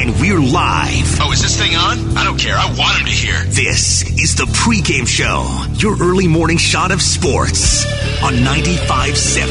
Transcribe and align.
and 0.00 0.18
we're 0.18 0.40
live. 0.40 1.20
Oh, 1.20 1.30
is 1.30 1.42
this 1.42 1.58
thing 1.60 1.76
on? 1.76 2.16
I 2.16 2.24
don't 2.24 2.38
care. 2.38 2.56
I 2.56 2.64
want 2.78 3.00
him 3.00 3.06
to 3.06 3.12
hear. 3.12 3.34
This 3.44 4.02
is 4.18 4.34
the 4.34 4.44
pregame 4.44 5.06
show, 5.06 5.44
your 5.74 5.94
early 6.00 6.26
morning 6.26 6.56
shot 6.56 6.90
of 6.90 7.02
sports 7.02 7.84
on 8.22 8.32
95.7 8.32 9.46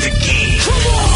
The 0.00 0.10
Game. 0.24 0.60
Come 0.60 0.94
on! 0.94 1.10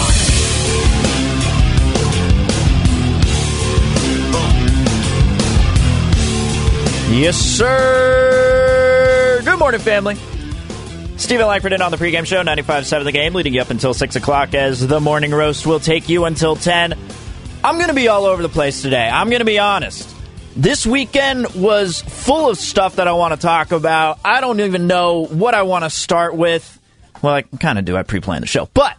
Yes, 7.17 7.37
sir. 7.37 9.41
Good 9.45 9.59
morning, 9.61 9.81
family. 9.81 10.17
Steven 11.17 11.47
Langford 11.47 11.73
in 11.73 11.81
on 11.81 11.93
the 11.93 11.97
pregame 11.97 12.27
show, 12.27 12.43
95.7 12.43 13.05
The 13.05 13.13
Game, 13.13 13.35
leading 13.35 13.55
you 13.55 13.61
up 13.61 13.71
until 13.71 13.95
6 13.95 14.17
o'clock 14.17 14.53
as 14.53 14.85
the 14.85 15.01
morning 15.01 15.31
roast 15.31 15.65
will 15.65 15.79
take 15.79 16.09
you 16.09 16.25
until 16.25 16.57
10. 16.57 16.95
I'm 17.65 17.77
going 17.77 17.89
to 17.89 17.95
be 17.95 18.09
all 18.09 18.27
over 18.27 18.43
the 18.43 18.51
place 18.51 18.83
today. 18.83 19.09
I'm 19.09 19.31
going 19.31 19.39
to 19.39 19.47
be 19.47 19.59
honest. 19.59 20.15
This 20.55 20.87
weekend 20.87 21.47
was 21.55 22.03
full 22.03 22.51
of 22.51 22.59
stuff 22.59 22.97
that 22.97 23.09
I 23.09 23.13
want 23.13 23.33
to 23.33 23.41
talk 23.41 23.73
about. 23.73 24.19
I 24.23 24.43
don't 24.43 24.61
even 24.61 24.87
know 24.87 25.25
what 25.25 25.55
I 25.55 25.63
want 25.63 25.85
to 25.85 25.89
start 25.89 26.37
with. 26.37 26.79
Well, 27.23 27.33
I 27.33 27.41
kind 27.41 27.79
of 27.79 27.87
do. 27.87 27.97
I 27.97 28.03
pre-planned 28.03 28.43
the 28.43 28.47
show. 28.47 28.69
But 28.75 28.99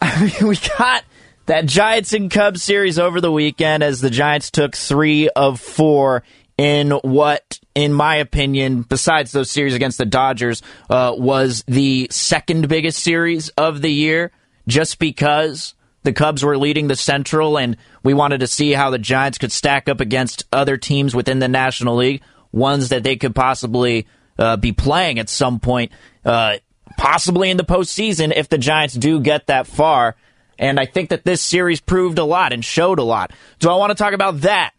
I 0.00 0.32
mean, 0.40 0.48
we 0.48 0.56
got 0.78 1.04
that 1.44 1.66
Giants 1.66 2.14
and 2.14 2.30
Cubs 2.30 2.62
series 2.62 2.98
over 2.98 3.20
the 3.20 3.30
weekend 3.30 3.82
as 3.82 4.00
the 4.00 4.08
Giants 4.08 4.50
took 4.50 4.74
three 4.74 5.28
of 5.28 5.60
four 5.60 6.22
in 6.56 6.92
what, 6.92 7.60
in 7.74 7.92
my 7.92 8.16
opinion, 8.16 8.80
besides 8.80 9.30
those 9.32 9.50
series 9.50 9.74
against 9.74 9.98
the 9.98 10.06
Dodgers, 10.06 10.62
uh, 10.88 11.14
was 11.18 11.64
the 11.68 12.08
second 12.10 12.66
biggest 12.66 13.02
series 13.02 13.50
of 13.50 13.82
the 13.82 13.92
year, 13.92 14.32
just 14.66 14.98
because 14.98 15.74
the 16.02 16.12
Cubs 16.12 16.44
were 16.44 16.56
leading 16.56 16.88
the 16.88 16.96
Central 16.96 17.58
and 17.58 17.76
we 18.02 18.14
wanted 18.14 18.40
to 18.40 18.46
see 18.46 18.72
how 18.72 18.90
the 18.90 18.98
Giants 18.98 19.38
could 19.38 19.52
stack 19.52 19.88
up 19.88 20.00
against 20.00 20.44
other 20.52 20.76
teams 20.76 21.14
within 21.14 21.38
the 21.38 21.48
National 21.48 21.96
League, 21.96 22.22
ones 22.52 22.88
that 22.88 23.02
they 23.02 23.16
could 23.16 23.34
possibly 23.34 24.06
uh, 24.38 24.56
be 24.56 24.72
playing 24.72 25.18
at 25.18 25.28
some 25.28 25.60
point, 25.60 25.92
uh, 26.24 26.56
possibly 26.96 27.50
in 27.50 27.56
the 27.56 27.64
postseason 27.64 28.32
if 28.34 28.48
the 28.48 28.58
Giants 28.58 28.94
do 28.94 29.20
get 29.20 29.48
that 29.48 29.66
far. 29.66 30.16
And 30.58 30.78
I 30.78 30.86
think 30.86 31.10
that 31.10 31.24
this 31.24 31.42
series 31.42 31.80
proved 31.80 32.18
a 32.18 32.24
lot 32.24 32.52
and 32.52 32.64
showed 32.64 32.98
a 32.98 33.04
lot. 33.04 33.32
Do 33.58 33.70
I 33.70 33.76
want 33.76 33.90
to 33.90 33.94
talk 33.94 34.12
about 34.12 34.40
that? 34.42 34.72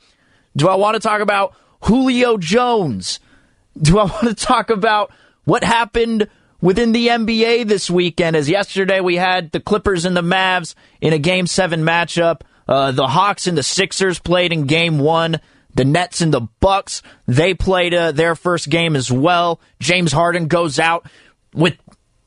Do 0.55 0.67
I 0.67 0.75
want 0.75 0.95
to 0.95 0.99
talk 0.99 1.21
about 1.21 1.55
Julio 1.81 2.37
Jones? 2.37 3.19
Do 3.79 3.99
I 3.99 4.03
want 4.03 4.27
to 4.27 4.33
talk 4.35 4.69
about 4.69 5.11
what 5.45 5.63
happened 5.63 6.29
within 6.61 6.91
the 6.91 7.07
NBA 7.07 7.67
this 7.67 7.89
weekend? 7.89 8.35
As 8.35 8.49
yesterday 8.49 8.99
we 8.99 9.15
had 9.15 9.51
the 9.51 9.59
Clippers 9.59 10.05
and 10.05 10.15
the 10.15 10.21
Mavs 10.21 10.75
in 11.01 11.13
a 11.13 11.19
Game 11.19 11.47
7 11.47 11.81
matchup. 11.81 12.41
Uh, 12.67 12.91
the 12.91 13.07
Hawks 13.07 13.47
and 13.47 13.57
the 13.57 13.63
Sixers 13.63 14.19
played 14.19 14.53
in 14.53 14.65
Game 14.65 14.99
1. 14.99 15.39
The 15.73 15.85
Nets 15.85 16.21
and 16.21 16.33
the 16.33 16.41
Bucks, 16.59 17.01
they 17.27 17.53
played 17.53 17.93
uh, 17.93 18.11
their 18.11 18.35
first 18.35 18.69
game 18.69 18.95
as 18.95 19.09
well. 19.09 19.61
James 19.79 20.11
Harden 20.11 20.47
goes 20.47 20.79
out 20.79 21.09
with, 21.53 21.77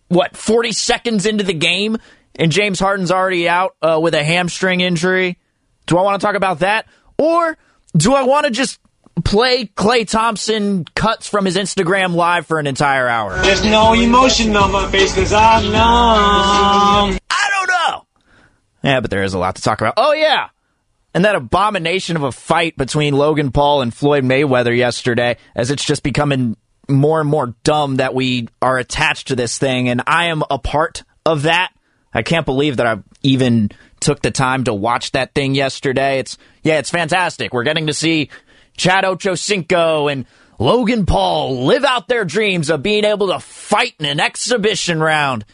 what, 0.08 0.34
40 0.34 0.72
seconds 0.72 1.26
into 1.26 1.44
the 1.44 1.52
game? 1.52 1.98
And 2.36 2.50
James 2.50 2.80
Harden's 2.80 3.10
already 3.10 3.46
out 3.46 3.76
uh, 3.82 4.00
with 4.02 4.14
a 4.14 4.24
hamstring 4.24 4.80
injury. 4.80 5.38
Do 5.86 5.98
I 5.98 6.02
want 6.02 6.20
to 6.20 6.26
talk 6.26 6.36
about 6.36 6.60
that? 6.60 6.86
Or 7.18 7.56
do 7.96 8.14
I 8.14 8.22
want 8.22 8.46
to 8.46 8.50
just 8.50 8.80
play 9.22 9.66
Klay 9.66 10.08
Thompson 10.08 10.84
cuts 10.94 11.28
from 11.28 11.44
his 11.44 11.56
Instagram 11.56 12.14
live 12.14 12.46
for 12.46 12.58
an 12.58 12.66
entire 12.66 13.08
hour? 13.08 13.36
There's 13.42 13.64
no 13.64 13.92
emotion 13.92 14.56
on 14.56 14.72
my 14.72 14.90
face 14.90 15.14
because 15.14 15.32
I'm 15.32 15.64
numb. 15.64 17.18
I 17.30 17.50
don't 17.50 17.68
know. 17.68 18.06
Yeah, 18.82 19.00
but 19.00 19.10
there 19.10 19.22
is 19.22 19.34
a 19.34 19.38
lot 19.38 19.56
to 19.56 19.62
talk 19.62 19.80
about. 19.80 19.94
Oh, 19.96 20.12
yeah. 20.12 20.48
And 21.14 21.24
that 21.24 21.36
abomination 21.36 22.16
of 22.16 22.24
a 22.24 22.32
fight 22.32 22.76
between 22.76 23.14
Logan 23.14 23.52
Paul 23.52 23.82
and 23.82 23.94
Floyd 23.94 24.24
Mayweather 24.24 24.76
yesterday, 24.76 25.36
as 25.54 25.70
it's 25.70 25.84
just 25.84 26.02
becoming 26.02 26.56
more 26.88 27.20
and 27.20 27.30
more 27.30 27.54
dumb 27.62 27.96
that 27.96 28.14
we 28.14 28.48
are 28.60 28.78
attached 28.78 29.28
to 29.28 29.36
this 29.36 29.58
thing. 29.58 29.88
And 29.88 30.02
I 30.06 30.26
am 30.26 30.42
a 30.50 30.58
part 30.58 31.04
of 31.24 31.42
that. 31.42 31.72
I 32.12 32.22
can't 32.22 32.46
believe 32.46 32.78
that 32.78 32.86
I 32.86 32.98
even 33.22 33.70
took 34.00 34.22
the 34.22 34.30
time 34.30 34.64
to 34.64 34.74
watch 34.74 35.12
that 35.12 35.34
thing 35.34 35.54
yesterday. 35.54 36.18
It's, 36.18 36.36
yeah, 36.62 36.78
it's 36.78 36.90
fantastic. 36.90 37.54
We're 37.54 37.64
getting 37.64 37.86
to 37.86 37.94
see 37.94 38.28
Chad 38.76 39.04
Ochocinco 39.04 40.10
and 40.10 40.26
Logan 40.58 41.06
Paul 41.06 41.64
live 41.64 41.84
out 41.84 42.08
their 42.08 42.24
dreams 42.24 42.70
of 42.70 42.82
being 42.82 43.04
able 43.04 43.28
to 43.28 43.40
fight 43.40 43.94
in 43.98 44.06
an 44.06 44.20
exhibition 44.20 45.00
round 45.00 45.44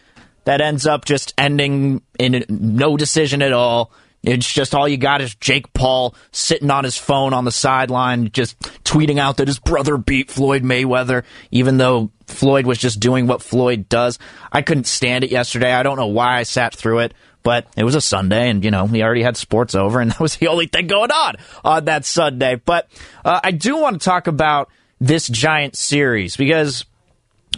that 0.45 0.61
ends 0.61 0.87
up 0.87 1.05
just 1.05 1.35
ending 1.39 2.03
in 2.19 2.45
no 2.49 2.97
decision 2.97 3.43
at 3.43 3.53
all. 3.53 3.93
It's 4.23 4.53
just 4.53 4.75
all 4.75 4.87
you 4.87 4.99
got 4.99 5.23
is 5.23 5.35
Jake 5.35 5.73
Paul 5.73 6.15
sitting 6.31 6.71
on 6.71 6.85
his 6.85 6.99
phone 6.99 7.33
on 7.33 7.47
the 7.47 7.51
sideline, 7.51 8.31
just 8.33 8.59
tweeting 8.85 9.19
out 9.19 9.39
that 9.39 9.49
his 9.49 9.59
brother 9.59 9.97
beat 9.97 10.31
Floyd 10.31 10.63
Mayweather, 10.63 11.25
even 11.51 11.79
though 11.79 12.11
Floyd 12.27 12.67
was 12.67 12.77
just 12.77 13.01
doing 13.01 13.27
what 13.27 13.43
Floyd 13.43 13.89
does. 13.89 14.19
I 14.53 14.61
couldn't 14.61 14.87
stand 14.87 15.25
it 15.25 15.31
yesterday. 15.31 15.73
I 15.73 15.83
don't 15.83 15.97
know 15.97 16.07
why 16.07 16.37
I 16.37 16.43
sat 16.43 16.75
through 16.75 16.99
it, 17.01 17.15
but 17.43 17.67
it 17.77 17.85
was 17.85 17.95
a 17.95 18.01
Sunday, 18.01 18.51
and 18.51 18.65
you 18.65 18.71
know 18.71 18.85
we 18.85 19.03
already 19.03 19.23
had 19.23 19.37
sports 19.37 19.75
over, 19.75 20.01
and 20.01 20.11
that 20.13 20.21
was 20.21 20.37
the 20.37 20.49
only 20.49 20.67
thing 20.67 20.87
going 20.87 21.11
on 21.11 21.37
on 21.65 21.85
that 21.87 22.05
Sunday. 22.05 22.57
But 22.57 22.89
uh, 23.25 23.41
I 23.43 23.51
do 23.51 23.77
want 23.77 24.01
to 24.01 24.05
talk 24.05 24.27
about 24.27 24.71
this 25.01 25.27
Giant 25.29 25.77
series 25.77 26.37
because 26.37 26.85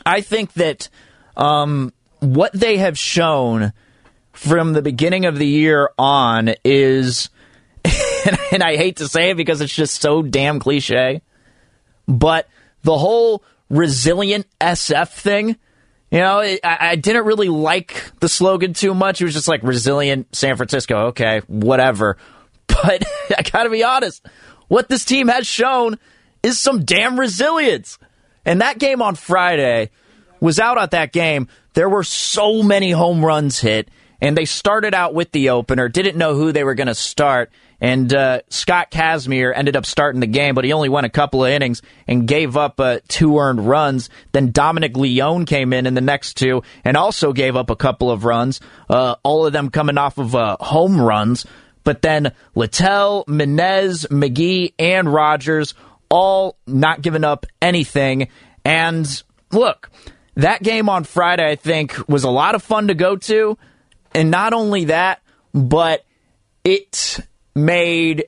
I 0.06 0.20
think 0.20 0.52
that 0.54 0.88
um, 1.36 1.92
what 2.20 2.52
they 2.52 2.78
have 2.78 2.98
shown 2.98 3.72
from 4.32 4.72
the 4.72 4.82
beginning 4.82 5.26
of 5.26 5.38
the 5.38 5.46
year 5.46 5.90
on 5.98 6.54
is, 6.64 7.30
and 8.52 8.62
I 8.62 8.76
hate 8.76 8.96
to 8.96 9.08
say 9.08 9.30
it 9.30 9.36
because 9.36 9.60
it's 9.60 9.74
just 9.74 10.00
so 10.00 10.22
damn 10.22 10.58
cliche, 10.58 11.22
but 12.06 12.48
the 12.82 12.96
whole 12.96 13.42
resilient 13.68 14.46
SF 14.60 15.08
thing. 15.08 15.56
You 16.12 16.18
know, 16.18 16.40
I, 16.40 16.60
I 16.62 16.96
didn't 16.96 17.24
really 17.24 17.48
like 17.48 18.12
the 18.20 18.28
slogan 18.28 18.74
too 18.74 18.92
much. 18.92 19.22
It 19.22 19.24
was 19.24 19.32
just 19.32 19.48
like 19.48 19.62
resilient 19.62 20.36
San 20.36 20.56
Francisco. 20.56 21.06
Okay, 21.08 21.40
whatever. 21.48 22.18
But 22.68 23.02
I 23.36 23.42
gotta 23.42 23.68
be 23.68 23.84
honest, 23.84 24.24
what 24.68 24.88
this 24.88 25.04
team 25.04 25.28
has 25.28 25.46
shown 25.46 25.98
is 26.42 26.58
some 26.58 26.84
damn 26.84 27.20
resilience. 27.20 27.98
And 28.46 28.62
that 28.62 28.78
game 28.78 29.02
on 29.02 29.14
Friday 29.14 29.90
was 30.40 30.58
out 30.58 30.78
at 30.78 30.92
that 30.92 31.12
game. 31.12 31.48
There 31.74 31.88
were 31.88 32.02
so 32.02 32.62
many 32.62 32.90
home 32.90 33.22
runs 33.22 33.60
hit, 33.60 33.90
and 34.22 34.38
they 34.38 34.46
started 34.46 34.94
out 34.94 35.12
with 35.12 35.32
the 35.32 35.50
opener, 35.50 35.88
didn't 35.88 36.16
know 36.16 36.34
who 36.34 36.50
they 36.50 36.64
were 36.64 36.74
going 36.74 36.86
to 36.86 36.94
start. 36.94 37.50
And 37.82 38.14
uh, 38.14 38.42
Scott 38.48 38.92
Kazmir 38.92 39.52
ended 39.52 39.74
up 39.74 39.84
starting 39.86 40.20
the 40.20 40.28
game, 40.28 40.54
but 40.54 40.64
he 40.64 40.72
only 40.72 40.88
went 40.88 41.04
a 41.04 41.10
couple 41.10 41.44
of 41.44 41.50
innings 41.50 41.82
and 42.06 42.28
gave 42.28 42.56
up 42.56 42.78
uh, 42.78 43.00
two 43.08 43.36
earned 43.36 43.66
runs. 43.66 44.08
Then 44.30 44.52
Dominic 44.52 44.96
Leone 44.96 45.46
came 45.46 45.72
in 45.72 45.86
in 45.86 45.94
the 45.94 46.00
next 46.00 46.34
two 46.34 46.62
and 46.84 46.96
also 46.96 47.32
gave 47.32 47.56
up 47.56 47.70
a 47.70 47.76
couple 47.76 48.08
of 48.08 48.24
runs, 48.24 48.60
uh, 48.88 49.16
all 49.24 49.46
of 49.46 49.52
them 49.52 49.68
coming 49.68 49.98
off 49.98 50.16
of 50.18 50.36
uh, 50.36 50.56
home 50.60 51.00
runs. 51.00 51.44
but 51.84 52.02
then 52.02 52.32
Littell, 52.54 53.24
Menez, 53.26 54.06
McGee, 54.06 54.74
and 54.78 55.12
Rogers 55.12 55.74
all 56.08 56.56
not 56.66 57.02
giving 57.02 57.24
up 57.24 57.46
anything. 57.60 58.28
And 58.64 59.22
look, 59.50 59.90
that 60.36 60.62
game 60.62 60.88
on 60.88 61.04
Friday, 61.04 61.50
I 61.50 61.56
think, 61.56 61.96
was 62.08 62.24
a 62.24 62.30
lot 62.30 62.54
of 62.54 62.62
fun 62.62 62.88
to 62.88 62.94
go 62.94 63.16
to. 63.16 63.58
And 64.14 64.30
not 64.30 64.52
only 64.52 64.86
that, 64.86 65.20
but 65.52 66.04
it 66.64 67.18
made 67.54 68.26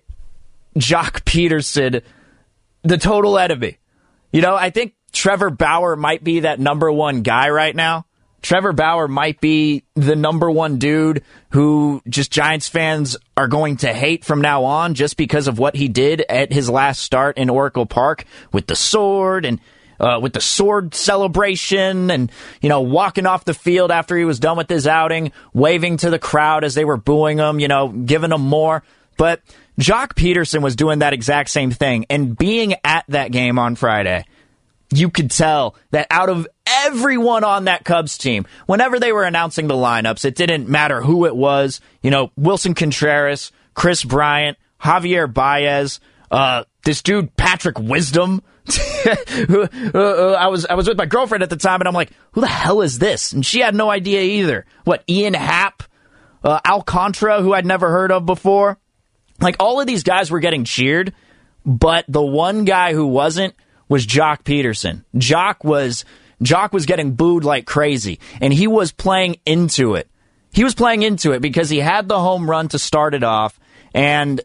Joc 0.77 1.23
Pederson 1.23 2.03
the 2.83 2.99
total 2.99 3.39
enemy. 3.39 3.79
You 4.33 4.43
know, 4.43 4.55
I 4.55 4.71
think 4.71 4.95
Trevor 5.13 5.51
Bauer 5.51 5.97
might 5.97 6.25
be 6.25 6.41
that 6.41 6.61
number 6.61 6.91
one 6.91 7.23
guy 7.23 7.49
right 7.51 7.75
now. 7.75 8.07
Trevor 8.43 8.75
Bauer 8.75 9.09
might 9.09 9.41
be 9.41 9.85
the 9.95 10.17
number 10.17 10.51
one 10.51 10.79
dude 10.79 11.25
who 11.51 12.03
just 12.07 12.31
Giants 12.31 12.69
fans 12.69 13.17
are 13.39 13.49
going 13.49 13.79
to 13.79 13.93
hate 13.95 14.23
from 14.23 14.43
now 14.43 14.65
on 14.65 14.93
just 14.93 15.17
because 15.17 15.49
of 15.49 15.59
what 15.59 15.75
he 15.75 15.89
did 15.89 16.21
at 16.29 16.53
his 16.53 16.69
last 16.69 17.01
start 17.01 17.39
in 17.39 17.49
Oracle 17.49 17.87
Park 17.87 18.27
with 18.53 18.67
the 18.67 18.77
sword 18.77 19.47
and 19.47 19.61
uh, 19.99 20.19
with 20.21 20.35
the 20.35 20.43
sword 20.43 20.95
celebration 20.95 22.11
and, 22.11 22.31
you 22.61 22.69
know, 22.69 22.83
walking 22.83 23.25
off 23.25 23.47
the 23.47 23.55
field 23.55 23.91
after 23.91 24.15
he 24.15 24.27
was 24.27 24.41
done 24.41 24.59
with 24.59 24.69
his 24.69 24.87
outing, 24.87 25.33
waving 25.55 25.97
to 25.99 26.11
the 26.11 26.19
crowd 26.19 26.65
as 26.65 26.75
they 26.75 26.85
were 26.85 26.99
booing 26.99 27.39
him, 27.39 27.61
you 27.61 27.69
know, 27.69 27.89
giving 27.89 28.33
him 28.33 28.43
more. 28.43 28.83
But 29.17 29.43
Joc 29.79 30.15
Pederson 30.15 30.63
was 30.63 30.77
doing 30.77 31.01
that 31.01 31.13
exact 31.13 31.51
same 31.51 31.71
thing. 31.71 32.07
And 32.11 32.37
being 32.37 32.75
at 32.85 33.05
that 33.09 33.33
game 33.33 33.59
on 33.59 33.75
Friday, 33.75 34.25
you 34.93 35.11
could 35.11 35.31
tell 35.31 35.77
that 35.91 36.07
out 36.11 36.29
of 36.29 36.47
everyone 36.67 37.45
on 37.45 37.65
that 37.65 37.85
Cubs 37.85 38.17
team, 38.19 38.47
whenever 38.67 39.01
they 39.01 39.13
were 39.13 39.25
announcing 39.25 39.67
the 39.67 39.75
lineups, 39.75 40.25
it 40.25 40.37
didn't 40.37 40.69
matter 40.69 41.01
who 41.01 41.27
it 41.27 41.35
was. 41.35 41.81
You 42.03 42.11
know, 42.11 42.31
Willson 42.39 42.77
Contreras, 42.77 43.53
Kris 43.75 44.05
Bryant, 44.05 44.57
Javier 44.81 45.33
Baez, 45.33 46.01
uh, 46.31 46.65
this 46.85 47.03
dude 47.03 47.35
Patrick 47.37 47.79
Wisdom. 47.79 48.43
uh, 49.07 50.37
I 50.39 50.47
was 50.49 50.65
I 50.67 50.75
was 50.75 50.89
with 50.89 50.97
my 50.97 51.07
girlfriend 51.07 51.43
at 51.43 51.51
the 51.51 51.57
time, 51.57 51.81
and 51.81 51.89
I'm 51.89 51.95
like, 51.95 52.11
"Who 52.33 52.41
the 52.41 52.47
hell 52.47 52.81
is 52.81 52.99
this?" 52.99 53.33
And 53.33 53.45
she 53.45 53.61
had 53.61 53.75
no 53.75 53.91
idea 53.91 54.23
either. 54.23 54.65
What 54.85 55.05
Ian 55.09 55.35
Happ, 55.35 55.83
uh, 56.43 56.61
Alcantara, 56.67 57.43
who 57.43 57.53
I'd 57.53 57.67
never 57.67 57.91
heard 57.91 58.11
of 58.11 58.25
before. 58.25 58.79
Like 59.41 59.57
all 59.59 59.81
of 59.81 59.87
these 59.87 60.03
guys 60.03 60.31
were 60.31 60.41
getting 60.41 60.65
cheered, 60.65 61.13
but 61.65 62.05
the 62.09 62.23
one 62.23 62.65
guy 62.65 62.93
who 62.93 63.07
wasn't 63.07 63.55
was 63.89 64.07
Joc 64.07 64.43
Pederson. 64.45 65.05
Joc 65.17 65.65
was 65.65 66.05
Joc 66.43 66.73
was 66.73 66.87
getting 66.87 67.15
booed 67.15 67.45
like 67.45 67.67
crazy, 67.67 68.21
and 68.41 68.53
he 68.53 68.67
was 68.67 68.93
playing 68.93 69.37
into 69.47 69.95
it. 69.95 70.09
He 70.53 70.65
was 70.65 70.75
playing 70.75 71.03
into 71.03 71.33
it 71.33 71.41
because 71.41 71.69
he 71.69 71.79
had 71.79 72.09
the 72.09 72.21
home 72.21 72.49
run 72.49 72.69
to 72.69 72.79
start 72.79 73.15
it 73.15 73.25
off, 73.25 73.59
and 73.93 74.41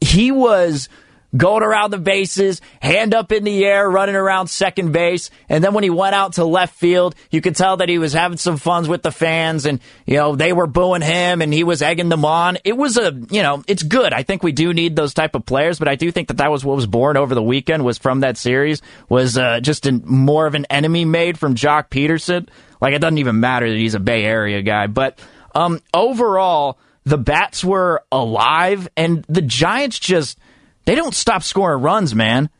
he 0.00 0.30
was 0.30 0.88
going 1.36 1.62
around 1.62 1.90
the 1.90 1.98
bases, 1.98 2.60
hand 2.80 3.14
up 3.14 3.32
in 3.32 3.44
the 3.44 3.64
air, 3.64 3.88
running 3.88 4.14
around 4.14 4.48
second 4.48 4.92
base. 4.92 5.30
And 5.48 5.62
then 5.62 5.74
when 5.74 5.84
he 5.84 5.90
went 5.90 6.14
out 6.14 6.34
to 6.34 6.44
left 6.44 6.74
field, 6.74 7.14
you 7.30 7.40
could 7.40 7.56
tell 7.56 7.78
that 7.78 7.88
he 7.88 7.98
was 7.98 8.12
having 8.12 8.38
some 8.38 8.56
fun 8.56 8.88
with 8.88 9.02
the 9.02 9.10
fans 9.10 9.66
and, 9.66 9.80
you 10.06 10.16
know, 10.16 10.36
they 10.36 10.52
were 10.52 10.66
booing 10.66 11.02
him 11.02 11.42
and 11.42 11.52
he 11.52 11.64
was 11.64 11.82
egging 11.82 12.08
them 12.08 12.24
on. 12.24 12.58
It 12.64 12.76
was 12.76 12.96
a, 12.96 13.12
you 13.30 13.42
know, 13.42 13.62
it's 13.66 13.82
good. 13.82 14.12
I 14.12 14.22
think 14.22 14.42
we 14.42 14.52
do 14.52 14.72
need 14.72 14.96
those 14.96 15.14
type 15.14 15.34
of 15.34 15.46
players, 15.46 15.78
but 15.78 15.88
I 15.88 15.96
do 15.96 16.10
think 16.10 16.28
that 16.28 16.38
that 16.38 16.50
was 16.50 16.64
what 16.64 16.76
was 16.76 16.86
born 16.86 17.16
over 17.16 17.34
the 17.34 17.42
weekend 17.42 17.84
was 17.84 17.98
from 17.98 18.20
that 18.20 18.36
series 18.36 18.82
was 19.08 19.36
uh, 19.36 19.60
just 19.60 19.86
a, 19.86 19.92
more 19.92 20.46
of 20.46 20.54
an 20.54 20.66
enemy 20.66 21.04
made 21.04 21.38
from 21.38 21.54
Joc 21.54 21.88
Pederson. 21.88 22.48
Like 22.80 22.94
it 22.94 23.00
doesn't 23.00 23.18
even 23.18 23.40
matter 23.40 23.68
that 23.68 23.76
he's 23.76 23.94
a 23.94 24.00
Bay 24.00 24.24
Area 24.24 24.62
guy, 24.62 24.86
but 24.86 25.18
um, 25.54 25.80
overall, 25.92 26.78
the 27.04 27.18
bats 27.18 27.62
were 27.62 28.02
alive 28.10 28.88
and 28.96 29.24
the 29.28 29.42
Giants 29.42 29.98
just 29.98 30.38
they 30.84 30.94
don't 30.94 31.14
stop 31.14 31.42
scoring 31.42 31.82
runs, 31.82 32.14
man. 32.14 32.50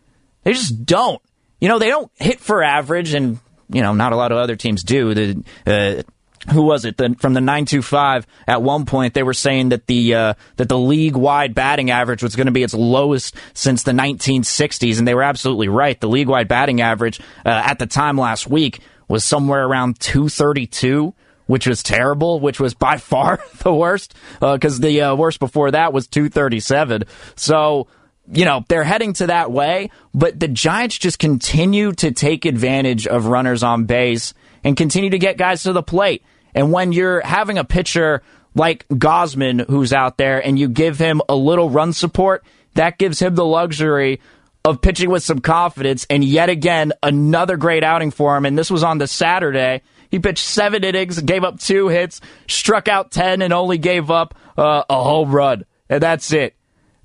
They 0.43 0.53
just 0.53 0.85
don't. 0.85 1.21
You 1.61 1.69
know, 1.69 1.79
they 1.79 1.88
don't 1.88 2.11
hit 2.17 2.41
for 2.41 2.62
average, 2.62 3.15
and 3.15 3.38
you 3.69 3.82
know, 3.82 3.94
not 3.94 4.12
a 4.12 4.17
lot 4.17 4.32
of 4.32 4.38
other 4.38 4.56
teams 4.56 4.82
do. 4.82 5.15
The 5.15 5.44
uh, 5.67 6.03
who 6.53 6.62
was 6.62 6.85
it? 6.85 6.99
The, 6.99 7.17
from 7.19 7.32
the 7.32 7.41
nine 7.41 7.65
two 7.65 7.82
five. 7.82 8.26
At 8.47 8.62
one 8.62 8.85
point, 8.85 9.15
they 9.15 9.23
were 9.23 9.35
saying 9.35 9.71
that 9.71 9.87
the 9.87 10.15
uh, 10.15 10.35
that 10.56 10.69
the 10.69 10.79
league 10.79 11.17
wide 11.17 11.55
batting 11.55 11.91
average 11.91 12.23
was 12.23 12.37
going 12.37 12.47
to 12.47 12.53
be 12.53 12.62
its 12.62 12.75
lowest 12.75 13.35
since 13.55 13.82
the 13.82 13.93
1960s, 13.93 14.99
and 14.99 15.09
they 15.09 15.15
were 15.15 15.23
absolutely 15.23 15.69
right. 15.69 15.99
The 15.99 16.09
league 16.09 16.29
wide 16.29 16.49
batting 16.49 16.81
average 16.81 17.21
uh, 17.47 17.62
at 17.65 17.79
the 17.79 17.87
time 17.87 18.19
last 18.19 18.47
week 18.47 18.81
was 19.09 19.25
somewhere 19.25 19.65
around 19.67 20.00
232 20.00 21.15
which 21.47 21.67
was 21.67 21.82
terrible, 21.82 22.41
which 22.41 22.59
was 22.59 22.73
by 22.73 22.97
far 22.99 23.38
the 23.59 23.75
worst, 23.75 24.15
because 24.41 24.79
uh, 24.79 24.82
the 24.82 25.03
uh, 25.03 25.15
worst 25.15 25.41
before 25.41 25.71
that 25.71 25.93
was 25.93 26.06
237. 26.06 27.05
So 27.37 27.87
you 28.32 28.44
know, 28.44 28.65
they're 28.69 28.85
heading 28.85 29.12
to 29.15 29.26
that 29.26 29.50
way, 29.50 29.91
but 30.15 30.38
the 30.38 30.49
Giants 30.49 30.99
just 30.99 31.19
continue 31.19 31.93
to 31.93 32.11
take 32.12 32.44
advantage 32.44 33.06
of 33.06 33.26
runners 33.26 33.62
on 33.62 33.85
base 33.85 34.35
and 34.62 34.76
continue 34.76 35.11
to 35.11 35.19
get 35.19 35.37
guys 35.37 35.62
to 35.65 35.73
the 35.73 35.82
plate. 35.82 36.23
And 36.55 36.73
when 36.73 36.93
you're 36.93 37.21
having 37.21 37.59
a 37.59 37.65
pitcher 37.65 38.23
like 38.55 38.87
Gausman 38.88 39.69
who's 39.69 39.93
out 39.93 40.17
there 40.17 40.44
and 40.44 40.59
you 40.59 40.69
give 40.69 40.99
him 40.99 41.21
a 41.29 41.35
little 41.35 41.69
run 41.69 41.93
support, 41.93 42.44
that 42.75 42.99
gives 42.99 43.21
him 43.21 43.35
the 43.35 43.44
luxury 43.44 44.21
of 44.65 44.81
pitching 44.81 45.11
with 45.11 45.23
some 45.23 45.41
confidence. 45.41 46.06
And 46.09 46.25
yet 46.25 46.49
again, 46.49 46.93
another 47.03 47.56
great 47.56 47.85
outing 47.85 48.11
for 48.11 48.37
him. 48.37 48.47
And 48.47 48.56
this 48.56 48.71
was 48.71 48.82
on 48.82 48.99
the 48.99 49.06
Saturday. 49.06 49.82
He 50.11 50.19
pitched 50.19 50.44
seven 50.44 50.85
innings, 50.85 51.21
gave 51.21 51.44
up 51.44 51.61
two 51.61 51.88
hits, 51.88 52.21
struck 52.49 52.88
out 52.88 53.11
10, 53.11 53.43
and 53.43 53.53
only 53.53 53.79
gave 53.79 54.11
up 54.11 54.35
uh, 54.56 54.85
a 54.88 55.03
home 55.03 55.32
run. 55.32 55.65
And 55.91 56.03
that's 56.03 56.32
it. 56.32 56.55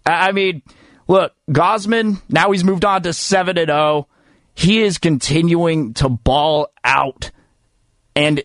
I 0.06 0.32
mean, 0.32 0.62
Look, 1.10 1.34
Gausman, 1.50 2.22
now 2.30 2.52
he's 2.52 2.64
moved 2.64 2.86
on 2.86 3.02
to 3.02 3.14
7 3.14 3.58
and 3.58 3.68
0. 3.68 4.08
He 4.54 4.84
is 4.84 5.00
continuing 5.00 5.96
to 5.96 6.08
ball 6.08 6.68
out. 6.84 7.32
And 8.16 8.44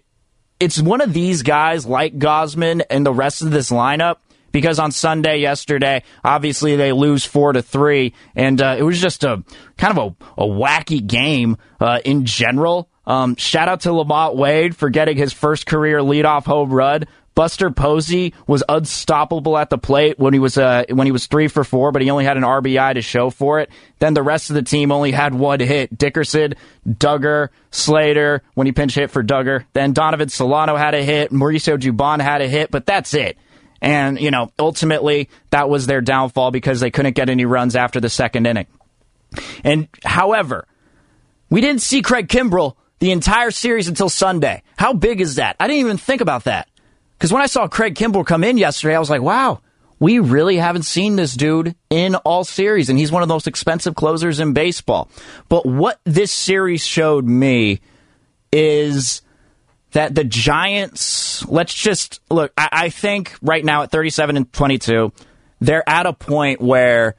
it's 0.59 0.81
one 0.81 1.03
of 1.03 1.13
these 1.13 1.43
guys 1.43 1.85
like 1.85 2.19
Gausman 2.19 2.83
and 2.89 3.05
the 3.05 3.13
rest 3.13 3.43
of 3.43 3.51
this 3.51 3.71
lineup 3.71 4.17
because 4.51 4.79
on 4.79 4.93
Sunday 4.93 5.39
yesterday, 5.39 6.05
obviously 6.25 6.77
they 6.77 6.93
lose 6.93 7.25
four 7.25 7.53
to 7.53 7.61
three, 7.61 8.15
and 8.37 8.63
uh, 8.63 8.77
it 8.79 8.85
was 8.85 9.01
just 9.01 9.25
a 9.25 9.43
kind 9.77 9.99
of 9.99 10.17
a, 10.39 10.43
a 10.43 10.47
wacky 10.47 11.05
game 11.05 11.59
uh, 11.81 11.99
in 12.05 12.25
general. 12.25 12.89
Um, 13.05 13.35
shout 13.37 13.69
out 13.69 13.81
to 13.81 13.91
LaMonte 13.91 14.37
Wade 14.37 14.77
for 14.77 14.89
getting 14.91 15.17
his 15.17 15.33
first 15.33 15.67
career 15.67 15.99
leadoff 15.99 16.45
home 16.45 16.73
run. 16.73 17.05
Buster 17.35 17.71
Posey 17.71 18.33
was 18.47 18.63
unstoppable 18.69 19.59
at 19.59 19.69
the 19.69 19.79
plate 19.79 20.19
when 20.19 20.33
he 20.33 20.39
was 20.39 20.57
uh, 20.57 20.85
when 20.91 21.07
he 21.07 21.13
was 21.13 21.27
three 21.27 21.49
for 21.49 21.65
four, 21.65 21.91
but 21.91 22.01
he 22.01 22.11
only 22.11 22.25
had 22.25 22.37
an 22.37 22.45
RBI 22.45 22.95
to 22.95 23.03
show 23.03 23.31
for 23.31 23.59
it. 23.61 23.71
Then 23.99 24.15
the 24.15 24.23
rest 24.23 24.51
of 24.51 24.55
the 24.55 24.63
team 24.63 24.93
only 24.93 25.11
had 25.11 25.35
one 25.35 25.59
hit. 25.59 25.97
Dickerson, 25.97 26.55
Duggar, 26.89 27.49
Slater 27.71 28.43
when 28.55 28.67
he 28.67 28.73
pinch 28.73 28.95
hit 28.95 29.11
for 29.11 29.23
Duggar. 29.23 29.65
Then 29.73 29.93
Donovan 29.93 30.29
Solano 30.29 30.77
had 30.77 30.95
a 30.95 31.03
hit. 31.03 31.33
Mauricio 31.33 31.77
Dubon 31.77 32.21
had 32.21 32.41
a 32.41 32.49
hit, 32.49 32.71
but 32.71 32.87
that's 32.87 33.15
it. 33.15 33.37
And 33.83 34.21
you 34.21 34.31
know, 34.31 34.53
ultimately 34.59 35.29
that 35.51 35.69
was 35.69 35.87
their 35.87 36.01
downfall 36.01 36.53
because 36.53 36.79
they 36.79 36.91
couldn't 36.91 37.17
get 37.17 37.29
any 37.29 37.45
runs 37.45 37.75
after 37.75 38.01
the 38.01 38.11
second 38.11 38.47
inning. 38.47 38.67
And 39.65 39.89
however, 40.05 40.69
we 41.51 41.61
didn't 41.61 41.83
see 41.83 42.01
Craig 42.01 42.29
Kimbrel 42.29 42.77
the 43.01 43.11
entire 43.11 43.51
series 43.51 43.89
until 43.89 44.09
Sunday. 44.09 44.63
How 44.77 44.93
big 44.93 45.21
is 45.21 45.35
that? 45.35 45.57
I 45.59 45.67
didn't 45.67 45.81
even 45.81 45.97
think 45.99 46.21
about 46.21 46.45
that. 46.45 46.69
Because 47.25 47.33
when 47.33 47.41
I 47.41 47.47
saw 47.47 47.67
Craig 47.69 47.95
Kimbrel 47.95 48.27
come 48.27 48.45
in 48.45 48.59
yesterday, 48.59 48.95
I 48.95 48.99
was 48.99 49.09
like, 49.09 49.23
wow, 49.23 49.63
we 49.99 50.19
really 50.19 50.59
haven't 50.59 50.83
seen 50.83 51.17
this 51.17 51.33
dude 51.33 51.75
in 51.89 52.17
all 52.17 52.45
series, 52.45 52.91
and 52.91 52.99
he's 52.99 53.11
one 53.11 53.23
of 53.23 53.29
the 53.29 53.35
most 53.35 53.47
expensive 53.47 53.95
closers 53.95 54.41
in 54.41 54.53
baseball. 54.53 55.09
But 55.49 55.65
what 55.65 55.99
this 56.05 56.31
series 56.31 56.85
showed 56.85 57.25
me 57.25 57.81
is 58.53 59.23
that 59.93 60.15
the 60.15 60.25
Giants, 60.25 61.49
let's 61.49 61.73
just 61.73 62.21
look, 62.31 62.53
I, 62.59 62.69
I 62.71 62.89
think 62.91 63.35
right 63.41 63.65
now 63.65 63.85
at 63.85 63.91
37 63.91 64.37
and 64.37 64.53
22, 64.53 65.11
they're 65.63 65.89
at 65.89 66.05
a 66.05 66.13
point 66.13 66.61
where 66.61 67.15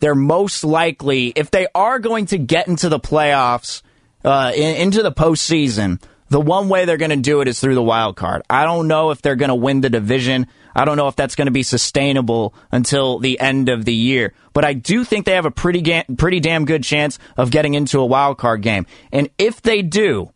they're 0.00 0.14
most 0.14 0.64
likely, 0.64 1.28
if 1.28 1.50
they 1.50 1.66
are 1.74 1.98
going 1.98 2.26
to 2.26 2.36
get 2.36 2.68
into 2.68 2.90
the 2.90 3.00
playoffs, 3.00 3.80
uh, 4.22 4.52
in, 4.54 4.76
into 4.76 5.02
the 5.02 5.12
postseason, 5.12 5.98
the 6.28 6.40
one 6.40 6.68
way 6.68 6.84
they're 6.84 6.96
going 6.96 7.10
to 7.10 7.16
do 7.16 7.40
it 7.40 7.48
is 7.48 7.60
through 7.60 7.74
the 7.74 7.82
wild 7.82 8.16
card. 8.16 8.42
I 8.50 8.64
don't 8.64 8.88
know 8.88 9.10
if 9.10 9.22
they're 9.22 9.36
going 9.36 9.50
to 9.50 9.54
win 9.54 9.80
the 9.80 9.90
division. 9.90 10.46
I 10.74 10.84
don't 10.84 10.96
know 10.96 11.08
if 11.08 11.16
that's 11.16 11.36
going 11.36 11.46
to 11.46 11.52
be 11.52 11.62
sustainable 11.62 12.54
until 12.72 13.18
the 13.18 13.38
end 13.38 13.68
of 13.68 13.84
the 13.84 13.94
year. 13.94 14.34
But 14.52 14.64
I 14.64 14.72
do 14.72 15.04
think 15.04 15.24
they 15.24 15.32
have 15.32 15.46
a 15.46 15.50
pretty 15.50 15.82
ga- 15.82 16.04
pretty 16.16 16.40
damn 16.40 16.64
good 16.64 16.82
chance 16.82 17.18
of 17.36 17.50
getting 17.50 17.74
into 17.74 18.00
a 18.00 18.06
wild 18.06 18.38
card 18.38 18.62
game. 18.62 18.86
And 19.12 19.30
if 19.38 19.62
they 19.62 19.82
do, 19.82 20.32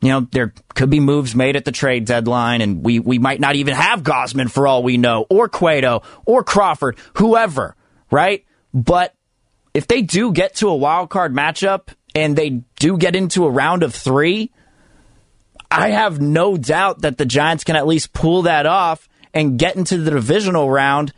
you 0.00 0.08
know, 0.08 0.26
there 0.32 0.52
could 0.74 0.90
be 0.90 1.00
moves 1.00 1.34
made 1.34 1.56
at 1.56 1.64
the 1.64 1.72
trade 1.72 2.06
deadline, 2.06 2.62
and 2.62 2.82
we, 2.82 2.98
we 2.98 3.18
might 3.18 3.38
not 3.38 3.54
even 3.54 3.74
have 3.74 4.02
Gausman 4.02 4.50
for 4.50 4.66
all 4.66 4.82
we 4.82 4.96
know, 4.96 5.26
or 5.28 5.48
Cueto, 5.48 6.02
or 6.24 6.42
Crawford, 6.42 6.96
whoever, 7.14 7.76
right? 8.10 8.44
But 8.72 9.14
if 9.74 9.86
they 9.86 10.02
do 10.02 10.32
get 10.32 10.56
to 10.56 10.68
a 10.68 10.76
wild 10.76 11.10
card 11.10 11.34
matchup 11.34 11.88
and 12.14 12.34
they 12.34 12.62
do 12.78 12.96
get 12.96 13.14
into 13.14 13.44
a 13.44 13.50
round 13.50 13.82
of 13.82 13.94
three, 13.94 14.52
I 15.70 15.90
have 15.90 16.20
no 16.20 16.56
doubt 16.56 17.02
that 17.02 17.16
the 17.18 17.24
Giants 17.24 17.64
can 17.64 17.76
at 17.76 17.86
least 17.86 18.12
pull 18.12 18.42
that 18.42 18.66
off 18.66 19.08
and 19.32 19.58
get 19.58 19.76
into 19.76 19.98
the 19.98 20.10
divisional 20.10 20.70
round 20.70 21.12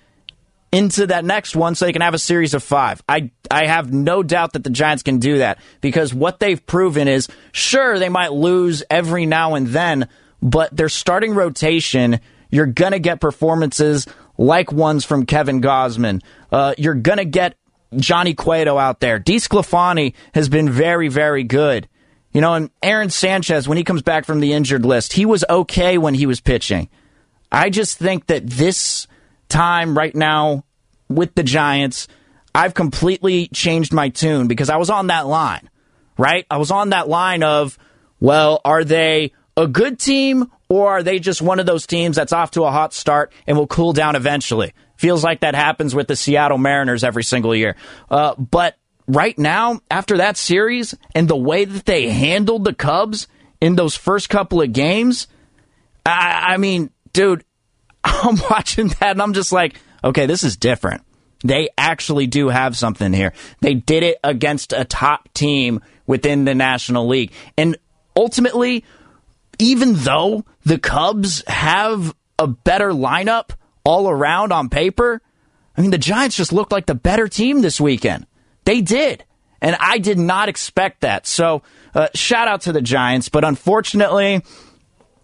into 0.72 1.06
that 1.06 1.24
next 1.24 1.54
one 1.54 1.74
so 1.74 1.84
they 1.84 1.92
can 1.92 2.02
have 2.02 2.14
a 2.14 2.18
series 2.18 2.54
of 2.54 2.62
five. 2.62 3.02
I 3.08 3.30
I 3.50 3.66
have 3.66 3.92
no 3.92 4.22
doubt 4.22 4.54
that 4.54 4.64
the 4.64 4.70
Giants 4.70 5.02
can 5.02 5.18
do 5.18 5.38
that 5.38 5.58
because 5.80 6.14
what 6.14 6.40
they've 6.40 6.64
proven 6.64 7.08
is 7.08 7.28
sure 7.52 7.98
they 7.98 8.08
might 8.08 8.32
lose 8.32 8.82
every 8.90 9.26
now 9.26 9.54
and 9.54 9.66
then, 9.66 10.08
but 10.42 10.74
their 10.74 10.88
starting 10.88 11.34
rotation, 11.34 12.20
you're 12.50 12.66
gonna 12.66 12.98
get 12.98 13.20
performances 13.20 14.06
like 14.38 14.72
ones 14.72 15.04
from 15.04 15.26
Kevin 15.26 15.60
Gausman. 15.60 16.22
Uh, 16.50 16.74
you're 16.78 16.94
gonna 16.94 17.26
get 17.26 17.54
Johnny 17.96 18.32
Cueto 18.32 18.78
out 18.78 19.00
there. 19.00 19.20
DeSclafani 19.20 20.14
has 20.34 20.48
been 20.48 20.70
very, 20.70 21.08
very 21.08 21.44
good. 21.44 21.86
You 22.32 22.40
know, 22.40 22.54
and 22.54 22.70
Aaron 22.82 23.10
Sanchez, 23.10 23.68
when 23.68 23.76
he 23.78 23.84
comes 23.84 24.02
back 24.02 24.24
from 24.24 24.40
the 24.40 24.52
injured 24.52 24.86
list, 24.86 25.12
he 25.12 25.26
was 25.26 25.44
okay 25.48 25.98
when 25.98 26.14
he 26.14 26.26
was 26.26 26.40
pitching. 26.40 26.88
I 27.50 27.68
just 27.68 27.98
think 27.98 28.26
that 28.28 28.46
this 28.46 29.06
time 29.48 29.96
right 29.96 30.14
now 30.14 30.64
with 31.08 31.34
the 31.34 31.42
Giants, 31.42 32.08
I've 32.54 32.72
completely 32.74 33.48
changed 33.48 33.92
my 33.92 34.08
tune 34.08 34.48
because 34.48 34.70
I 34.70 34.76
was 34.76 34.88
on 34.88 35.08
that 35.08 35.26
line, 35.26 35.68
right? 36.16 36.46
I 36.50 36.56
was 36.56 36.70
on 36.70 36.90
that 36.90 37.08
line 37.08 37.42
of, 37.42 37.78
well, 38.18 38.60
are 38.64 38.84
they 38.84 39.32
a 39.56 39.66
good 39.66 39.98
team 39.98 40.50
or 40.70 40.90
are 40.92 41.02
they 41.02 41.18
just 41.18 41.42
one 41.42 41.60
of 41.60 41.66
those 41.66 41.86
teams 41.86 42.16
that's 42.16 42.32
off 42.32 42.52
to 42.52 42.64
a 42.64 42.70
hot 42.70 42.94
start 42.94 43.32
and 43.46 43.58
will 43.58 43.66
cool 43.66 43.92
down 43.92 44.16
eventually? 44.16 44.72
Feels 44.96 45.22
like 45.22 45.40
that 45.40 45.54
happens 45.54 45.94
with 45.94 46.08
the 46.08 46.16
Seattle 46.16 46.58
Mariners 46.58 47.04
every 47.04 47.24
single 47.24 47.54
year. 47.54 47.76
Uh, 48.10 48.34
but 48.36 48.76
right 49.06 49.36
now, 49.38 49.80
after 49.90 50.18
that 50.18 50.36
series 50.36 50.94
and 51.14 51.28
the 51.28 51.36
way 51.36 51.64
that 51.64 51.84
they 51.84 52.08
handled 52.08 52.64
the 52.64 52.74
Cubs 52.74 53.28
in 53.60 53.76
those 53.76 53.96
first 53.96 54.28
couple 54.28 54.60
of 54.60 54.72
games, 54.72 55.28
I, 56.04 56.54
I 56.54 56.56
mean, 56.56 56.90
dude, 57.12 57.44
I'm 58.04 58.38
watching 58.50 58.88
that 58.88 59.12
and 59.12 59.22
I'm 59.22 59.32
just 59.32 59.52
like, 59.52 59.76
okay, 60.02 60.26
this 60.26 60.44
is 60.44 60.56
different. 60.56 61.02
They 61.44 61.70
actually 61.76 62.26
do 62.26 62.48
have 62.48 62.76
something 62.76 63.12
here. 63.12 63.32
They 63.60 63.74
did 63.74 64.02
it 64.04 64.18
against 64.22 64.72
a 64.72 64.84
top 64.84 65.32
team 65.34 65.80
within 66.06 66.44
the 66.44 66.54
National 66.54 67.08
League. 67.08 67.32
And 67.56 67.76
ultimately, 68.16 68.84
even 69.58 69.94
though 69.94 70.44
the 70.64 70.78
Cubs 70.78 71.42
have 71.46 72.14
a 72.38 72.46
better 72.46 72.90
lineup 72.90 73.50
all 73.84 74.08
around 74.08 74.52
on 74.52 74.68
paper, 74.68 75.20
I 75.76 75.80
mean, 75.80 75.90
the 75.90 75.98
Giants 75.98 76.36
just 76.36 76.52
looked 76.52 76.72
like 76.72 76.86
the 76.86 76.94
better 76.94 77.28
team 77.28 77.60
this 77.60 77.80
weekend. 77.80 78.26
They 78.64 78.80
did. 78.80 79.24
And 79.60 79.76
I 79.78 79.98
did 79.98 80.18
not 80.18 80.48
expect 80.48 81.02
that. 81.02 81.26
So, 81.26 81.62
uh, 81.94 82.08
shout 82.14 82.48
out 82.48 82.62
to 82.62 82.72
the 82.72 82.82
Giants. 82.82 83.28
But 83.28 83.44
unfortunately, 83.44 84.42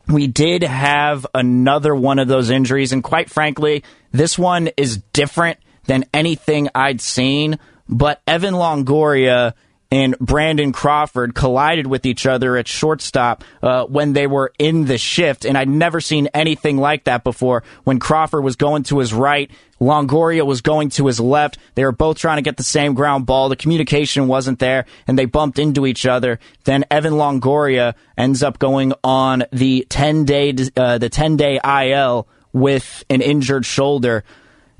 we 0.06 0.26
did 0.26 0.62
have 0.62 1.26
another 1.34 1.94
one 1.94 2.18
of 2.18 2.28
those 2.28 2.50
injuries. 2.50 2.92
And 2.92 3.02
quite 3.02 3.30
frankly, 3.30 3.84
this 4.12 4.38
one 4.38 4.70
is 4.76 4.98
different 5.12 5.58
than 5.86 6.04
anything 6.14 6.68
I'd 6.74 7.00
seen. 7.00 7.58
But 7.88 8.22
Evan 8.26 8.54
Longoria 8.54 9.54
and 9.90 10.18
Brandon 10.18 10.72
Crawford 10.72 11.34
collided 11.34 11.86
with 11.86 12.04
each 12.04 12.26
other 12.26 12.56
at 12.56 12.68
shortstop 12.68 13.42
uh, 13.62 13.84
when 13.84 14.12
they 14.12 14.26
were 14.26 14.52
in 14.58 14.84
the 14.84 14.98
shift. 14.98 15.46
And 15.46 15.56
I'd 15.56 15.68
never 15.68 16.00
seen 16.00 16.28
anything 16.34 16.76
like 16.76 17.04
that 17.04 17.24
before. 17.24 17.62
When 17.84 17.98
Crawford 17.98 18.44
was 18.44 18.56
going 18.56 18.82
to 18.84 18.98
his 18.98 19.14
right, 19.14 19.50
Longoria 19.80 20.44
was 20.44 20.60
going 20.60 20.90
to 20.90 21.06
his 21.06 21.20
left. 21.20 21.56
They 21.74 21.84
were 21.84 21.92
both 21.92 22.18
trying 22.18 22.36
to 22.36 22.42
get 22.42 22.58
the 22.58 22.64
same 22.64 22.94
ground 22.94 23.24
ball. 23.24 23.48
The 23.48 23.56
communication 23.56 24.28
wasn't 24.28 24.58
there, 24.58 24.84
and 25.06 25.18
they 25.18 25.24
bumped 25.24 25.58
into 25.58 25.86
each 25.86 26.04
other. 26.04 26.38
Then 26.64 26.84
Evan 26.90 27.14
Longoria 27.14 27.94
ends 28.16 28.42
up 28.42 28.58
going 28.58 28.92
on 29.02 29.44
the 29.52 29.86
ten 29.88 30.24
day 30.24 30.54
uh, 30.76 30.98
the 30.98 31.08
ten 31.08 31.36
day 31.36 31.60
IL 31.64 32.28
with 32.52 33.04
an 33.08 33.22
injured 33.22 33.64
shoulder. 33.64 34.24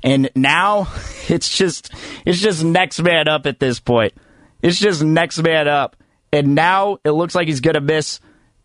And 0.03 0.29
now 0.35 0.91
it's 1.29 1.57
just 1.57 1.91
it's 2.25 2.39
just 2.39 2.63
next 2.63 3.01
man 3.01 3.27
up 3.27 3.47
at 3.47 3.59
this 3.59 3.79
point. 3.79 4.13
It's 4.61 4.79
just 4.79 5.03
next 5.03 5.41
man 5.41 5.67
up. 5.67 5.95
And 6.31 6.55
now 6.55 6.99
it 7.03 7.11
looks 7.11 7.35
like 7.35 7.47
he's 7.47 7.61
going 7.61 7.75
to 7.75 7.81
miss 7.81 8.19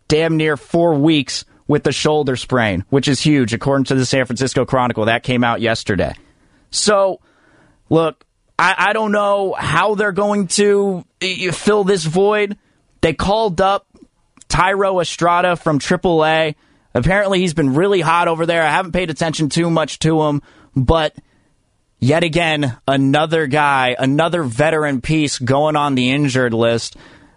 damn 0.08 0.36
near 0.36 0.56
four 0.56 0.94
weeks 0.94 1.44
with 1.66 1.82
the 1.82 1.92
shoulder 1.92 2.36
sprain, 2.36 2.84
which 2.90 3.08
is 3.08 3.20
huge, 3.20 3.54
according 3.54 3.84
to 3.84 3.94
the 3.94 4.04
San 4.04 4.26
Francisco 4.26 4.64
Chronicle. 4.64 5.06
That 5.06 5.22
came 5.22 5.42
out 5.44 5.60
yesterday. 5.60 6.14
So, 6.70 7.20
look, 7.88 8.24
I, 8.58 8.74
I 8.78 8.92
don't 8.92 9.12
know 9.12 9.54
how 9.58 9.94
they're 9.94 10.12
going 10.12 10.48
to 10.48 11.04
eh, 11.20 11.50
fill 11.52 11.84
this 11.84 12.04
void. 12.04 12.58
They 13.00 13.14
called 13.14 13.60
up 13.60 13.86
Thairo 14.48 15.00
Estrada 15.00 15.56
from 15.56 15.78
AAA. 15.78 16.54
Apparently, 16.92 17.40
he's 17.40 17.54
been 17.54 17.74
really 17.74 18.00
hot 18.00 18.28
over 18.28 18.46
there. 18.46 18.62
I 18.62 18.70
haven't 18.70 18.92
paid 18.92 19.10
attention 19.10 19.48
too 19.48 19.70
much 19.70 19.98
to 20.00 20.22
him, 20.22 20.42
but 20.76 21.14
yet 22.04 22.22
again, 22.22 22.76
another 22.86 23.46
guy, 23.46 23.96
another 23.98 24.42
veteran 24.42 25.00
piece 25.00 25.38
going 25.38 25.74
on 25.74 25.94
the 25.94 26.10
injured 26.10 26.52
list. 26.52 26.96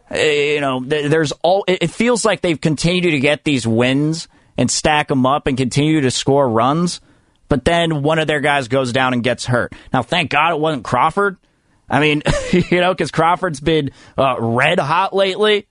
Eh, 0.10 0.56
you 0.56 0.62
know, 0.62 0.82
there's 0.84 1.32
all. 1.42 1.64
It 1.68 1.90
feels 1.90 2.26
like 2.26 2.42
they've 2.42 2.60
continued 2.60 3.12
to 3.12 3.20
get 3.20 3.44
these 3.44 3.66
wins 3.66 4.28
and 4.58 4.70
stack 4.70 5.08
them 5.08 5.26
up 5.26 5.48
and 5.48 5.58
continue 5.58 6.02
to 6.02 6.12
score 6.12 6.50
runs, 6.50 7.00
but 7.48 7.64
then 7.64 8.04
one 8.04 8.20
of 8.20 8.28
their 8.28 8.42
guys 8.42 8.68
goes 8.68 8.92
down 8.92 9.14
and 9.14 9.24
gets 9.24 9.46
hurt. 9.46 9.74
Now, 9.94 10.04
thank 10.04 10.32
God 10.32 10.54
it 10.54 10.60
wasn't 10.60 10.84
Crawford. 10.84 11.38
I 11.90 12.00
mean, 12.00 12.24
you 12.52 12.82
know, 12.82 12.94
because 12.94 13.12
Crawford's 13.12 13.60
been 13.60 13.92
uh, 14.18 14.36
red 14.40 14.80
hot 14.80 15.14
lately, 15.14 15.68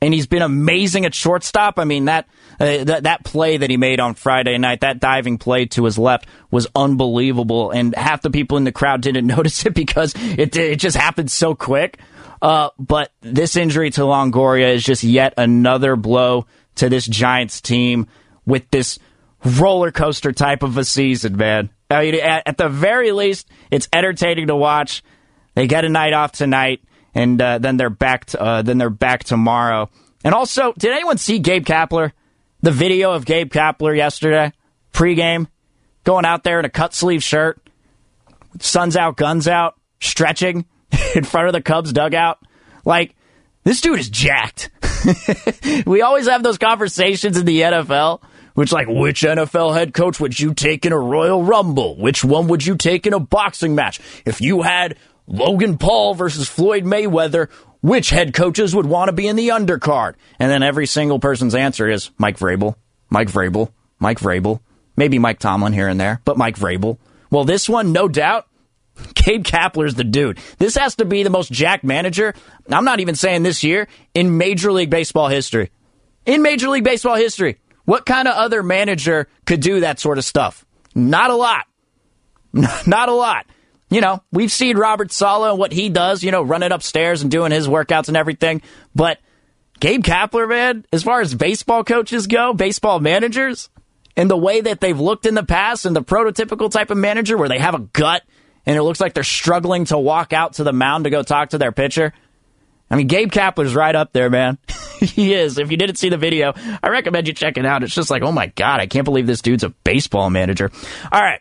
and 0.00 0.12
he's 0.12 0.26
been 0.26 0.42
amazing 0.42 1.04
at 1.04 1.14
shortstop. 1.14 1.78
I 1.78 1.84
mean 1.84 2.06
that 2.06 2.26
uh, 2.60 2.84
that 2.84 3.02
that 3.04 3.24
play 3.24 3.56
that 3.56 3.70
he 3.70 3.76
made 3.76 4.00
on 4.00 4.14
Friday 4.14 4.56
night, 4.58 4.80
that 4.80 5.00
diving 5.00 5.38
play 5.38 5.66
to 5.66 5.84
his 5.84 5.98
left 5.98 6.26
was 6.50 6.66
unbelievable, 6.74 7.70
and 7.70 7.94
half 7.94 8.22
the 8.22 8.30
people 8.30 8.56
in 8.56 8.64
the 8.64 8.72
crowd 8.72 9.00
didn't 9.00 9.26
notice 9.36 9.64
it 9.66 9.74
because 9.74 10.14
it 10.16 10.56
it 10.56 10.78
just 10.78 10.96
happened 10.96 11.30
so 11.30 11.54
quick. 11.54 11.98
Uh, 12.42 12.68
but 12.78 13.12
this 13.22 13.56
injury 13.56 13.90
to 13.90 14.02
Longoria 14.02 14.74
is 14.74 14.84
just 14.84 15.02
yet 15.02 15.34
another 15.38 15.96
blow 15.96 16.46
to 16.76 16.88
this 16.88 17.06
Giants 17.06 17.60
team 17.60 18.06
with 18.44 18.70
this 18.70 18.98
roller 19.44 19.90
coaster 19.90 20.32
type 20.32 20.62
of 20.62 20.76
a 20.76 20.84
season, 20.84 21.36
man. 21.36 21.70
I 21.90 22.02
mean, 22.02 22.14
at, 22.16 22.46
at 22.46 22.58
the 22.58 22.68
very 22.68 23.12
least, 23.12 23.48
it's 23.70 23.88
entertaining 23.92 24.48
to 24.48 24.56
watch. 24.56 25.02
They 25.54 25.66
get 25.66 25.84
a 25.84 25.88
night 25.88 26.12
off 26.12 26.32
tonight, 26.32 26.82
and 27.16 27.40
uh, 27.40 27.58
then 27.58 27.78
they're 27.78 27.90
back. 27.90 28.26
To, 28.26 28.40
uh, 28.40 28.62
then 28.62 28.78
they're 28.78 28.90
back 28.90 29.24
tomorrow. 29.24 29.88
And 30.22 30.34
also, 30.34 30.72
did 30.74 30.92
anyone 30.92 31.18
see 31.18 31.38
Gabe 31.38 31.64
Kapler? 31.64 32.12
The 32.60 32.70
video 32.70 33.12
of 33.12 33.24
Gabe 33.24 33.50
Kapler 33.50 33.96
yesterday, 33.96 34.52
pregame, 34.92 35.46
going 36.04 36.24
out 36.24 36.44
there 36.44 36.58
in 36.58 36.64
a 36.64 36.70
cut 36.70 36.94
sleeve 36.94 37.22
shirt, 37.22 37.60
suns 38.60 38.96
out, 38.96 39.16
guns 39.16 39.48
out, 39.48 39.78
stretching 40.00 40.66
in 41.14 41.24
front 41.24 41.46
of 41.46 41.52
the 41.52 41.62
Cubs 41.62 41.92
dugout. 41.92 42.38
Like, 42.84 43.14
this 43.64 43.80
dude 43.80 43.98
is 43.98 44.10
jacked. 44.10 44.70
we 45.86 46.02
always 46.02 46.28
have 46.28 46.42
those 46.42 46.58
conversations 46.58 47.38
in 47.38 47.46
the 47.46 47.60
NFL, 47.60 48.22
which 48.54 48.72
like, 48.72 48.88
which 48.88 49.22
NFL 49.22 49.74
head 49.74 49.94
coach 49.94 50.18
would 50.20 50.38
you 50.38 50.54
take 50.54 50.84
in 50.84 50.92
a 50.92 50.98
Royal 50.98 51.42
Rumble? 51.42 51.96
Which 51.96 52.24
one 52.24 52.48
would 52.48 52.66
you 52.66 52.76
take 52.76 53.06
in 53.06 53.12
a 53.12 53.20
boxing 53.20 53.74
match? 53.74 54.00
If 54.24 54.40
you 54.40 54.62
had 54.62 54.96
Logan 55.26 55.78
Paul 55.78 56.14
versus 56.14 56.48
Floyd 56.48 56.84
Mayweather, 56.84 57.50
which 57.80 58.10
head 58.10 58.34
coaches 58.34 58.74
would 58.74 58.86
want 58.86 59.08
to 59.08 59.12
be 59.12 59.26
in 59.26 59.36
the 59.36 59.48
undercard? 59.48 60.14
And 60.38 60.50
then 60.50 60.62
every 60.62 60.86
single 60.86 61.18
person's 61.18 61.54
answer 61.54 61.88
is 61.88 62.10
Mike 62.18 62.38
Vrabel, 62.38 62.76
Mike 63.10 63.28
Vrabel, 63.28 63.70
Mike 63.98 64.18
Vrabel, 64.18 64.60
maybe 64.96 65.18
Mike 65.18 65.38
Tomlin 65.38 65.72
here 65.72 65.88
and 65.88 66.00
there, 66.00 66.20
but 66.24 66.36
Mike 66.36 66.56
Vrabel. 66.56 66.98
Well, 67.30 67.44
this 67.44 67.68
one, 67.68 67.92
no 67.92 68.08
doubt, 68.08 68.46
Gabe 69.14 69.44
Kapler's 69.44 69.94
the 69.94 70.04
dude. 70.04 70.38
This 70.58 70.76
has 70.76 70.96
to 70.96 71.04
be 71.04 71.22
the 71.22 71.30
most 71.30 71.50
jack 71.50 71.84
manager, 71.84 72.34
I'm 72.70 72.84
not 72.84 73.00
even 73.00 73.14
saying 73.14 73.42
this 73.42 73.64
year, 73.64 73.88
in 74.14 74.38
Major 74.38 74.72
League 74.72 74.90
Baseball 74.90 75.28
history. 75.28 75.70
In 76.24 76.42
Major 76.42 76.68
League 76.68 76.84
Baseball 76.84 77.16
history. 77.16 77.58
What 77.84 78.04
kind 78.04 78.26
of 78.26 78.34
other 78.34 78.62
manager 78.64 79.28
could 79.44 79.60
do 79.60 79.80
that 79.80 80.00
sort 80.00 80.18
of 80.18 80.24
stuff? 80.24 80.66
Not 80.94 81.30
a 81.30 81.36
lot. 81.36 81.66
Not 82.86 83.08
a 83.08 83.12
lot. 83.12 83.46
You 83.88 84.00
know, 84.00 84.22
we've 84.32 84.50
seen 84.50 84.76
Robert 84.76 85.12
Saleh 85.12 85.50
and 85.50 85.58
what 85.58 85.72
he 85.72 85.88
does, 85.88 86.24
you 86.24 86.32
know, 86.32 86.42
running 86.42 86.72
upstairs 86.72 87.22
and 87.22 87.30
doing 87.30 87.52
his 87.52 87.68
workouts 87.68 88.08
and 88.08 88.16
everything. 88.16 88.62
But 88.94 89.18
Gabe 89.78 90.02
Kapler, 90.02 90.48
man, 90.48 90.84
as 90.92 91.02
far 91.02 91.20
as 91.20 91.34
baseball 91.34 91.84
coaches 91.84 92.26
go, 92.26 92.52
baseball 92.52 92.98
managers, 92.98 93.68
and 94.16 94.30
the 94.30 94.36
way 94.36 94.60
that 94.60 94.80
they've 94.80 94.98
looked 94.98 95.26
in 95.26 95.34
the 95.34 95.44
past 95.44 95.86
and 95.86 95.94
the 95.94 96.02
prototypical 96.02 96.70
type 96.70 96.90
of 96.90 96.98
manager 96.98 97.36
where 97.36 97.48
they 97.48 97.58
have 97.58 97.74
a 97.74 97.80
gut 97.80 98.22
and 98.64 98.76
it 98.76 98.82
looks 98.82 99.00
like 99.00 99.14
they're 99.14 99.22
struggling 99.22 99.84
to 99.86 99.98
walk 99.98 100.32
out 100.32 100.54
to 100.54 100.64
the 100.64 100.72
mound 100.72 101.04
to 101.04 101.10
go 101.10 101.22
talk 101.22 101.50
to 101.50 101.58
their 101.58 101.72
pitcher. 101.72 102.12
I 102.90 102.96
mean, 102.96 103.06
Gabe 103.06 103.30
Kapler's 103.30 103.74
right 103.74 103.94
up 103.94 104.12
there, 104.12 104.30
man. 104.30 104.58
he 105.00 105.34
is. 105.34 105.58
If 105.58 105.70
you 105.70 105.76
didn't 105.76 105.96
see 105.96 106.08
the 106.08 106.16
video, 106.16 106.52
I 106.82 106.88
recommend 106.88 107.28
you 107.28 107.34
check 107.34 107.58
it 107.58 107.66
out. 107.66 107.82
It's 107.82 107.94
just 107.94 108.10
like, 108.10 108.22
oh 108.22 108.32
my 108.32 108.46
God, 108.48 108.80
I 108.80 108.86
can't 108.86 109.04
believe 109.04 109.26
this 109.26 109.42
dude's 109.42 109.64
a 109.64 109.70
baseball 109.70 110.30
manager. 110.30 110.70
All 111.12 111.20
right. 111.20 111.40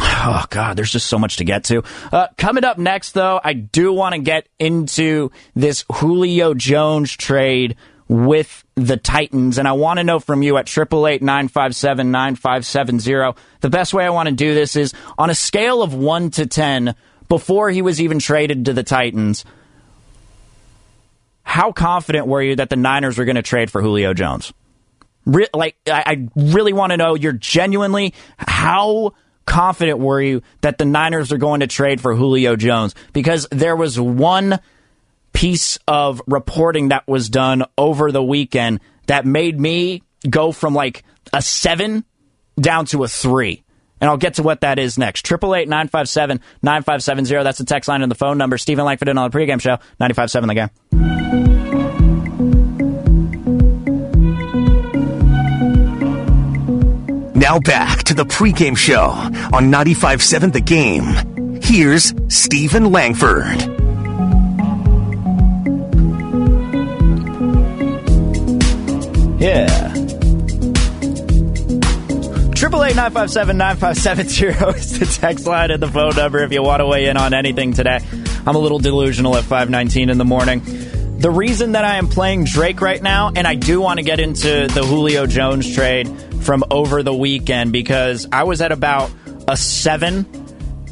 Oh 0.00 0.44
God, 0.50 0.76
there's 0.76 0.92
just 0.92 1.06
so 1.06 1.18
much 1.18 1.36
to 1.36 1.44
get 1.44 1.64
to. 1.64 1.82
Uh, 2.12 2.28
coming 2.36 2.64
up 2.64 2.78
next, 2.78 3.12
though, 3.12 3.40
I 3.42 3.52
do 3.52 3.92
want 3.92 4.14
to 4.14 4.20
get 4.20 4.48
into 4.58 5.30
this 5.54 5.84
Julio 5.92 6.54
Jones 6.54 7.16
trade 7.16 7.76
with 8.08 8.64
the 8.74 8.96
Titans. 8.96 9.58
And 9.58 9.68
I 9.68 9.72
want 9.72 9.98
to 9.98 10.04
know 10.04 10.18
from 10.18 10.42
you 10.42 10.56
at 10.56 10.68
888 10.68 11.22
957 11.22 12.10
9570. 12.10 13.40
The 13.60 13.70
best 13.70 13.92
way 13.92 14.04
I 14.04 14.10
want 14.10 14.28
to 14.28 14.34
do 14.34 14.54
this 14.54 14.76
is 14.76 14.94
on 15.18 15.30
a 15.30 15.34
scale 15.34 15.82
of 15.82 15.94
1 15.94 16.30
to 16.32 16.46
10, 16.46 16.94
before 17.28 17.70
he 17.70 17.82
was 17.82 18.00
even 18.00 18.18
traded 18.18 18.64
to 18.66 18.72
the 18.72 18.82
Titans, 18.82 19.44
how 21.42 21.72
confident 21.72 22.26
were 22.26 22.42
you 22.42 22.56
that 22.56 22.70
the 22.70 22.76
Niners 22.76 23.18
were 23.18 23.24
going 23.24 23.36
to 23.36 23.42
trade 23.42 23.70
for 23.70 23.82
Julio 23.82 24.14
Jones? 24.14 24.52
Re- 25.26 25.48
like, 25.52 25.76
I, 25.86 26.02
I 26.06 26.28
really 26.34 26.72
want 26.72 26.92
to 26.92 26.96
know 26.96 27.14
you're 27.14 27.32
genuinely 27.32 28.14
how 28.38 29.12
confident 29.48 29.98
were 29.98 30.20
you 30.20 30.42
that 30.60 30.78
the 30.78 30.84
Niners 30.84 31.32
are 31.32 31.38
going 31.38 31.60
to 31.60 31.66
trade 31.66 32.00
for 32.00 32.14
Julio 32.14 32.54
Jones? 32.54 32.94
Because 33.12 33.48
there 33.50 33.74
was 33.74 33.98
one 33.98 34.60
piece 35.32 35.78
of 35.88 36.20
reporting 36.26 36.88
that 36.88 37.08
was 37.08 37.28
done 37.30 37.64
over 37.76 38.12
the 38.12 38.22
weekend 38.22 38.80
that 39.06 39.24
made 39.24 39.58
me 39.58 40.02
go 40.28 40.52
from 40.52 40.74
like 40.74 41.02
a 41.32 41.40
seven 41.40 42.04
down 42.60 42.84
to 42.86 43.04
a 43.04 43.08
three. 43.08 43.64
And 44.00 44.08
I'll 44.08 44.16
get 44.16 44.34
to 44.34 44.42
what 44.42 44.60
that 44.60 44.78
is 44.78 44.96
next. 44.96 45.26
888 45.26 45.68
957 45.68 46.40
9570. 46.62 47.42
That's 47.42 47.58
the 47.58 47.64
text 47.64 47.88
line 47.88 48.02
and 48.02 48.10
the 48.10 48.16
phone 48.16 48.38
number. 48.38 48.58
Steven 48.58 48.84
Langford 48.84 49.08
on 49.08 49.16
the 49.16 49.36
pregame 49.36 49.60
show. 49.60 49.78
95.7 50.00 50.46
the 50.46 50.54
game. 50.54 51.57
Now 57.38 57.60
back 57.60 58.02
to 58.04 58.14
the 58.14 58.24
pregame 58.24 58.76
show 58.76 59.02
on 59.02 59.70
95.7 59.70 60.52
The 60.52 60.60
Game. 60.60 61.60
Here's 61.62 62.12
Steven 62.26 62.90
Langford. 62.90 63.60
Yeah. 69.40 69.68
Triple 72.56 72.82
eight 72.82 72.96
nine 72.96 73.12
five 73.12 73.30
seven 73.30 73.56
nine 73.56 73.76
five 73.76 73.96
seven 73.96 74.28
zero 74.28 74.70
is 74.74 74.98
the 74.98 75.06
text 75.06 75.46
line 75.46 75.70
and 75.70 75.80
the 75.80 75.86
phone 75.86 76.16
number 76.16 76.42
if 76.42 76.50
you 76.50 76.60
want 76.60 76.80
to 76.80 76.86
weigh 76.86 77.06
in 77.06 77.16
on 77.16 77.34
anything 77.34 77.72
today. 77.72 78.00
I'm 78.46 78.56
a 78.56 78.58
little 78.58 78.80
delusional 78.80 79.36
at 79.36 79.44
five 79.44 79.70
nineteen 79.70 80.10
in 80.10 80.18
the 80.18 80.24
morning. 80.24 80.60
The 81.18 81.32
reason 81.32 81.72
that 81.72 81.84
I 81.84 81.96
am 81.96 82.06
playing 82.06 82.44
Drake 82.44 82.80
right 82.80 83.02
now, 83.02 83.32
and 83.34 83.44
I 83.44 83.56
do 83.56 83.80
want 83.80 83.98
to 83.98 84.04
get 84.04 84.20
into 84.20 84.68
the 84.68 84.84
Julio 84.84 85.26
Jones 85.26 85.74
trade 85.74 86.08
from 86.42 86.62
over 86.70 87.02
the 87.02 87.12
weekend 87.12 87.72
because 87.72 88.28
I 88.30 88.44
was 88.44 88.62
at 88.62 88.70
about 88.70 89.10
a 89.48 89.56
seven 89.56 90.26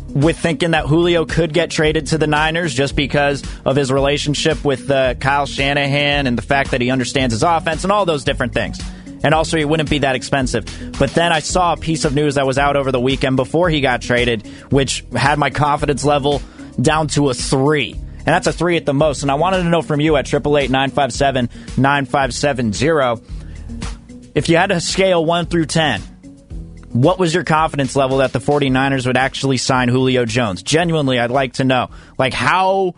with 0.08 0.36
thinking 0.36 0.72
that 0.72 0.86
Julio 0.86 1.26
could 1.26 1.54
get 1.54 1.70
traded 1.70 2.08
to 2.08 2.18
the 2.18 2.26
Niners 2.26 2.74
just 2.74 2.96
because 2.96 3.44
of 3.64 3.76
his 3.76 3.92
relationship 3.92 4.64
with 4.64 4.90
uh, 4.90 5.14
Kyle 5.14 5.46
Shanahan 5.46 6.26
and 6.26 6.36
the 6.36 6.42
fact 6.42 6.72
that 6.72 6.80
he 6.80 6.90
understands 6.90 7.32
his 7.32 7.44
offense 7.44 7.84
and 7.84 7.92
all 7.92 8.04
those 8.04 8.24
different 8.24 8.52
things. 8.52 8.80
And 9.22 9.32
also, 9.32 9.56
he 9.56 9.64
wouldn't 9.64 9.90
be 9.90 10.00
that 10.00 10.16
expensive. 10.16 10.64
But 10.98 11.10
then 11.10 11.32
I 11.32 11.38
saw 11.38 11.74
a 11.74 11.76
piece 11.76 12.04
of 12.04 12.16
news 12.16 12.34
that 12.34 12.48
was 12.48 12.58
out 12.58 12.74
over 12.74 12.90
the 12.90 13.00
weekend 13.00 13.36
before 13.36 13.70
he 13.70 13.80
got 13.80 14.02
traded, 14.02 14.44
which 14.72 15.04
had 15.14 15.38
my 15.38 15.50
confidence 15.50 16.04
level 16.04 16.42
down 16.80 17.06
to 17.08 17.30
a 17.30 17.34
three. 17.34 17.94
And 18.26 18.34
that's 18.34 18.48
a 18.48 18.52
three 18.52 18.76
at 18.76 18.84
the 18.84 18.94
most. 18.94 19.22
And 19.22 19.30
I 19.30 19.34
wanted 19.34 19.58
to 19.58 19.68
know 19.68 19.82
from 19.82 20.00
you 20.00 20.16
at 20.16 20.26
888 20.26 20.70
957 20.70 21.48
9570 21.76 23.36
if 24.36 24.50
you 24.50 24.58
had 24.58 24.66
to 24.66 24.80
scale 24.82 25.24
1 25.24 25.46
through 25.46 25.64
10, 25.64 26.02
what 26.90 27.18
was 27.18 27.32
your 27.32 27.42
confidence 27.42 27.96
level 27.96 28.18
that 28.18 28.34
the 28.34 28.38
49ers 28.38 29.06
would 29.06 29.16
actually 29.16 29.56
sign 29.56 29.88
Julio 29.88 30.26
Jones? 30.26 30.62
Genuinely, 30.62 31.18
I'd 31.18 31.30
like 31.30 31.54
to 31.54 31.64
know. 31.64 31.88
Like, 32.18 32.34
how, 32.34 32.96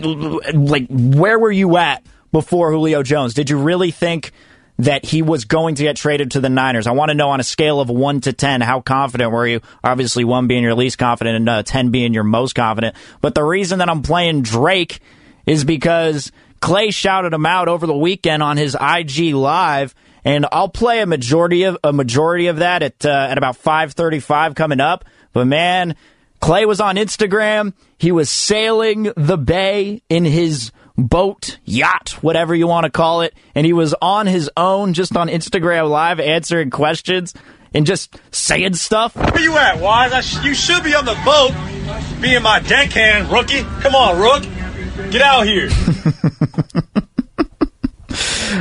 like, 0.00 0.86
where 0.88 1.36
were 1.36 1.50
you 1.50 1.76
at 1.78 2.06
before 2.30 2.70
Julio 2.70 3.02
Jones? 3.02 3.34
Did 3.34 3.50
you 3.50 3.58
really 3.58 3.90
think 3.90 4.30
that 4.78 5.04
he 5.04 5.22
was 5.22 5.44
going 5.44 5.74
to 5.76 5.82
get 5.82 5.96
traded 5.96 6.32
to 6.32 6.40
the 6.40 6.48
Niners? 6.48 6.86
I 6.86 6.92
want 6.92 7.10
to 7.10 7.14
know 7.14 7.30
on 7.30 7.40
a 7.40 7.44
scale 7.44 7.80
of 7.80 7.88
1 7.88 8.20
to 8.22 8.32
10, 8.32 8.60
how 8.60 8.80
confident 8.80 9.32
were 9.32 9.46
you? 9.46 9.60
Obviously, 9.82 10.24
1 10.24 10.46
being 10.46 10.62
your 10.62 10.74
least 10.74 10.98
confident 10.98 11.36
and 11.36 11.48
uh, 11.48 11.62
10 11.62 11.90
being 11.90 12.14
your 12.14 12.24
most 12.24 12.54
confident. 12.54 12.94
But 13.20 13.34
the 13.34 13.44
reason 13.44 13.80
that 13.80 13.88
I'm 13.88 14.02
playing 14.02 14.42
Drake 14.42 15.00
is 15.46 15.64
because 15.64 16.30
Klay 16.60 16.92
shouted 16.92 17.32
him 17.32 17.46
out 17.46 17.68
over 17.68 17.86
the 17.86 17.96
weekend 17.96 18.42
on 18.42 18.56
his 18.56 18.76
IG 18.80 19.34
Live 19.34 19.94
and 20.24 20.46
I'll 20.52 20.68
play 20.68 21.00
a 21.00 21.06
majority 21.06 21.62
of 21.62 21.78
a 21.82 21.92
majority 21.92 22.48
of 22.48 22.58
that 22.58 22.82
at 22.82 23.06
uh, 23.06 23.28
at 23.30 23.38
about 23.38 23.56
5:35 23.56 24.54
coming 24.54 24.80
up. 24.80 25.04
But 25.32 25.46
man, 25.46 25.96
Klay 26.42 26.66
was 26.66 26.80
on 26.80 26.96
Instagram. 26.96 27.72
He 27.96 28.12
was 28.12 28.28
sailing 28.28 29.12
the 29.16 29.38
bay 29.38 30.02
in 30.08 30.24
his 30.24 30.70
boat, 30.98 31.58
yacht, 31.64 32.18
whatever 32.20 32.54
you 32.54 32.66
want 32.66 32.84
to 32.84 32.90
call 32.90 33.22
it, 33.22 33.34
and 33.54 33.64
he 33.64 33.72
was 33.72 33.94
on 34.02 34.26
his 34.26 34.50
own 34.56 34.92
just 34.92 35.16
on 35.16 35.28
Instagram 35.28 35.88
live 35.88 36.20
answering 36.20 36.70
questions 36.70 37.32
and 37.72 37.86
just 37.86 38.18
saying 38.30 38.74
stuff. 38.74 39.14
Where 39.16 39.40
you 39.40 39.56
at, 39.56 39.80
Wise? 39.80 40.26
Sh- 40.26 40.44
you 40.44 40.54
should 40.54 40.82
be 40.82 40.94
on 40.94 41.04
the 41.04 41.16
boat, 41.24 41.52
being 42.20 42.42
my 42.42 42.60
deckhand, 42.60 43.30
rookie. 43.30 43.62
Come 43.80 43.94
on, 43.94 44.18
Rook, 44.18 45.10
get 45.10 45.22
out 45.22 45.46
here. 45.46 45.70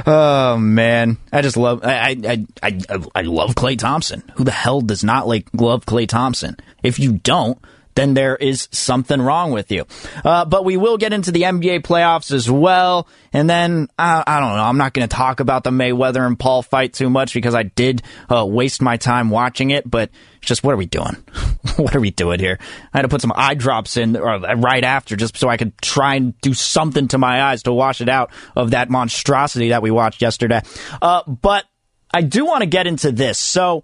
Oh 0.05 0.57
man, 0.57 1.17
I 1.31 1.41
just 1.41 1.57
love 1.57 1.81
I, 1.83 2.15
I 2.27 2.45
I 2.61 2.79
I 3.15 3.21
love 3.21 3.55
Klay 3.55 3.77
Thompson. 3.79 4.21
Who 4.35 4.43
the 4.43 4.51
hell 4.51 4.81
does 4.81 5.03
not 5.03 5.27
like 5.27 5.47
love 5.53 5.85
Klay 5.85 6.07
Thompson? 6.07 6.57
If 6.83 6.99
you 6.99 7.13
don't, 7.13 7.57
then 7.97 8.13
there 8.13 8.35
is 8.35 8.69
something 8.71 9.19
wrong 9.19 9.51
with 9.51 9.71
you. 9.71 9.85
Uh, 10.23 10.45
but 10.45 10.63
we 10.63 10.77
will 10.77 10.97
get 10.97 11.13
into 11.13 11.31
the 11.31 11.41
NBA 11.41 11.81
playoffs 11.81 12.31
as 12.31 12.49
well. 12.49 13.07
And 13.33 13.49
then, 13.49 13.89
I, 13.97 14.23
I 14.25 14.39
don't 14.39 14.55
know, 14.55 14.63
I'm 14.63 14.77
not 14.77 14.93
going 14.93 15.07
to 15.07 15.13
talk 15.13 15.39
about 15.39 15.63
the 15.63 15.71
Mayweather 15.71 16.25
and 16.25 16.37
Paul 16.37 16.61
fight 16.61 16.93
too 16.93 17.09
much 17.09 17.33
because 17.33 17.55
I 17.55 17.63
did 17.63 18.03
uh, 18.33 18.45
waste 18.45 18.83
my 18.83 18.97
time 18.97 19.31
watching 19.31 19.71
it. 19.71 19.89
But 19.89 20.11
just 20.41 20.63
what 20.63 20.73
are 20.73 20.77
we 20.77 20.85
doing? 20.85 21.15
what 21.77 21.95
are 21.95 21.99
we 21.99 22.11
doing 22.11 22.39
here? 22.39 22.59
I 22.93 22.99
had 22.99 23.01
to 23.01 23.09
put 23.09 23.21
some 23.21 23.33
eye 23.35 23.55
drops 23.55 23.97
in 23.97 24.15
uh, 24.15 24.55
right 24.57 24.83
after 24.83 25.15
just 25.15 25.35
so 25.35 25.49
I 25.49 25.57
could 25.57 25.75
try 25.81 26.15
and 26.15 26.39
do 26.41 26.53
something 26.53 27.07
to 27.09 27.17
my 27.17 27.41
eyes 27.41 27.63
to 27.63 27.73
wash 27.73 27.99
it 27.99 28.09
out 28.09 28.31
of 28.55 28.71
that 28.71 28.91
monstrosity 28.91 29.69
that 29.69 29.81
we 29.81 29.89
watched 29.89 30.21
yesterday. 30.21 30.61
Uh, 31.01 31.23
but 31.23 31.65
I 32.13 32.21
do 32.21 32.45
want 32.45 32.61
to 32.61 32.67
get 32.67 32.85
into 32.85 33.11
this. 33.11 33.39
So 33.39 33.83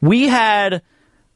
we 0.00 0.26
had 0.26 0.82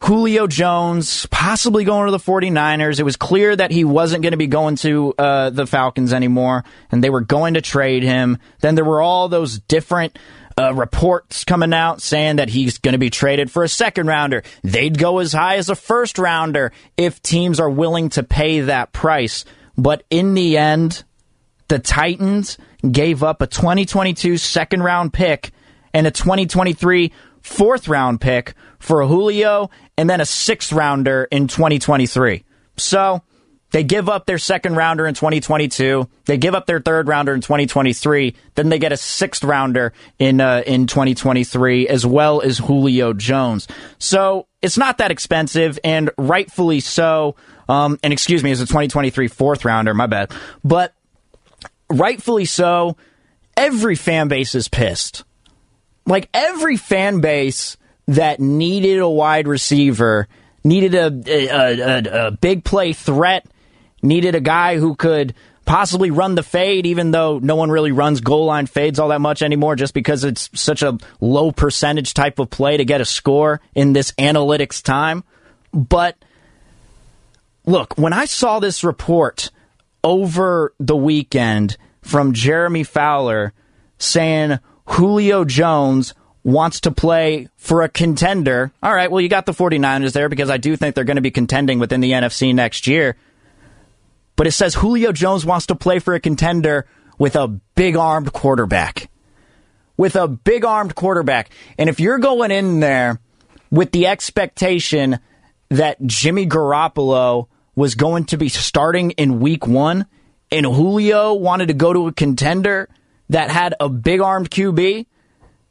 Julio 0.02 0.46
Jones 0.46 1.26
possibly 1.26 1.84
going 1.84 2.06
to 2.06 2.10
the 2.10 2.18
49ers. 2.18 2.98
It 2.98 3.02
was 3.02 3.16
clear 3.16 3.54
that 3.54 3.70
he 3.70 3.84
wasn't 3.84 4.22
going 4.22 4.32
to 4.32 4.38
be 4.38 4.46
going 4.46 4.76
to 4.76 5.14
uh, 5.18 5.50
the 5.50 5.66
Falcons 5.66 6.12
anymore, 6.12 6.64
and 6.90 7.04
they 7.04 7.10
were 7.10 7.20
going 7.20 7.54
to 7.54 7.60
trade 7.60 8.02
him. 8.02 8.38
Then 8.60 8.74
there 8.74 8.84
were 8.84 9.02
all 9.02 9.28
those 9.28 9.58
different 9.58 10.18
uh, 10.58 10.74
reports 10.74 11.44
coming 11.44 11.74
out 11.74 12.00
saying 12.00 12.36
that 12.36 12.48
he's 12.48 12.78
going 12.78 12.92
to 12.92 12.98
be 12.98 13.10
traded 13.10 13.50
for 13.50 13.62
a 13.62 13.68
second 13.68 14.06
rounder. 14.06 14.42
They'd 14.62 14.98
go 14.98 15.18
as 15.18 15.32
high 15.32 15.56
as 15.56 15.68
a 15.68 15.76
first 15.76 16.18
rounder 16.18 16.72
if 16.96 17.22
teams 17.22 17.60
are 17.60 17.70
willing 17.70 18.08
to 18.10 18.22
pay 18.22 18.60
that 18.60 18.92
price. 18.92 19.44
But 19.76 20.02
in 20.10 20.34
the 20.34 20.56
end, 20.58 21.04
the 21.68 21.78
Titans 21.78 22.58
gave 22.90 23.22
up 23.22 23.42
a 23.42 23.46
2022 23.46 24.38
second 24.38 24.82
round 24.82 25.12
pick 25.12 25.52
and 25.92 26.06
a 26.06 26.10
2023 26.10 27.12
fourth 27.42 27.88
round 27.88 28.20
pick 28.20 28.54
for 28.78 29.06
Julio 29.06 29.70
and 29.96 30.08
then 30.08 30.20
a 30.20 30.26
sixth 30.26 30.72
rounder 30.72 31.28
in 31.30 31.46
2023. 31.46 32.44
So 32.76 33.22
they 33.70 33.84
give 33.84 34.08
up 34.08 34.26
their 34.26 34.38
second 34.38 34.76
rounder 34.76 35.06
in 35.06 35.14
2022. 35.14 36.08
They 36.24 36.38
give 36.38 36.54
up 36.54 36.66
their 36.66 36.80
third 36.80 37.06
rounder 37.06 37.34
in 37.34 37.40
2023. 37.40 38.34
Then 38.54 38.68
they 38.68 38.78
get 38.78 38.92
a 38.92 38.96
sixth 38.96 39.44
rounder 39.44 39.92
in 40.18 40.40
uh, 40.40 40.62
in 40.66 40.86
2023, 40.86 41.88
as 41.88 42.04
well 42.04 42.40
as 42.40 42.58
Julio 42.58 43.12
Jones. 43.12 43.68
So 43.98 44.46
it's 44.60 44.76
not 44.76 44.98
that 44.98 45.10
expensive, 45.10 45.78
and 45.84 46.10
rightfully 46.18 46.80
so. 46.80 47.36
Um, 47.68 47.98
and 48.02 48.12
excuse 48.12 48.42
me, 48.42 48.50
it's 48.50 48.60
a 48.60 48.66
2023 48.66 49.28
fourth 49.28 49.64
rounder. 49.64 49.94
My 49.94 50.06
bad, 50.06 50.32
but 50.64 50.92
rightfully 51.88 52.46
so. 52.46 52.96
Every 53.56 53.94
fan 53.94 54.28
base 54.28 54.54
is 54.54 54.68
pissed. 54.68 55.24
Like 56.10 56.28
every 56.34 56.76
fan 56.76 57.20
base 57.20 57.76
that 58.08 58.40
needed 58.40 58.98
a 58.98 59.08
wide 59.08 59.46
receiver, 59.46 60.26
needed 60.64 60.94
a, 60.96 61.22
a, 61.28 61.80
a, 61.80 62.26
a 62.26 62.30
big 62.32 62.64
play 62.64 62.92
threat, 62.92 63.46
needed 64.02 64.34
a 64.34 64.40
guy 64.40 64.76
who 64.76 64.96
could 64.96 65.34
possibly 65.64 66.10
run 66.10 66.34
the 66.34 66.42
fade, 66.42 66.84
even 66.84 67.12
though 67.12 67.38
no 67.38 67.54
one 67.54 67.70
really 67.70 67.92
runs 67.92 68.20
goal 68.20 68.46
line 68.46 68.66
fades 68.66 68.98
all 68.98 69.10
that 69.10 69.20
much 69.20 69.40
anymore, 69.40 69.76
just 69.76 69.94
because 69.94 70.24
it's 70.24 70.50
such 70.52 70.82
a 70.82 70.98
low 71.20 71.52
percentage 71.52 72.12
type 72.12 72.40
of 72.40 72.50
play 72.50 72.76
to 72.76 72.84
get 72.84 73.00
a 73.00 73.04
score 73.04 73.60
in 73.76 73.92
this 73.92 74.10
analytics 74.12 74.82
time. 74.82 75.22
But 75.72 76.16
look, 77.66 77.96
when 77.96 78.12
I 78.12 78.24
saw 78.24 78.58
this 78.58 78.82
report 78.82 79.52
over 80.02 80.74
the 80.80 80.96
weekend 80.96 81.76
from 82.02 82.32
Jeremy 82.32 82.82
Fowler 82.82 83.52
saying 83.98 84.58
Julio 84.90 85.44
Jones 85.44 86.14
wants 86.42 86.80
to 86.80 86.90
play 86.90 87.48
for 87.56 87.82
a 87.82 87.88
contender. 87.88 88.72
All 88.82 88.94
right, 88.94 89.10
well, 89.10 89.20
you 89.20 89.28
got 89.28 89.46
the 89.46 89.52
49ers 89.52 90.12
there 90.12 90.28
because 90.28 90.50
I 90.50 90.56
do 90.56 90.76
think 90.76 90.94
they're 90.94 91.04
going 91.04 91.16
to 91.16 91.20
be 91.22 91.30
contending 91.30 91.78
within 91.78 92.00
the 92.00 92.12
NFC 92.12 92.54
next 92.54 92.86
year. 92.86 93.16
But 94.36 94.46
it 94.46 94.52
says 94.52 94.74
Julio 94.74 95.12
Jones 95.12 95.44
wants 95.44 95.66
to 95.66 95.74
play 95.74 95.98
for 95.98 96.14
a 96.14 96.20
contender 96.20 96.86
with 97.18 97.36
a 97.36 97.46
big 97.48 97.96
armed 97.96 98.32
quarterback. 98.32 99.08
with 99.96 100.16
a 100.16 100.26
big 100.26 100.64
armed 100.64 100.94
quarterback. 100.94 101.50
And 101.76 101.90
if 101.90 102.00
you're 102.00 102.18
going 102.18 102.50
in 102.50 102.80
there 102.80 103.20
with 103.70 103.92
the 103.92 104.06
expectation 104.06 105.18
that 105.68 106.02
Jimmy 106.06 106.46
Garoppolo 106.46 107.48
was 107.76 107.94
going 107.96 108.24
to 108.26 108.38
be 108.38 108.48
starting 108.48 109.10
in 109.10 109.40
week 109.40 109.66
one 109.66 110.06
and 110.50 110.64
Julio 110.64 111.34
wanted 111.34 111.68
to 111.68 111.74
go 111.74 111.92
to 111.92 112.06
a 112.06 112.12
contender 112.12 112.88
that 113.30 113.50
had 113.50 113.74
a 113.80 113.88
big 113.88 114.20
armed 114.20 114.50
QB, 114.50 115.06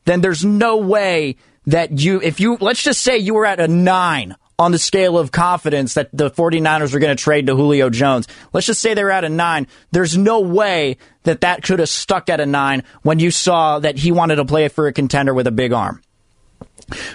then 0.06 0.22
there's 0.22 0.44
no 0.44 0.78
way 0.78 1.36
that 1.68 2.00
you, 2.00 2.20
if 2.22 2.40
you, 2.40 2.58
let's 2.60 2.82
just 2.82 3.02
say 3.02 3.18
you 3.18 3.36
were 3.36 3.46
at 3.46 3.60
a 3.60 3.68
nine 3.68 4.36
on 4.58 4.72
the 4.72 4.80
scale 4.80 5.18
of 5.18 5.32
confidence 5.32 5.94
that 5.94 6.10
the 6.12 6.30
49ers 6.32 6.94
were 6.94 7.00
going 7.00 7.16
to 7.16 7.22
trade 7.22 7.48
to 7.48 7.56
Julio 7.56 7.90
Jones. 7.90 8.28
Let's 8.52 8.68
just 8.68 8.82
say 8.82 8.94
they're 8.94 9.12
at 9.12 9.24
a 9.24 9.30
nine. 9.30 9.68
There's 9.92 10.18
no 10.18 10.42
way 10.42 10.98
that 11.24 11.42
that 11.42 11.64
could 11.64 11.80
have 11.80 11.90
stuck 11.90 12.30
at 12.30 12.42
a 12.42 12.46
nine 12.46 12.84
when 13.02 13.20
you 13.20 13.32
saw 13.32 13.80
that 13.80 13.98
he 13.98 14.12
wanted 14.12 14.36
to 14.36 14.46
play 14.46 14.68
for 14.68 14.88
a 14.88 14.94
contender 14.94 15.34
with 15.34 15.48
a 15.48 15.52
big 15.52 15.72
arm. 15.72 16.02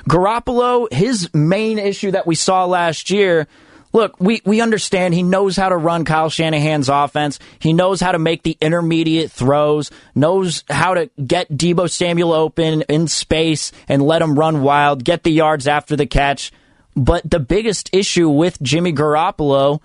Garoppolo, 0.08 0.90
his 0.92 1.32
main 1.34 1.78
issue 1.78 2.12
that 2.12 2.26
we 2.26 2.34
saw 2.34 2.64
last 2.64 3.10
year 3.10 3.48
look, 3.94 4.20
we, 4.20 4.42
we 4.44 4.60
understand 4.60 5.14
he 5.14 5.22
knows 5.22 5.56
how 5.56 5.70
to 5.70 5.76
run 5.76 6.04
Kyle 6.04 6.28
Shanahan's 6.28 6.90
offense. 6.90 7.38
He 7.60 7.72
knows 7.72 8.00
how 8.00 8.12
to 8.12 8.18
make 8.18 8.42
the 8.42 8.58
intermediate 8.60 9.30
throws, 9.30 9.90
knows 10.14 10.64
how 10.68 10.94
to 10.94 11.08
get 11.24 11.50
Deebo 11.50 11.88
Samuel 11.88 12.32
open 12.32 12.82
in 12.82 13.08
space 13.08 13.72
and 13.88 14.02
let 14.02 14.20
him 14.20 14.38
run 14.38 14.60
wild, 14.60 15.04
get 15.04 15.22
the 15.22 15.30
yards 15.30 15.66
after 15.66 15.96
the 15.96 16.06
catch. 16.06 16.52
But 16.96 17.28
the 17.28 17.40
biggest 17.40 17.88
issue 17.92 18.28
with 18.28 18.60
Jimmy 18.60 18.92
Garoppolo 18.92 19.80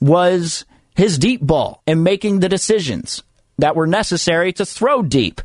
was 0.00 0.66
his 0.94 1.18
deep 1.18 1.40
ball 1.40 1.82
and 1.86 2.04
making 2.04 2.40
the 2.40 2.48
decisions 2.48 3.22
that 3.58 3.74
were 3.74 3.86
necessary 3.86 4.52
to 4.52 4.66
throw 4.66 5.02
deep. 5.02 5.40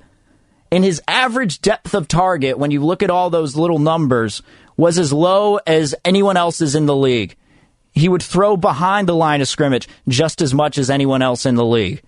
And 0.71 0.83
his 0.83 1.01
average 1.07 1.61
depth 1.61 1.95
of 1.95 2.07
target, 2.07 2.59
when 2.59 2.69
you 2.69 2.85
look 2.85 3.01
at 3.01 3.09
all 3.09 3.29
those 3.29 3.55
little 3.55 3.79
numbers, 3.79 4.43
was 4.77 4.99
as 4.99 5.11
low 5.11 5.57
as 5.65 5.95
anyone 6.05 6.37
else's 6.37 6.75
in 6.75 6.85
the 6.85 6.95
league. 6.95 7.35
He 7.99 8.09
would 8.09 8.23
throw 8.23 8.57
behind 8.57 9.07
the 9.07 9.15
line 9.15 9.41
of 9.41 9.47
scrimmage 9.47 9.87
just 10.07 10.41
as 10.41 10.53
much 10.53 10.77
as 10.77 10.89
anyone 10.89 11.21
else 11.21 11.45
in 11.45 11.55
the 11.55 11.65
league. 11.65 12.01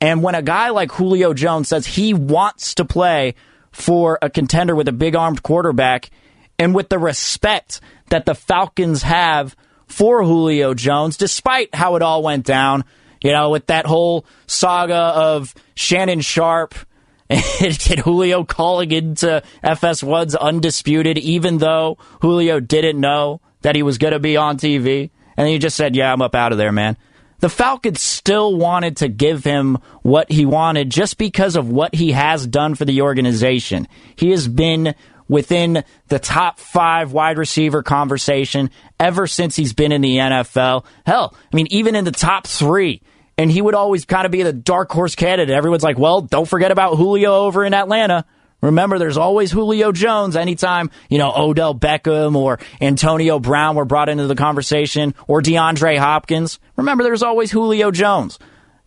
And 0.00 0.22
when 0.22 0.34
a 0.34 0.42
guy 0.42 0.70
like 0.70 0.92
Julio 0.92 1.34
Jones 1.34 1.68
says 1.68 1.86
he 1.86 2.12
wants 2.14 2.74
to 2.74 2.84
play 2.84 3.34
for 3.72 4.18
a 4.22 4.30
contender 4.30 4.74
with 4.74 4.88
a 4.88 4.92
big 4.92 5.16
armed 5.16 5.42
quarterback, 5.42 6.10
and 6.58 6.74
with 6.74 6.88
the 6.88 6.98
respect 6.98 7.80
that 8.10 8.26
the 8.26 8.34
Falcons 8.34 9.02
have 9.02 9.56
for 9.86 10.24
Julio 10.24 10.74
Jones, 10.74 11.16
despite 11.16 11.74
how 11.74 11.96
it 11.96 12.02
all 12.02 12.22
went 12.22 12.44
down, 12.44 12.84
you 13.22 13.32
know, 13.32 13.50
with 13.50 13.66
that 13.66 13.86
whole 13.86 14.26
saga 14.46 14.94
of 14.94 15.54
Shannon 15.74 16.20
Sharpe 16.20 16.74
and 17.30 18.00
Julio 18.00 18.44
calling 18.44 18.92
into 18.92 19.42
FS1's 19.62 20.34
undisputed, 20.34 21.18
even 21.18 21.58
though 21.58 21.98
Julio 22.20 22.60
didn't 22.60 23.00
know 23.00 23.40
that 23.62 23.74
he 23.74 23.82
was 23.82 23.98
going 23.98 24.12
to 24.12 24.18
be 24.18 24.36
on 24.36 24.58
TV. 24.58 25.10
And 25.36 25.48
he 25.48 25.58
just 25.58 25.76
said, 25.76 25.96
Yeah, 25.96 26.12
I'm 26.12 26.22
up 26.22 26.34
out 26.34 26.52
of 26.52 26.58
there, 26.58 26.72
man. 26.72 26.96
The 27.40 27.48
Falcons 27.48 28.00
still 28.00 28.56
wanted 28.56 28.98
to 28.98 29.08
give 29.08 29.44
him 29.44 29.78
what 30.02 30.30
he 30.30 30.46
wanted 30.46 30.90
just 30.90 31.18
because 31.18 31.56
of 31.56 31.68
what 31.68 31.94
he 31.94 32.12
has 32.12 32.46
done 32.46 32.74
for 32.74 32.84
the 32.84 33.02
organization. 33.02 33.86
He 34.16 34.30
has 34.30 34.48
been 34.48 34.94
within 35.28 35.84
the 36.08 36.18
top 36.18 36.58
five 36.58 37.12
wide 37.12 37.38
receiver 37.38 37.82
conversation 37.82 38.70
ever 39.00 39.26
since 39.26 39.56
he's 39.56 39.72
been 39.72 39.92
in 39.92 40.00
the 40.00 40.16
NFL. 40.16 40.84
Hell, 41.04 41.34
I 41.52 41.56
mean, 41.56 41.66
even 41.70 41.94
in 41.94 42.04
the 42.04 42.12
top 42.12 42.46
three. 42.46 43.02
And 43.36 43.50
he 43.50 43.60
would 43.60 43.74
always 43.74 44.04
kind 44.04 44.26
of 44.26 44.32
be 44.32 44.44
the 44.44 44.52
dark 44.52 44.92
horse 44.92 45.16
candidate. 45.16 45.54
Everyone's 45.54 45.82
like, 45.82 45.98
well, 45.98 46.20
don't 46.20 46.48
forget 46.48 46.70
about 46.70 46.96
Julio 46.96 47.34
over 47.34 47.64
in 47.64 47.74
Atlanta. 47.74 48.24
Remember, 48.64 48.98
there's 48.98 49.18
always 49.18 49.52
Julio 49.52 49.92
Jones 49.92 50.36
anytime, 50.36 50.90
you 51.10 51.18
know, 51.18 51.30
Odell 51.36 51.74
Beckham 51.74 52.34
or 52.34 52.58
Antonio 52.80 53.38
Brown 53.38 53.76
were 53.76 53.84
brought 53.84 54.08
into 54.08 54.26
the 54.26 54.34
conversation 54.34 55.14
or 55.28 55.42
DeAndre 55.42 55.98
Hopkins. 55.98 56.58
Remember, 56.76 57.04
there's 57.04 57.22
always 57.22 57.50
Julio 57.50 57.90
Jones. 57.90 58.38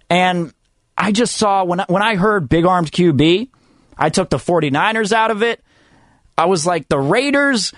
And 0.10 0.52
I 0.98 1.12
just 1.12 1.36
saw 1.36 1.64
when 1.64 1.80
I, 1.80 1.86
when 1.88 2.02
I 2.02 2.16
heard 2.16 2.50
big 2.50 2.66
armed 2.66 2.92
QB, 2.92 3.50
I 3.96 4.10
took 4.10 4.32
the 4.32 4.38
49ers 4.38 5.12
out 5.12 5.30
of 5.30 5.44
it. 5.44 5.64
I 6.36 6.46
was 6.46 6.66
like, 6.66 6.90
the 6.90 7.00
Raiders, 7.00 7.72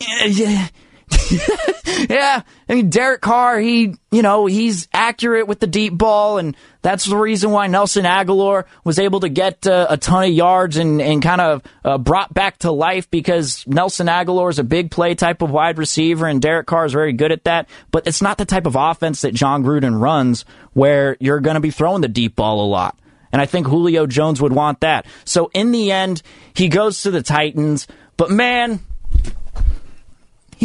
eh, 0.00 0.66
yeah, 2.08 2.42
I 2.68 2.74
mean 2.74 2.90
Derek 2.90 3.20
Carr, 3.20 3.60
he 3.60 3.94
you 4.10 4.22
know 4.22 4.46
he's 4.46 4.88
accurate 4.92 5.46
with 5.46 5.60
the 5.60 5.66
deep 5.66 5.96
ball, 5.96 6.38
and 6.38 6.56
that's 6.82 7.04
the 7.04 7.16
reason 7.16 7.52
why 7.52 7.68
Nelson 7.68 8.04
Agholor 8.04 8.64
was 8.82 8.98
able 8.98 9.20
to 9.20 9.28
get 9.28 9.66
uh, 9.66 9.86
a 9.88 9.96
ton 9.96 10.24
of 10.24 10.30
yards 10.30 10.76
and 10.76 11.00
and 11.00 11.22
kind 11.22 11.40
of 11.40 11.62
uh, 11.84 11.98
brought 11.98 12.34
back 12.34 12.58
to 12.58 12.72
life 12.72 13.08
because 13.10 13.64
Nelson 13.66 14.08
Agholor 14.08 14.50
is 14.50 14.58
a 14.58 14.64
big 14.64 14.90
play 14.90 15.14
type 15.14 15.42
of 15.42 15.50
wide 15.50 15.78
receiver, 15.78 16.26
and 16.26 16.42
Derek 16.42 16.66
Carr 16.66 16.86
is 16.86 16.92
very 16.92 17.12
good 17.12 17.30
at 17.30 17.44
that. 17.44 17.68
But 17.92 18.06
it's 18.06 18.22
not 18.22 18.36
the 18.36 18.44
type 18.44 18.66
of 18.66 18.74
offense 18.74 19.20
that 19.20 19.32
Jon 19.32 19.62
Gruden 19.62 20.00
runs, 20.00 20.44
where 20.72 21.16
you're 21.20 21.40
going 21.40 21.54
to 21.54 21.60
be 21.60 21.70
throwing 21.70 22.02
the 22.02 22.08
deep 22.08 22.34
ball 22.34 22.64
a 22.64 22.68
lot. 22.68 22.98
And 23.32 23.40
I 23.40 23.46
think 23.46 23.66
Julio 23.66 24.06
Jones 24.06 24.40
would 24.40 24.52
want 24.52 24.80
that. 24.80 25.06
So 25.24 25.50
in 25.52 25.70
the 25.70 25.92
end, 25.92 26.22
he 26.54 26.68
goes 26.68 27.02
to 27.02 27.10
the 27.10 27.22
Titans. 27.22 27.86
But 28.16 28.30
man, 28.30 28.80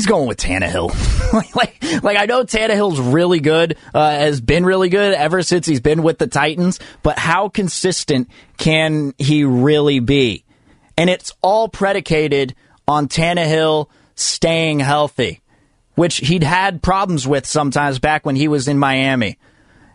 He's 0.02 0.08
going 0.08 0.28
with 0.28 0.40
Tannehill. 0.40 0.90
like, 1.56 2.04
like, 2.04 2.18
I 2.18 2.26
know 2.26 2.44
Tannehill's 2.44 3.00
really 3.00 3.40
good, 3.40 3.78
uh, 3.94 4.10
has 4.10 4.42
been 4.42 4.66
really 4.66 4.90
good 4.90 5.14
ever 5.14 5.44
since 5.44 5.68
he's 5.68 5.80
been 5.80 6.02
with 6.02 6.18
the 6.18 6.26
Titans, 6.26 6.80
but 7.04 7.20
how 7.20 7.50
consistent 7.50 8.28
can 8.58 9.14
he 9.20 9.44
really 9.44 10.00
be? 10.00 10.44
And 10.98 11.08
it's 11.08 11.34
all 11.44 11.70
predicated 11.70 12.56
on 12.88 13.10
Tannehill 13.10 13.90
staying 14.16 14.80
healthy, 14.80 15.42
which 15.94 16.18
he'd 16.18 16.42
had 16.42 16.82
problems 16.82 17.28
with 17.28 17.46
sometimes 17.46 18.00
back 18.00 18.26
when 18.26 18.36
he 18.36 18.48
was 18.48 18.68
in 18.68 18.80
Miami. 18.80 19.38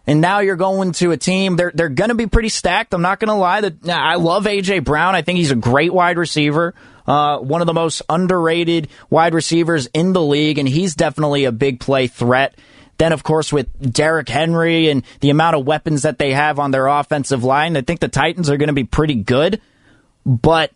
And 0.07 0.21
now 0.21 0.39
you're 0.39 0.55
going 0.55 0.93
to 0.93 1.11
a 1.11 1.17
team. 1.17 1.57
They're 1.57 1.73
they're 1.75 1.89
going 1.89 2.11
to 2.11 2.15
be 2.15 2.29
pretty 2.29 2.49
stacked. 2.49 2.95
I'm 2.95 3.03
not 3.03 3.19
going 3.19 3.27
to 3.27 3.35
lie. 3.35 3.63
That 3.63 3.89
I 3.89 4.15
love 4.15 4.45
AJ 4.45 4.85
Brown. 4.85 5.17
I 5.17 5.23
think 5.23 5.39
he's 5.39 5.51
a 5.51 5.57
great 5.57 5.93
wide 5.93 6.17
receiver 6.17 6.77
uh, 7.07 7.39
one 7.39 7.61
of 7.61 7.67
the 7.67 7.75
most 7.75 8.03
underrated 8.09 8.89
wide 9.11 9.35
receivers 9.35 9.87
in 9.95 10.13
the 10.13 10.23
league, 10.23 10.59
and 10.59 10.69
he's 10.69 10.95
definitely 10.95 11.45
a 11.45 11.53
big 11.53 11.81
play 11.81 12.07
threat. 12.07 12.55
Then, 12.99 13.13
of 13.13 13.23
course, 13.23 13.53
with 13.53 13.93
Derrick 13.93 14.29
Henry 14.29 14.89
and 14.89 15.03
the 15.21 15.31
amount 15.31 15.57
of 15.57 15.67
weapons 15.67 16.03
that 16.03 16.19
they 16.19 16.33
have 16.33 16.59
on 16.59 16.71
their 16.71 16.87
offensive 16.87 17.45
line, 17.45 17.77
I 17.77 17.83
think 17.83 18.01
the 18.01 18.09
Titans 18.09 18.49
are 18.49 18.57
going 18.57 18.69
to 18.69 18.73
be 18.73 18.85
pretty 18.85 19.15
good. 19.15 19.61
But, 20.25 20.73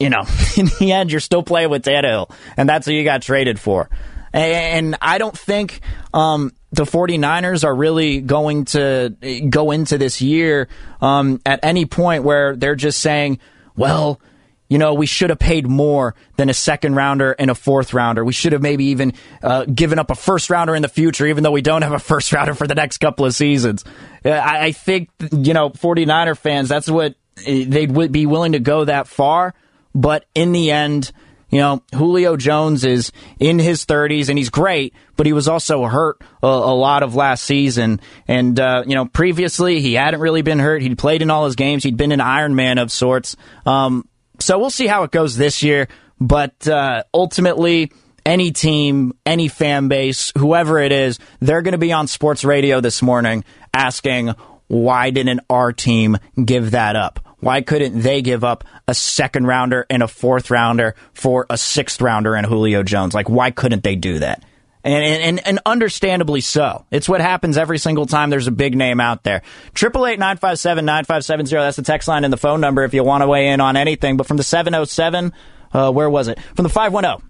you 0.00 0.08
know, 0.08 0.24
in 0.56 0.66
the 0.78 0.92
end, 0.92 1.10
you're 1.10 1.20
still 1.20 1.42
playing 1.42 1.70
with 1.70 1.84
Tannehill, 1.84 2.30
and 2.56 2.68
that's 2.68 2.86
who 2.86 2.92
you 2.92 3.04
got 3.04 3.22
traded 3.22 3.60
for. 3.60 3.90
And 4.32 4.96
I 5.00 5.16
don't 5.16 5.36
think 5.36 5.80
um, 6.12 6.52
the 6.70 6.84
49ers 6.84 7.64
are 7.64 7.74
really 7.74 8.20
going 8.20 8.66
to 8.66 9.10
go 9.48 9.70
into 9.70 9.96
this 9.96 10.20
year 10.20 10.68
um, 11.00 11.40
at 11.46 11.60
any 11.62 11.86
point 11.86 12.22
where 12.22 12.54
they're 12.54 12.74
just 12.74 12.98
saying, 12.98 13.38
well, 13.76 14.20
you 14.68 14.78
know, 14.78 14.94
we 14.94 15.06
should 15.06 15.30
have 15.30 15.38
paid 15.38 15.66
more 15.66 16.14
than 16.36 16.50
a 16.50 16.54
second 16.54 16.94
rounder 16.94 17.32
and 17.32 17.50
a 17.50 17.54
fourth 17.54 17.94
rounder. 17.94 18.24
We 18.24 18.32
should 18.32 18.52
have 18.52 18.62
maybe 18.62 18.86
even 18.86 19.12
uh, 19.42 19.64
given 19.64 19.98
up 19.98 20.10
a 20.10 20.14
first 20.14 20.50
rounder 20.50 20.74
in 20.74 20.82
the 20.82 20.88
future, 20.88 21.26
even 21.26 21.44
though 21.44 21.52
we 21.52 21.62
don't 21.62 21.82
have 21.82 21.92
a 21.92 21.98
first 22.00 22.32
rounder 22.32 22.54
for 22.54 22.66
the 22.66 22.74
next 22.74 22.98
couple 22.98 23.26
of 23.26 23.34
seasons. 23.34 23.84
I, 24.24 24.66
I 24.66 24.72
think, 24.72 25.10
you 25.32 25.54
know, 25.54 25.70
49er 25.70 26.36
fans, 26.36 26.68
that's 26.68 26.90
what 26.90 27.14
eh, 27.46 27.64
they'd 27.66 28.12
be 28.12 28.26
willing 28.26 28.52
to 28.52 28.60
go 28.60 28.84
that 28.84 29.06
far. 29.06 29.54
But 29.94 30.26
in 30.34 30.52
the 30.52 30.72
end, 30.72 31.12
you 31.48 31.60
know, 31.60 31.82
Julio 31.94 32.36
Jones 32.36 32.84
is 32.84 33.12
in 33.38 33.58
his 33.58 33.86
30s 33.86 34.28
and 34.28 34.36
he's 34.36 34.50
great, 34.50 34.94
but 35.16 35.26
he 35.26 35.32
was 35.32 35.46
also 35.46 35.84
hurt 35.84 36.20
a, 36.42 36.46
a 36.46 36.74
lot 36.74 37.02
of 37.04 37.14
last 37.14 37.44
season. 37.44 38.00
And, 38.26 38.58
uh, 38.58 38.82
you 38.86 38.96
know, 38.96 39.06
previously 39.06 39.80
he 39.80 39.94
hadn't 39.94 40.20
really 40.20 40.42
been 40.42 40.58
hurt. 40.58 40.82
He'd 40.82 40.98
played 40.98 41.22
in 41.22 41.30
all 41.30 41.44
his 41.44 41.54
games. 41.54 41.84
He'd 41.84 41.96
been 41.96 42.12
an 42.12 42.20
Iron 42.20 42.56
Man 42.56 42.78
of 42.78 42.90
sorts. 42.90 43.36
Um, 43.64 44.08
so 44.40 44.58
we'll 44.58 44.70
see 44.70 44.86
how 44.86 45.02
it 45.04 45.10
goes 45.10 45.36
this 45.36 45.62
year. 45.62 45.88
But 46.20 46.66
uh, 46.66 47.04
ultimately, 47.12 47.92
any 48.24 48.50
team, 48.50 49.12
any 49.24 49.48
fan 49.48 49.88
base, 49.88 50.32
whoever 50.36 50.78
it 50.78 50.92
is, 50.92 51.18
they're 51.40 51.62
going 51.62 51.72
to 51.72 51.78
be 51.78 51.92
on 51.92 52.06
sports 52.06 52.44
radio 52.44 52.80
this 52.80 53.02
morning 53.02 53.44
asking, 53.72 54.34
why 54.66 55.10
didn't 55.10 55.40
our 55.48 55.72
team 55.72 56.16
give 56.42 56.72
that 56.72 56.96
up? 56.96 57.20
Why 57.38 57.60
couldn't 57.60 58.00
they 58.00 58.22
give 58.22 58.42
up 58.42 58.64
a 58.88 58.94
second 58.94 59.46
rounder 59.46 59.86
and 59.90 60.02
a 60.02 60.08
fourth 60.08 60.50
rounder 60.50 60.96
for 61.12 61.46
a 61.50 61.58
sixth 61.58 62.00
rounder 62.00 62.34
and 62.34 62.46
Julio 62.46 62.82
Jones? 62.82 63.14
Like, 63.14 63.28
why 63.28 63.50
couldn't 63.50 63.84
they 63.84 63.94
do 63.94 64.18
that? 64.20 64.42
And, 64.86 65.38
and, 65.38 65.46
and 65.48 65.60
understandably 65.66 66.40
so. 66.40 66.86
It's 66.92 67.08
what 67.08 67.20
happens 67.20 67.58
every 67.58 67.78
single 67.78 68.06
time 68.06 68.30
there's 68.30 68.46
a 68.46 68.52
big 68.52 68.76
name 68.76 69.00
out 69.00 69.24
there. 69.24 69.42
Triple 69.74 70.06
eight 70.06 70.20
nine 70.20 70.36
five 70.36 70.60
seven 70.60 70.84
nine 70.84 71.04
five 71.04 71.24
seven 71.24 71.44
zero. 71.44 71.62
That's 71.62 71.76
the 71.76 71.82
text 71.82 72.06
line 72.06 72.22
and 72.22 72.32
the 72.32 72.36
phone 72.36 72.60
number 72.60 72.84
if 72.84 72.94
you 72.94 73.02
want 73.02 73.22
to 73.22 73.26
weigh 73.26 73.48
in 73.48 73.60
on 73.60 73.76
anything. 73.76 74.16
But 74.16 74.28
from 74.28 74.36
the 74.36 74.44
seven 74.44 74.76
oh 74.76 74.84
seven, 74.84 75.32
uh, 75.72 75.90
where 75.90 76.08
was 76.08 76.28
it? 76.28 76.38
From 76.54 76.62
the 76.62 76.68
five 76.68 76.92
one 76.92 77.02
zero. 77.02 77.20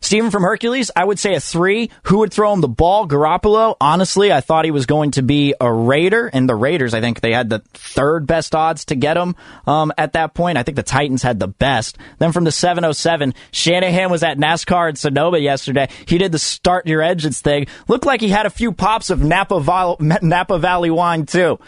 Steven 0.00 0.30
from 0.30 0.42
Hercules, 0.42 0.90
I 0.94 1.04
would 1.04 1.18
say 1.18 1.34
a 1.34 1.40
three. 1.40 1.90
Who 2.04 2.18
would 2.18 2.32
throw 2.32 2.52
him 2.52 2.60
the 2.60 2.68
ball? 2.68 3.06
Garoppolo. 3.06 3.76
Honestly, 3.80 4.32
I 4.32 4.40
thought 4.40 4.64
he 4.64 4.70
was 4.70 4.86
going 4.86 5.12
to 5.12 5.22
be 5.22 5.54
a 5.60 5.72
Raider, 5.72 6.28
and 6.28 6.48
the 6.48 6.54
Raiders, 6.54 6.94
I 6.94 7.00
think 7.00 7.20
they 7.20 7.32
had 7.32 7.50
the 7.50 7.60
third 7.74 8.26
best 8.26 8.54
odds 8.54 8.86
to 8.86 8.94
get 8.94 9.16
him 9.16 9.34
um, 9.66 9.92
at 9.98 10.12
that 10.12 10.34
point. 10.34 10.58
I 10.58 10.62
think 10.62 10.76
the 10.76 10.82
Titans 10.82 11.22
had 11.22 11.40
the 11.40 11.48
best. 11.48 11.98
Then 12.18 12.32
from 12.32 12.44
the 12.44 12.52
707, 12.52 13.34
Shanahan 13.50 14.10
was 14.10 14.22
at 14.22 14.38
NASCAR 14.38 14.90
in 14.90 14.96
Sonoma 14.96 15.38
yesterday. 15.38 15.88
He 16.06 16.18
did 16.18 16.32
the 16.32 16.38
start 16.38 16.86
your 16.86 17.02
engines 17.02 17.40
thing. 17.40 17.66
Looked 17.88 18.06
like 18.06 18.20
he 18.20 18.28
had 18.28 18.46
a 18.46 18.50
few 18.50 18.72
pops 18.72 19.10
of 19.10 19.22
Napa, 19.22 19.60
Val- 19.60 19.96
Napa 20.00 20.58
Valley 20.58 20.90
wine 20.90 21.26
too. 21.26 21.58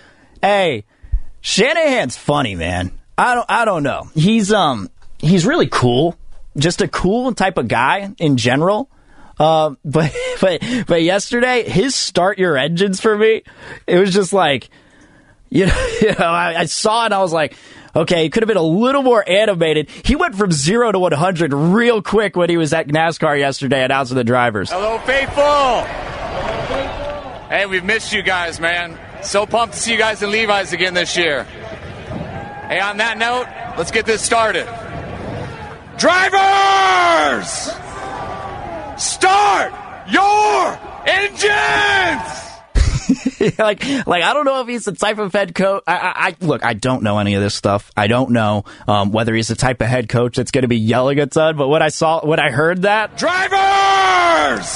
Hey, 0.40 0.84
Shanahan's 1.40 2.16
funny, 2.16 2.54
man. 2.54 2.92
I 3.18 3.34
don't, 3.34 3.46
I 3.50 3.64
don't 3.64 3.82
know. 3.82 4.08
He's 4.14 4.52
um, 4.52 4.88
he's 5.18 5.44
really 5.44 5.66
cool 5.66 6.16
just 6.56 6.80
a 6.80 6.88
cool 6.88 7.32
type 7.34 7.58
of 7.58 7.68
guy 7.68 8.12
in 8.18 8.36
general. 8.36 8.90
Uh, 9.38 9.74
but 9.84 10.14
but 10.40 10.62
but 10.86 11.02
yesterday, 11.02 11.68
his 11.68 11.94
start 11.94 12.38
your 12.38 12.56
engines 12.56 13.00
for 13.00 13.16
me, 13.16 13.42
it 13.86 13.98
was 13.98 14.12
just 14.12 14.32
like, 14.32 14.70
you 15.48 15.66
know, 15.66 15.88
you 16.00 16.08
know 16.08 16.26
I, 16.26 16.60
I 16.60 16.64
saw 16.66 17.06
it 17.06 17.12
I 17.12 17.18
was 17.18 17.32
like, 17.32 17.56
okay, 17.94 18.24
he 18.24 18.30
could 18.30 18.42
have 18.42 18.48
been 18.48 18.56
a 18.56 18.62
little 18.62 19.02
more 19.02 19.26
animated. 19.28 19.88
He 20.04 20.16
went 20.16 20.36
from 20.36 20.52
zero 20.52 20.92
to 20.92 20.98
100 20.98 21.52
real 21.52 22.02
quick 22.02 22.36
when 22.36 22.50
he 22.50 22.56
was 22.56 22.72
at 22.72 22.88
NASCAR 22.88 23.38
yesterday 23.38 23.82
announcing 23.82 24.16
the 24.16 24.24
drivers. 24.24 24.70
Hello, 24.70 24.98
faithful. 25.00 25.84
Hey, 27.48 27.66
we've 27.66 27.84
missed 27.84 28.12
you 28.12 28.22
guys, 28.22 28.60
man. 28.60 28.96
So 29.24 29.44
pumped 29.44 29.74
to 29.74 29.80
see 29.80 29.92
you 29.92 29.98
guys 29.98 30.22
in 30.22 30.30
Levi's 30.30 30.72
again 30.72 30.94
this 30.94 31.16
year. 31.16 31.44
Hey, 31.44 32.78
on 32.78 32.98
that 32.98 33.18
note, 33.18 33.46
let's 33.76 33.90
get 33.90 34.06
this 34.06 34.22
started. 34.22 34.66
Drivers! 36.00 37.70
Start 38.96 39.74
your 40.08 40.78
engines! 41.04 42.40
like, 43.58 43.84
like 44.06 44.22
I 44.22 44.32
don't 44.32 44.46
know 44.46 44.62
if 44.62 44.68
he's 44.68 44.86
the 44.86 44.92
type 44.92 45.18
of 45.18 45.34
head 45.34 45.54
coach. 45.54 45.82
I, 45.86 45.98
I, 45.98 46.12
I, 46.28 46.36
look, 46.40 46.64
I 46.64 46.72
don't 46.72 47.02
know 47.02 47.18
any 47.18 47.34
of 47.34 47.42
this 47.42 47.54
stuff. 47.54 47.92
I 47.98 48.06
don't 48.06 48.30
know 48.30 48.64
um, 48.88 49.12
whether 49.12 49.34
he's 49.34 49.48
the 49.48 49.56
type 49.56 49.82
of 49.82 49.88
head 49.88 50.08
coach 50.08 50.36
that's 50.36 50.52
going 50.52 50.62
to 50.62 50.68
be 50.68 50.78
yelling 50.78 51.18
at 51.18 51.34
son. 51.34 51.58
But 51.58 51.68
when 51.68 51.82
I 51.82 51.88
saw, 51.90 52.24
when 52.24 52.40
I 52.40 52.50
heard 52.50 52.80
that, 52.82 53.18
drivers, 53.18 54.66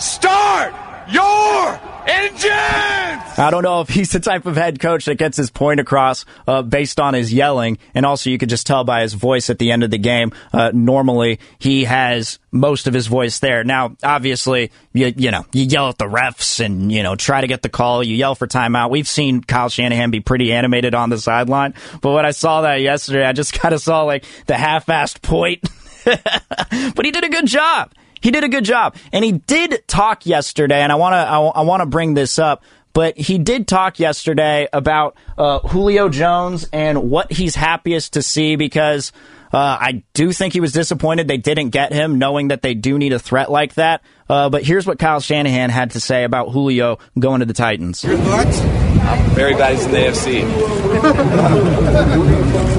start 0.00 0.74
your 1.08 1.91
engines. 2.06 3.38
I 3.38 3.48
don't 3.50 3.62
know 3.62 3.80
if 3.80 3.88
he's 3.88 4.10
the 4.10 4.20
type 4.20 4.46
of 4.46 4.56
head 4.56 4.78
coach 4.78 5.06
that 5.06 5.16
gets 5.16 5.36
his 5.36 5.50
point 5.50 5.80
across 5.80 6.24
uh, 6.46 6.62
based 6.62 7.00
on 7.00 7.14
his 7.14 7.32
yelling, 7.32 7.78
and 7.94 8.04
also 8.04 8.30
you 8.30 8.38
could 8.38 8.48
just 8.48 8.66
tell 8.66 8.84
by 8.84 9.02
his 9.02 9.14
voice 9.14 9.50
at 9.50 9.58
the 9.58 9.72
end 9.72 9.82
of 9.82 9.90
the 9.90 9.98
game. 9.98 10.32
Uh, 10.52 10.70
normally, 10.74 11.40
he 11.58 11.84
has 11.84 12.38
most 12.50 12.86
of 12.86 12.94
his 12.94 13.06
voice 13.06 13.38
there. 13.38 13.64
Now, 13.64 13.96
obviously, 14.02 14.70
you 14.92 15.12
you 15.16 15.30
know 15.30 15.46
you 15.52 15.64
yell 15.64 15.88
at 15.88 15.98
the 15.98 16.04
refs 16.04 16.64
and 16.64 16.92
you 16.92 17.02
know 17.02 17.16
try 17.16 17.40
to 17.40 17.46
get 17.46 17.62
the 17.62 17.68
call. 17.68 18.04
You 18.04 18.14
yell 18.14 18.34
for 18.34 18.46
timeout. 18.46 18.90
We've 18.90 19.08
seen 19.08 19.42
Kyle 19.42 19.68
Shanahan 19.68 20.10
be 20.10 20.20
pretty 20.20 20.52
animated 20.52 20.94
on 20.94 21.10
the 21.10 21.18
sideline, 21.18 21.74
but 22.00 22.12
when 22.12 22.26
I 22.26 22.32
saw 22.32 22.62
that 22.62 22.80
yesterday, 22.80 23.24
I 23.24 23.32
just 23.32 23.52
kind 23.60 23.74
of 23.74 23.80
saw 23.80 24.02
like 24.02 24.24
the 24.46 24.54
half-assed 24.54 25.22
point. 25.22 25.62
but 26.04 27.04
he 27.04 27.12
did 27.12 27.24
a 27.24 27.28
good 27.28 27.46
job. 27.46 27.92
He 28.22 28.30
did 28.30 28.44
a 28.44 28.48
good 28.48 28.64
job, 28.64 28.96
and 29.12 29.24
he 29.24 29.32
did 29.32 29.86
talk 29.86 30.24
yesterday. 30.24 30.80
And 30.80 30.92
I 30.92 30.94
want 30.94 31.14
to 31.14 31.16
I, 31.16 31.40
I 31.40 31.60
want 31.62 31.82
to 31.82 31.86
bring 31.86 32.14
this 32.14 32.38
up 32.38 32.62
but 32.92 33.16
he 33.16 33.38
did 33.38 33.66
talk 33.66 33.98
yesterday 33.98 34.68
about 34.72 35.16
uh, 35.38 35.60
Julio 35.60 36.08
Jones 36.08 36.68
and 36.72 37.10
what 37.10 37.32
he's 37.32 37.54
happiest 37.54 38.14
to 38.14 38.22
see 38.22 38.56
because 38.56 39.12
uh, 39.52 39.76
I 39.80 40.02
do 40.14 40.32
think 40.32 40.54
he 40.54 40.60
was 40.60 40.72
disappointed 40.72 41.28
they 41.28 41.36
didn't 41.36 41.70
get 41.70 41.92
him, 41.92 42.18
knowing 42.18 42.48
that 42.48 42.62
they 42.62 42.74
do 42.74 42.98
need 42.98 43.12
a 43.12 43.18
threat 43.18 43.50
like 43.50 43.74
that. 43.74 44.02
Uh, 44.28 44.48
but 44.48 44.64
here's 44.64 44.86
what 44.86 44.98
Kyle 44.98 45.20
Shanahan 45.20 45.70
had 45.70 45.92
to 45.92 46.00
say 46.00 46.24
about 46.24 46.50
Julio 46.50 46.98
going 47.18 47.40
to 47.40 47.46
the 47.46 47.52
Titans. 47.52 48.02
Your 48.02 48.16
thoughts? 48.18 48.60
I'm 48.60 49.30
very 49.30 49.54
glad 49.54 49.74
he's 49.74 49.84
in 49.84 49.92
the 49.92 49.98
AFC. 49.98 50.42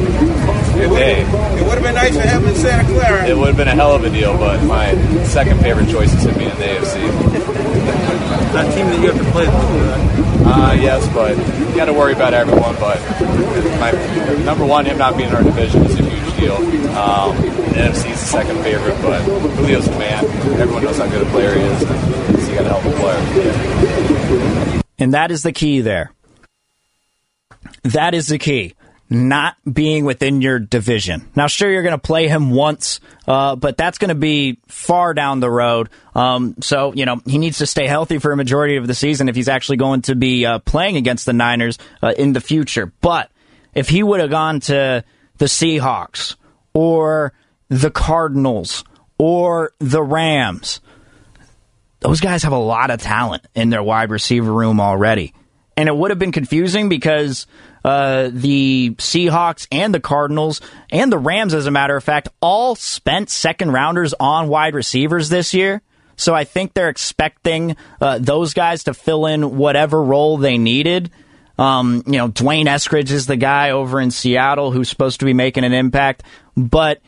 Good 0.93 0.99
day. 0.99 1.21
It 1.21 1.63
would 1.65 1.73
have 1.73 1.83
been 1.83 1.95
nice 1.95 2.13
to 2.15 2.21
have 2.21 2.43
him 2.43 2.49
in 2.49 2.55
Santa 2.55 2.87
Clara. 2.93 3.27
It 3.27 3.35
would 3.35 3.47
have 3.47 3.57
been 3.57 3.67
a 3.67 3.75
hell 3.75 3.95
of 3.95 4.03
a 4.03 4.11
deal, 4.11 4.37
but 4.37 4.63
my 4.63 4.93
second 5.23 5.59
favorite 5.59 5.89
choice 5.89 6.13
is 6.13 6.23
him 6.23 6.37
being 6.37 6.51
in 6.51 6.57
the 6.57 6.65
AFC 6.65 7.63
that 8.53 8.71
team 8.75 8.85
that 8.85 8.99
you 9.01 9.11
have 9.11 9.17
to 9.17 9.31
play 9.31 9.47
with. 9.47 10.45
Uh, 10.45 10.77
yes, 10.79 11.07
but 11.11 11.35
you 11.35 11.75
got 11.75 11.85
to 11.85 11.93
worry 11.93 12.13
about 12.13 12.35
everyone. 12.35 12.75
But 12.75 13.01
my 13.79 13.91
number 14.43 14.65
one, 14.65 14.85
him 14.85 14.99
not 14.99 15.17
being 15.17 15.29
in 15.29 15.35
our 15.35 15.41
division 15.41 15.83
is 15.83 15.99
a 15.99 16.03
huge 16.03 16.37
deal. 16.37 16.55
Um, 16.95 17.35
the 17.37 17.79
NFC 17.79 18.11
is 18.11 18.19
the 18.19 18.25
second 18.27 18.61
favorite, 18.61 19.01
but 19.01 19.25
Julio's 19.55 19.85
the 19.85 19.97
man. 19.97 20.25
Everyone 20.59 20.83
knows 20.83 20.99
how 20.99 21.07
good 21.09 21.25
a 21.25 21.29
player 21.31 21.55
he 21.55 21.61
is. 21.61 21.79
So 21.79 22.51
you 22.51 22.57
got 22.59 22.63
to 22.63 22.69
help 22.69 22.85
a 22.85 22.91
player. 22.99 24.81
And 24.99 25.15
that 25.15 25.31
is 25.31 25.41
the 25.41 25.51
key 25.51 25.81
there. 25.81 26.11
That 27.81 28.13
is 28.13 28.27
the 28.27 28.37
key 28.37 28.75
not 29.13 29.55
being 29.71 30.05
within 30.05 30.41
your 30.41 30.59
division. 30.59 31.29
Now, 31.35 31.47
sure, 31.47 31.69
you're 31.69 31.83
going 31.83 31.93
to 31.93 31.97
play 31.97 32.27
him 32.27 32.49
once, 32.51 32.99
uh, 33.27 33.55
but 33.55 33.77
that's 33.77 33.97
going 33.97 34.09
to 34.09 34.15
be 34.15 34.59
far 34.67 35.13
down 35.13 35.39
the 35.39 35.49
road. 35.49 35.89
Um, 36.15 36.55
so, 36.61 36.93
you 36.93 37.05
know, 37.05 37.21
he 37.25 37.37
needs 37.37 37.59
to 37.59 37.65
stay 37.65 37.87
healthy 37.87 38.17
for 38.17 38.31
a 38.31 38.37
majority 38.37 38.77
of 38.77 38.87
the 38.87 38.93
season 38.93 39.29
if 39.29 39.35
he's 39.35 39.47
actually 39.47 39.77
going 39.77 40.01
to 40.03 40.15
be 40.15 40.45
uh, 40.45 40.59
playing 40.59 40.97
against 40.97 41.25
the 41.25 41.33
Niners 41.33 41.77
uh, 42.01 42.13
in 42.17 42.33
the 42.33 42.41
future. 42.41 42.91
But 43.01 43.31
if 43.73 43.89
he 43.89 44.03
would 44.03 44.19
have 44.19 44.29
gone 44.29 44.59
to 44.61 45.03
the 45.37 45.45
Seahawks 45.45 46.35
or 46.73 47.33
the 47.69 47.91
Cardinals 47.91 48.83
or 49.17 49.73
the 49.79 50.03
Rams, 50.03 50.81
those 51.99 52.19
guys 52.19 52.43
have 52.43 52.51
a 52.51 52.57
lot 52.57 52.91
of 52.91 53.01
talent 53.01 53.45
in 53.55 53.69
their 53.69 53.83
wide 53.83 54.09
receiver 54.09 54.51
room 54.51 54.79
already. 54.81 55.33
And 55.75 55.89
it 55.89 55.95
would 55.95 56.11
have 56.11 56.19
been 56.19 56.31
confusing 56.31 56.89
because 56.89 57.47
uh, 57.83 58.29
the 58.31 58.95
Seahawks 58.97 59.67
and 59.71 59.93
the 59.93 59.99
Cardinals 59.99 60.61
and 60.91 61.11
the 61.11 61.17
Rams, 61.17 61.53
as 61.53 61.65
a 61.65 61.71
matter 61.71 61.95
of 61.95 62.03
fact, 62.03 62.29
all 62.41 62.75
spent 62.75 63.29
second 63.29 63.71
rounders 63.71 64.13
on 64.19 64.47
wide 64.47 64.75
receivers 64.75 65.29
this 65.29 65.53
year. 65.53 65.81
So 66.15 66.33
I 66.33 66.43
think 66.43 66.73
they're 66.73 66.89
expecting 66.89 67.75
uh, 67.99 68.19
those 68.19 68.53
guys 68.53 68.85
to 68.85 68.93
fill 68.93 69.25
in 69.25 69.57
whatever 69.57 70.01
role 70.01 70.37
they 70.37 70.57
needed. 70.57 71.11
Um, 71.57 72.03
you 72.05 72.17
know, 72.17 72.27
D'Wayne 72.29 72.65
Eskridge 72.65 73.11
is 73.11 73.25
the 73.25 73.35
guy 73.35 73.71
over 73.71 73.99
in 73.99 74.11
Seattle 74.11 74.71
who's 74.71 74.89
supposed 74.89 75.19
to 75.19 75.25
be 75.25 75.33
making 75.33 75.63
an 75.63 75.73
impact. 75.73 76.23
But 76.55 77.01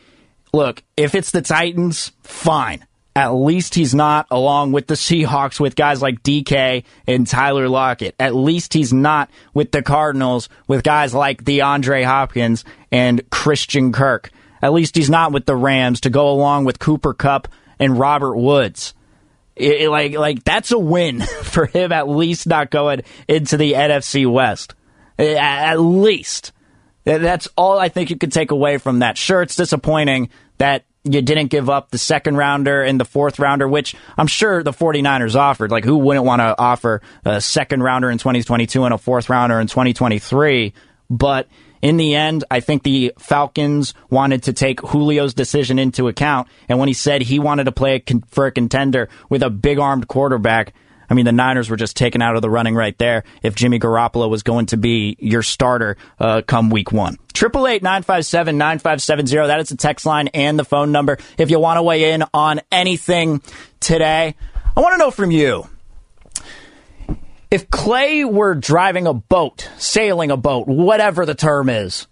look, 0.52 0.82
if 0.96 1.14
it's 1.14 1.30
the 1.30 1.42
Titans, 1.42 2.12
fine. 2.22 2.85
At 3.16 3.32
least 3.32 3.74
he's 3.74 3.94
not 3.94 4.26
along 4.30 4.72
with 4.72 4.88
the 4.88 4.94
Seahawks 4.94 5.58
with 5.58 5.74
guys 5.74 6.02
like 6.02 6.22
DK 6.22 6.84
and 7.06 7.26
Tyler 7.26 7.66
Lockett. 7.66 8.14
At 8.20 8.34
least 8.34 8.74
he's 8.74 8.92
not 8.92 9.30
with 9.54 9.72
the 9.72 9.80
Cardinals 9.80 10.50
with 10.68 10.82
guys 10.82 11.14
like 11.14 11.42
DeAndre 11.42 12.04
Hopkins 12.04 12.62
and 12.92 13.28
Christian 13.30 13.90
Kirk. 13.90 14.30
At 14.60 14.74
least 14.74 14.96
he's 14.96 15.08
not 15.08 15.32
with 15.32 15.46
the 15.46 15.56
Rams 15.56 16.02
to 16.02 16.10
go 16.10 16.28
along 16.28 16.66
with 16.66 16.78
Cooper 16.78 17.14
Kupp 17.14 17.48
and 17.78 17.98
Robert 17.98 18.36
Woods. 18.36 18.92
It, 19.54 19.80
it, 19.80 19.88
like 19.88 20.12
like 20.12 20.44
that's 20.44 20.72
a 20.72 20.78
win 20.78 21.20
for 21.42 21.64
him 21.64 21.92
at 21.92 22.10
least 22.10 22.46
not 22.46 22.70
going 22.70 23.00
into 23.26 23.56
the 23.56 23.72
NFC 23.72 24.30
West. 24.30 24.74
At 25.18 25.80
least. 25.80 26.52
That's 27.04 27.48
all 27.56 27.78
I 27.78 27.88
think 27.88 28.10
you 28.10 28.16
could 28.16 28.32
take 28.32 28.50
away 28.50 28.76
from 28.76 28.98
that. 28.98 29.16
Sure, 29.16 29.40
it's 29.40 29.56
disappointing 29.56 30.28
that 30.58 30.84
you 31.06 31.22
didn't 31.22 31.48
give 31.48 31.70
up 31.70 31.90
the 31.90 31.98
second 31.98 32.36
rounder 32.36 32.82
and 32.82 33.00
the 33.00 33.04
fourth 33.04 33.38
rounder, 33.38 33.68
which 33.68 33.94
I'm 34.18 34.26
sure 34.26 34.62
the 34.62 34.72
49ers 34.72 35.34
offered. 35.34 35.70
Like, 35.70 35.84
who 35.84 35.96
wouldn't 35.98 36.26
want 36.26 36.40
to 36.40 36.58
offer 36.58 37.00
a 37.24 37.40
second 37.40 37.82
rounder 37.82 38.10
in 38.10 38.18
2022 38.18 38.84
and 38.84 38.92
a 38.92 38.98
fourth 38.98 39.30
rounder 39.30 39.60
in 39.60 39.66
2023? 39.66 40.74
But 41.08 41.48
in 41.82 41.96
the 41.96 42.14
end, 42.14 42.44
I 42.50 42.60
think 42.60 42.82
the 42.82 43.12
Falcons 43.18 43.94
wanted 44.10 44.44
to 44.44 44.52
take 44.52 44.80
Julio's 44.82 45.34
decision 45.34 45.78
into 45.78 46.08
account. 46.08 46.48
And 46.68 46.78
when 46.78 46.88
he 46.88 46.94
said 46.94 47.22
he 47.22 47.38
wanted 47.38 47.64
to 47.64 47.72
play 47.72 48.02
for 48.28 48.46
a 48.46 48.52
contender 48.52 49.08
with 49.28 49.42
a 49.42 49.50
big 49.50 49.78
armed 49.78 50.08
quarterback, 50.08 50.74
I 51.08 51.14
mean, 51.14 51.24
the 51.24 51.32
Niners 51.32 51.70
were 51.70 51.76
just 51.76 51.96
taken 51.96 52.22
out 52.22 52.36
of 52.36 52.42
the 52.42 52.50
running 52.50 52.74
right 52.74 52.96
there 52.98 53.24
if 53.42 53.54
Jimmy 53.54 53.78
Garoppolo 53.78 54.28
was 54.28 54.42
going 54.42 54.66
to 54.66 54.76
be 54.76 55.16
your 55.18 55.42
starter 55.42 55.96
uh, 56.18 56.42
come 56.46 56.70
week 56.70 56.92
one. 56.92 57.18
Triple 57.32 57.66
eight 57.66 57.82
nine 57.82 58.02
five 58.02 58.24
seven 58.24 58.58
nine 58.58 58.78
five 58.78 59.02
seven 59.02 59.26
zero. 59.26 59.46
That 59.46 59.60
is 59.60 59.68
the 59.68 59.76
text 59.76 60.06
line 60.06 60.28
and 60.28 60.58
the 60.58 60.64
phone 60.64 60.92
number. 60.92 61.18
If 61.38 61.50
you 61.50 61.58
want 61.58 61.78
to 61.78 61.82
weigh 61.82 62.12
in 62.12 62.24
on 62.32 62.60
anything 62.72 63.42
today, 63.80 64.34
I 64.76 64.80
want 64.80 64.94
to 64.94 64.98
know 64.98 65.10
from 65.10 65.30
you. 65.30 65.68
If 67.50 67.70
Klay 67.70 68.30
were 68.30 68.54
driving 68.54 69.06
a 69.06 69.14
boat, 69.14 69.70
sailing 69.78 70.30
a 70.30 70.36
boat, 70.36 70.66
whatever 70.66 71.24
the 71.24 71.34
term 71.34 71.68
is, 71.68 72.06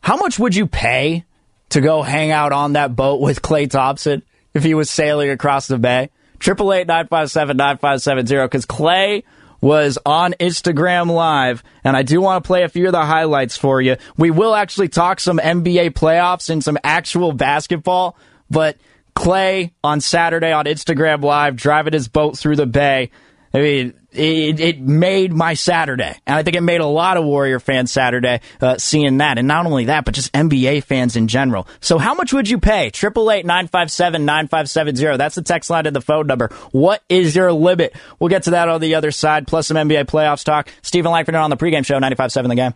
how 0.00 0.16
much 0.16 0.38
would 0.38 0.54
you 0.54 0.66
pay 0.66 1.24
to 1.70 1.80
go 1.80 2.02
hang 2.02 2.30
out 2.30 2.52
on 2.52 2.74
that 2.74 2.94
boat 2.94 3.20
with 3.20 3.40
Klay 3.40 3.68
Thompson 3.70 4.22
if 4.52 4.62
he 4.62 4.74
was 4.74 4.90
sailing 4.90 5.30
across 5.30 5.66
the 5.66 5.78
bay? 5.78 6.10
Triple 6.38 6.72
eight 6.72 6.86
nine 6.86 7.08
five 7.08 7.30
seven 7.30 7.56
nine 7.56 7.78
five 7.78 8.02
seven 8.02 8.26
zero. 8.26 8.46
Because 8.46 8.66
Klay 8.66 9.24
was 9.60 9.98
on 10.04 10.34
Instagram 10.34 11.10
Live, 11.10 11.64
and 11.84 11.96
I 11.96 12.02
do 12.02 12.20
want 12.20 12.44
to 12.44 12.46
play 12.46 12.64
a 12.64 12.68
few 12.68 12.86
of 12.86 12.92
the 12.92 13.04
highlights 13.04 13.56
for 13.56 13.80
you. 13.80 13.96
We 14.18 14.30
will 14.30 14.54
actually 14.54 14.88
talk 14.88 15.20
some 15.20 15.38
NBA 15.38 15.92
playoffs 15.92 16.50
and 16.50 16.62
some 16.62 16.76
actual 16.84 17.32
basketball, 17.32 18.18
but 18.50 18.76
Klay 19.16 19.72
on 19.82 20.00
Saturday 20.00 20.52
on 20.52 20.66
Instagram 20.66 21.22
Live 21.22 21.56
driving 21.56 21.92
his 21.92 22.08
boat 22.08 22.36
through 22.36 22.56
the 22.56 22.66
bay. 22.66 23.10
I 23.54 23.60
mean, 23.60 23.94
it, 24.10 24.58
it 24.58 24.80
made 24.80 25.32
my 25.32 25.54
Saturday. 25.54 26.18
And 26.26 26.36
I 26.36 26.42
think 26.42 26.56
it 26.56 26.62
made 26.62 26.80
a 26.80 26.86
lot 26.86 27.16
of 27.16 27.24
Warrior 27.24 27.60
fans 27.60 27.92
Saturday 27.92 28.40
uh, 28.60 28.78
seeing 28.78 29.18
that. 29.18 29.38
And 29.38 29.46
not 29.46 29.66
only 29.66 29.84
that, 29.84 30.04
but 30.04 30.14
just 30.14 30.32
NBA 30.32 30.82
fans 30.82 31.14
in 31.14 31.28
general. 31.28 31.68
So 31.80 31.98
how 31.98 32.14
much 32.14 32.32
would 32.32 32.48
you 32.48 32.58
pay? 32.58 32.90
888-957-9570. 32.90 35.18
That's 35.18 35.36
the 35.36 35.42
text 35.42 35.70
line 35.70 35.86
and 35.86 35.94
the 35.94 36.00
phone 36.00 36.26
number. 36.26 36.48
What 36.72 37.04
is 37.08 37.36
your 37.36 37.52
limit? 37.52 37.94
We'll 38.18 38.26
get 38.28 38.42
to 38.44 38.50
that 38.50 38.68
on 38.68 38.80
the 38.80 38.94
other 38.96 39.12
side, 39.12 39.46
plus 39.46 39.68
some 39.68 39.76
NBA 39.76 40.06
playoffs 40.06 40.44
talk. 40.44 40.68
Steven 40.82 41.12
Langford 41.12 41.36
on 41.36 41.50
the 41.50 41.56
pregame 41.56 41.86
show, 41.86 42.00
95.7 42.00 42.48
The 42.48 42.56
Game. 42.56 42.74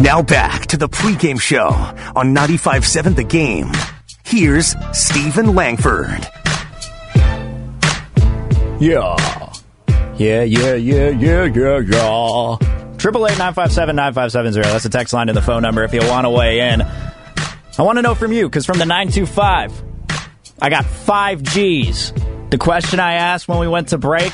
Now 0.00 0.22
back 0.22 0.64
to 0.68 0.78
the 0.78 0.88
pregame 0.88 1.38
show 1.38 1.68
on 2.16 2.34
95.7 2.34 3.16
The 3.16 3.22
Game. 3.22 3.70
Here's 4.24 4.74
Steven 4.92 5.54
Langford. 5.54 6.26
Yeah. 8.80 9.14
Yeah, 10.16 10.42
yeah, 10.42 10.72
yeah, 10.72 11.10
yeah, 11.10 11.44
yeah, 11.44 11.78
yeah. 11.80 12.56
Triple 12.96 13.28
eight 13.28 13.36
nine 13.36 13.52
five 13.52 13.70
seven 13.72 13.94
nine 13.96 14.14
five 14.14 14.32
seven 14.32 14.54
zero. 14.54 14.64
That's 14.64 14.84
the 14.84 14.88
text 14.88 15.12
line 15.12 15.26
to 15.26 15.34
the 15.34 15.42
phone 15.42 15.60
number 15.60 15.84
if 15.84 15.92
you 15.92 16.00
want 16.00 16.24
to 16.24 16.30
weigh 16.30 16.72
in. 16.72 16.80
I 16.80 17.82
want 17.82 17.98
to 17.98 18.02
know 18.02 18.14
from 18.14 18.32
you 18.32 18.48
because 18.48 18.64
from 18.64 18.78
the 18.78 18.86
nine 18.86 19.10
two 19.10 19.26
five, 19.26 19.70
I 20.62 20.70
got 20.70 20.86
five 20.86 21.42
G's. 21.42 22.14
The 22.48 22.58
question 22.58 23.00
I 23.00 23.14
asked 23.14 23.48
when 23.48 23.58
we 23.58 23.68
went 23.68 23.88
to 23.88 23.98
break 23.98 24.32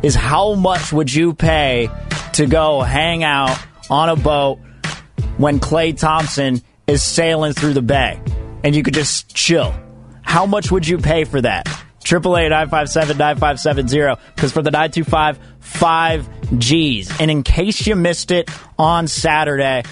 is 0.00 0.14
how 0.14 0.54
much 0.54 0.92
would 0.92 1.12
you 1.12 1.34
pay 1.34 1.90
to 2.34 2.46
go 2.46 2.82
hang 2.82 3.24
out 3.24 3.58
on 3.90 4.10
a 4.10 4.14
boat 4.14 4.60
when 5.38 5.58
Klay 5.60 5.98
Thompson 5.98 6.60
is 6.86 7.02
sailing 7.02 7.54
through 7.54 7.72
the 7.72 7.82
bay 7.82 8.20
and 8.62 8.76
you 8.76 8.82
could 8.82 8.94
just 8.94 9.34
chill. 9.34 9.74
How 10.22 10.44
much 10.44 10.70
would 10.70 10.86
you 10.86 10.98
pay 10.98 11.24
for 11.24 11.40
that? 11.40 11.66
Triple 12.04 12.36
eight 12.36 12.48
nine 12.48 12.68
five 12.68 12.90
seven 12.90 13.16
nine 13.16 13.36
five 13.38 13.58
seven 13.60 13.88
zero. 13.88 14.18
Because 14.34 14.52
for 14.52 14.62
the 14.62 14.70
nine 14.70 14.90
two 14.90 15.04
five, 15.04 15.38
five 15.60 16.28
G's. 16.58 17.10
And 17.20 17.30
in 17.30 17.42
case 17.42 17.86
you 17.86 17.94
missed 17.96 18.30
it 18.30 18.50
on 18.78 19.08
Saturday, 19.08 19.84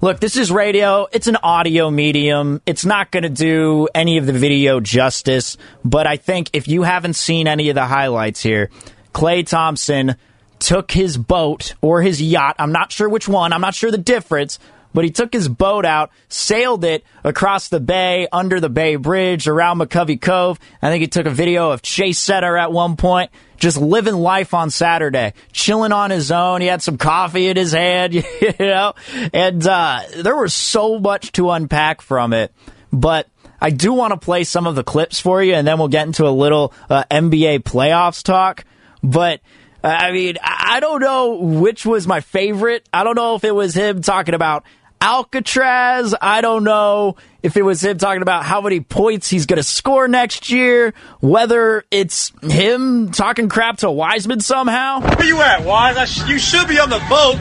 look, 0.00 0.20
this 0.20 0.36
is 0.36 0.50
radio. 0.50 1.06
It's 1.12 1.26
an 1.26 1.36
audio 1.36 1.90
medium. 1.90 2.60
It's 2.66 2.84
not 2.84 3.10
going 3.10 3.24
to 3.24 3.28
do 3.28 3.88
any 3.94 4.18
of 4.18 4.26
the 4.26 4.32
video 4.32 4.80
justice. 4.80 5.56
But 5.84 6.06
I 6.06 6.16
think 6.16 6.50
if 6.54 6.68
you 6.68 6.82
haven't 6.82 7.14
seen 7.14 7.46
any 7.46 7.68
of 7.68 7.74
the 7.74 7.86
highlights 7.86 8.42
here, 8.42 8.70
Klay 9.12 9.46
Thompson 9.46 10.16
took 10.58 10.90
his 10.90 11.16
boat 11.16 11.74
or 11.82 12.02
his 12.02 12.20
yacht. 12.20 12.56
I'm 12.58 12.72
not 12.72 12.90
sure 12.90 13.08
which 13.08 13.28
one. 13.28 13.52
I'm 13.52 13.60
not 13.60 13.74
sure 13.74 13.90
the 13.90 13.98
difference 13.98 14.58
but 14.98 15.04
he 15.04 15.12
took 15.12 15.32
his 15.32 15.48
boat 15.48 15.84
out, 15.84 16.10
sailed 16.28 16.84
it 16.84 17.04
across 17.22 17.68
the 17.68 17.78
bay, 17.78 18.26
under 18.32 18.58
the 18.58 18.68
Bay 18.68 18.96
Bridge, 18.96 19.46
around 19.46 19.78
McCovey 19.78 20.20
Cove. 20.20 20.58
I 20.82 20.90
think 20.90 21.02
he 21.02 21.06
took 21.06 21.24
a 21.24 21.30
video 21.30 21.70
of 21.70 21.82
Chase 21.82 22.18
Center 22.18 22.56
at 22.56 22.72
one 22.72 22.96
point, 22.96 23.30
just 23.58 23.76
living 23.76 24.16
life 24.16 24.54
on 24.54 24.70
Saturday, 24.70 25.34
chilling 25.52 25.92
on 25.92 26.10
his 26.10 26.32
own. 26.32 26.62
He 26.62 26.66
had 26.66 26.82
some 26.82 26.98
coffee 26.98 27.46
in 27.46 27.56
his 27.56 27.70
hand, 27.70 28.12
you 28.14 28.24
know, 28.58 28.94
and 29.32 29.64
uh, 29.64 30.00
there 30.16 30.34
was 30.34 30.52
so 30.52 30.98
much 30.98 31.30
to 31.34 31.52
unpack 31.52 32.00
from 32.00 32.32
it. 32.32 32.52
But 32.92 33.28
I 33.60 33.70
do 33.70 33.92
want 33.92 34.14
to 34.14 34.18
play 34.18 34.42
some 34.42 34.66
of 34.66 34.74
the 34.74 34.82
clips 34.82 35.20
for 35.20 35.40
you, 35.40 35.54
and 35.54 35.64
then 35.64 35.78
we'll 35.78 35.86
get 35.86 36.08
into 36.08 36.26
a 36.26 36.34
little 36.34 36.74
uh, 36.90 37.04
NBA 37.08 37.60
playoffs 37.60 38.24
talk. 38.24 38.64
But 39.00 39.42
I 39.82 40.10
mean, 40.10 40.38
I 40.42 40.80
don't 40.80 41.00
know 41.00 41.36
which 41.36 41.86
was 41.86 42.06
my 42.06 42.20
favorite. 42.20 42.88
I 42.92 43.04
don't 43.04 43.14
know 43.14 43.36
if 43.36 43.44
it 43.44 43.54
was 43.54 43.74
him 43.74 44.02
talking 44.02 44.34
about 44.34 44.64
Alcatraz. 45.00 46.14
I 46.20 46.40
don't 46.40 46.64
know 46.64 47.16
if 47.42 47.56
it 47.56 47.62
was 47.62 47.82
him 47.84 47.98
talking 47.98 48.22
about 48.22 48.44
how 48.44 48.60
many 48.60 48.80
points 48.80 49.28
he's 49.30 49.46
going 49.46 49.58
to 49.58 49.62
score 49.62 50.08
next 50.08 50.50
year, 50.50 50.94
whether 51.20 51.84
it's 51.90 52.32
him 52.42 53.10
talking 53.10 53.48
crap 53.48 53.78
to 53.78 53.90
Wiseman 53.90 54.40
somehow. 54.40 55.00
Where 55.00 55.26
you 55.26 55.40
at, 55.40 55.64
Wise? 55.64 56.10
Sh- 56.10 56.28
you 56.28 56.38
should 56.38 56.68
be 56.68 56.78
on 56.78 56.90
the 56.90 57.02
boat 57.08 57.36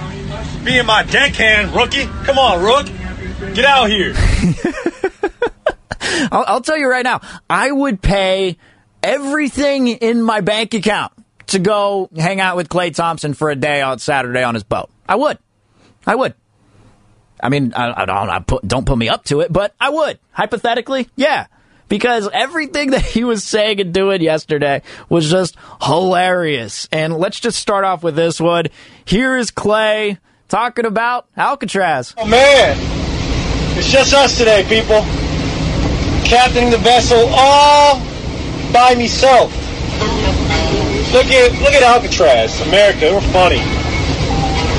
being 0.64 0.86
my 0.86 1.04
deckhand, 1.04 1.76
rookie. 1.76 2.06
Come 2.26 2.38
on, 2.38 2.64
Rook. 2.64 2.88
Get 3.56 3.66
out 3.66 3.90
here. 3.90 4.14
I'll, 6.32 6.46
I'll 6.48 6.62
tell 6.62 6.78
you 6.78 6.90
right 6.90 7.04
now, 7.04 7.22
I 7.50 7.72
would 7.72 8.02
pay 8.02 8.58
everything 9.04 9.88
in 9.88 10.22
my 10.22 10.42
bank 10.42 10.74
account 10.74 11.14
to 11.48 11.60
go 11.60 12.10
hang 12.16 12.40
out 12.40 12.56
with 12.56 12.70
Klay 12.70 12.94
Thompson 12.94 13.34
for 13.34 13.50
a 13.50 13.56
day 13.56 13.82
on 13.82 14.00
Saturday 14.00 14.44
on 14.44 14.54
his 14.54 14.64
boat. 14.64 14.90
I 15.08 15.16
would. 15.16 15.38
I 16.06 16.16
would. 16.16 16.34
I 17.42 17.50
mean, 17.50 17.74
I, 17.76 18.02
I 18.02 18.06
don't, 18.06 18.30
I 18.30 18.40
put, 18.40 18.68
don't 18.68 18.86
put 18.86 18.98
me 18.98 19.10
up 19.10 19.24
to 19.26 19.42
it, 19.42 19.52
but 19.52 19.74
I 19.80 19.90
would. 19.90 20.20
Hypothetically, 20.32 21.10
yeah. 21.16 21.48
Because 21.90 22.30
everything 22.34 22.92
that 22.92 23.04
he 23.04 23.24
was 23.24 23.44
saying 23.44 23.80
and 23.80 23.94
doing 23.94 24.22
yesterday 24.22 24.82
was 25.10 25.30
just 25.30 25.56
hilarious. 25.82 26.88
And 26.92 27.16
let's 27.18 27.40
just 27.40 27.60
start 27.60 27.86
off 27.86 28.04
with 28.04 28.16
this 28.16 28.40
one. 28.42 28.66
Here 29.06 29.38
is 29.38 29.52
Klay 29.52 30.18
talking 30.48 30.86
about 30.86 31.28
Alcatraz. 31.38 32.14
Oh, 32.18 32.26
man. 32.26 32.78
It's 33.78 33.92
just 33.92 34.14
us 34.14 34.38
today, 34.38 34.64
people. 34.68 35.02
Captaining 36.26 36.72
the 36.72 36.78
vessel 36.78 37.30
all 37.32 38.00
by 38.74 38.96
myself. 38.96 39.54
Look 41.14 41.28
at 41.28 41.54
look 41.62 41.74
at 41.74 41.84
Alcatraz, 41.84 42.60
America. 42.68 43.14
We're 43.14 43.22
funny. 43.32 43.62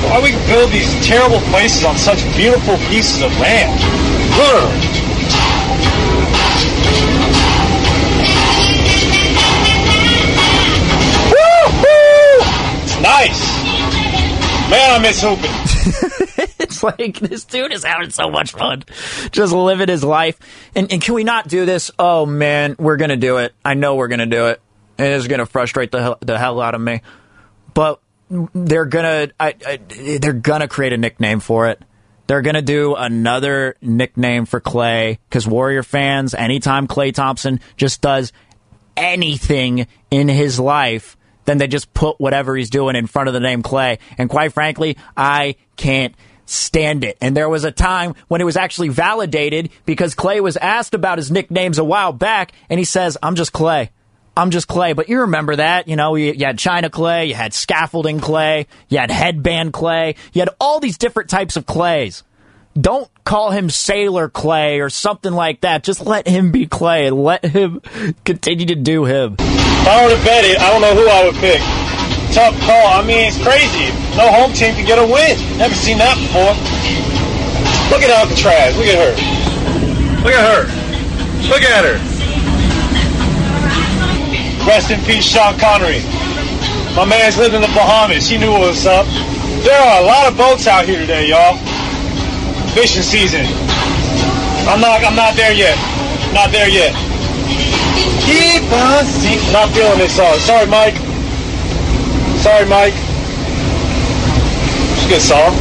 Why 0.07 0.21
we 0.23 0.31
build 0.47 0.71
these 0.71 1.05
terrible 1.05 1.39
places 1.49 1.83
on 1.83 1.97
such 1.97 2.23
beautiful 2.35 2.77
pieces 2.89 3.21
of 3.21 3.31
land? 3.39 3.79
It's 12.83 13.01
nice. 13.01 13.59
Man, 14.69 14.91
I 14.91 14.99
miss 15.01 15.21
hooping. 15.21 15.51
it's 16.59 16.83
like 16.83 17.19
this 17.19 17.43
dude 17.45 17.73
is 17.73 17.83
having 17.83 18.11
so 18.11 18.29
much 18.29 18.51
fun, 18.51 18.83
just 19.31 19.53
living 19.53 19.87
his 19.87 20.03
life. 20.03 20.37
And, 20.75 20.91
and 20.91 21.01
can 21.01 21.15
we 21.15 21.23
not 21.23 21.47
do 21.47 21.65
this? 21.65 21.91
Oh 21.99 22.25
man, 22.25 22.75
we're 22.79 22.97
gonna 22.97 23.17
do 23.17 23.37
it. 23.37 23.53
I 23.65 23.73
know 23.73 23.95
we're 23.95 24.07
gonna 24.07 24.25
do 24.25 24.47
it. 24.47 24.61
And 24.97 25.13
it's 25.13 25.27
gonna 25.27 25.45
frustrate 25.45 25.91
the 25.91 26.01
hell, 26.01 26.17
the 26.21 26.37
hell 26.37 26.61
out 26.61 26.75
of 26.75 26.81
me. 26.81 27.01
But 27.73 28.01
they're 28.29 28.85
gonna 28.85 29.29
I, 29.39 29.55
I, 29.65 29.79
they're 30.19 30.33
gonna 30.33 30.67
create 30.67 30.93
a 30.93 30.97
nickname 30.97 31.39
for 31.39 31.67
it. 31.67 31.81
They're 32.27 32.41
gonna 32.41 32.61
do 32.61 32.95
another 32.95 33.75
nickname 33.81 34.45
for 34.45 34.61
Klay 34.61 35.17
because 35.29 35.47
Warrior 35.47 35.83
fans, 35.83 36.33
anytime 36.33 36.87
Klay 36.87 37.13
Thompson 37.13 37.59
just 37.75 38.01
does 38.01 38.31
anything 38.95 39.87
in 40.11 40.27
his 40.27 40.59
life, 40.59 41.17
then 41.45 41.57
they 41.57 41.67
just 41.67 41.93
put 41.93 42.19
whatever 42.19 42.55
he's 42.55 42.69
doing 42.69 42.95
in 42.95 43.07
front 43.07 43.27
of 43.27 43.33
the 43.33 43.39
name 43.39 43.63
Klay. 43.63 43.97
And 44.17 44.29
quite 44.29 44.53
frankly, 44.53 44.97
I 45.17 45.55
can't 45.75 46.13
stand 46.45 47.03
it. 47.03 47.17
And 47.21 47.35
there 47.35 47.49
was 47.49 47.63
a 47.63 47.71
time 47.71 48.13
when 48.27 48.41
it 48.41 48.43
was 48.43 48.57
actually 48.57 48.89
validated 48.89 49.69
because 49.85 50.15
Klay 50.15 50.41
was 50.41 50.57
asked 50.57 50.93
about 50.93 51.17
his 51.17 51.31
nicknames 51.31 51.77
a 51.77 51.83
while 51.83 52.13
back, 52.13 52.51
and 52.69 52.79
he 52.79 52.85
says, 52.85 53.17
"I'm 53.23 53.35
just 53.35 53.53
Klay." 53.53 53.89
I'm 54.39 54.51
just 54.51 54.69
Klay. 54.69 54.95
But 54.95 55.09
you 55.09 55.21
remember 55.21 55.57
that, 55.57 55.89
you 55.89 55.97
know, 55.97 56.15
you, 56.15 56.31
you, 56.31 56.45
had 56.45 56.57
China 56.57 56.89
Klay, 56.89 57.27
you 57.27 57.35
had 57.35 57.53
scaffolding 57.53 58.21
Klay, 58.21 58.67
you 58.87 58.97
had 58.97 59.11
headband 59.11 59.73
Klay, 59.73 60.15
you 60.31 60.39
had 60.39 60.49
all 60.61 60.79
these 60.79 60.97
different 60.97 61.29
types 61.29 61.57
of 61.57 61.65
clays. 61.65 62.23
Don't 62.79 63.09
call 63.25 63.51
him 63.51 63.69
Sailor 63.69 64.29
Klay 64.29 64.81
or 64.81 64.89
something 64.89 65.33
like 65.33 65.61
that. 65.61 65.83
Just 65.83 66.05
let 66.05 66.25
him 66.25 66.51
be 66.53 66.67
Klay 66.67 67.07
and 67.07 67.21
let 67.21 67.43
him 67.43 67.81
continue 68.23 68.67
to 68.67 68.75
do 68.75 69.03
him. 69.03 69.35
If 69.39 69.87
I 69.87 70.05
were 70.05 70.15
to 70.15 70.23
bet 70.23 70.45
it, 70.45 70.57
I 70.57 70.71
don't 70.71 70.81
know 70.81 70.95
who 70.95 71.09
I 71.09 71.25
would 71.25 71.35
pick. 71.35 71.59
Tough 72.31 72.55
call. 72.61 72.87
I 72.87 73.03
mean, 73.03 73.27
it's 73.27 73.43
crazy. 73.43 73.91
No 74.15 74.31
home 74.31 74.53
team 74.53 74.73
can 74.73 74.85
get 74.85 74.99
a 74.99 75.03
win. 75.03 75.35
Never 75.57 75.75
seen 75.75 75.97
that 75.97 76.15
before. 76.15 76.55
Look 77.91 78.03
at 78.03 78.09
Alcatraz. 78.09 78.77
Look 78.77 78.87
at 78.87 78.95
her. 78.95 80.23
Look 80.23 80.33
at 80.33 80.45
her. 80.47 81.49
Look 81.49 81.63
at 81.63 81.83
her. 81.83 82.18
Rest 84.69 84.91
in 84.91 85.01
peace, 85.01 85.25
Sean 85.25 85.57
Connery. 85.57 85.97
My 86.93 87.03
man's 87.03 87.39
lived 87.39 87.55
in 87.55 87.61
the 87.61 87.73
Bahamas. 87.73 88.29
He 88.29 88.37
knew 88.37 88.51
what 88.51 88.69
was 88.69 88.85
up. 88.85 89.07
There 89.65 89.73
are 89.73 90.03
a 90.03 90.05
lot 90.05 90.31
of 90.31 90.37
boats 90.37 90.67
out 90.67 90.85
here 90.85 90.99
today, 90.99 91.27
y'all. 91.29 91.57
Fishing 92.77 93.01
season. 93.01 93.47
I'm 94.69 94.79
not. 94.79 95.03
I'm 95.03 95.15
not 95.15 95.33
there 95.33 95.53
yet. 95.53 95.75
Not 96.35 96.51
there 96.51 96.69
yet. 96.69 96.93
Keep 98.29 98.69
on. 98.69 99.09
Not 99.51 99.73
feeling 99.73 99.97
this 99.97 100.15
song. 100.15 100.37
Sorry, 100.37 100.67
Mike. 100.67 100.93
Sorry, 102.37 102.69
Mike. 102.69 102.93
It's 104.93 105.05
a 105.05 105.09
good 105.09 105.21
song. 105.25 105.55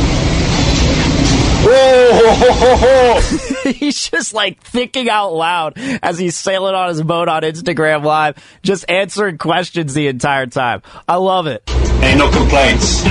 Whoa! 1.64 3.45
he's 3.77 4.11
just 4.11 4.35
like 4.35 4.61
thinking 4.62 5.09
out 5.09 5.33
loud 5.33 5.75
as 6.03 6.19
he's 6.19 6.37
sailing 6.37 6.75
on 6.75 6.89
his 6.89 7.03
boat 7.03 7.29
on 7.29 7.43
Instagram 7.43 8.05
Live, 8.05 8.37
just 8.62 8.89
answering 8.89 9.39
questions 9.39 9.95
the 9.95 10.07
entire 10.09 10.47
time. 10.47 10.83
I 11.07 11.16
love 11.16 11.47
it. 11.47 11.62
Ain't 12.03 12.19
no 12.19 12.31
complaints. 12.31 13.03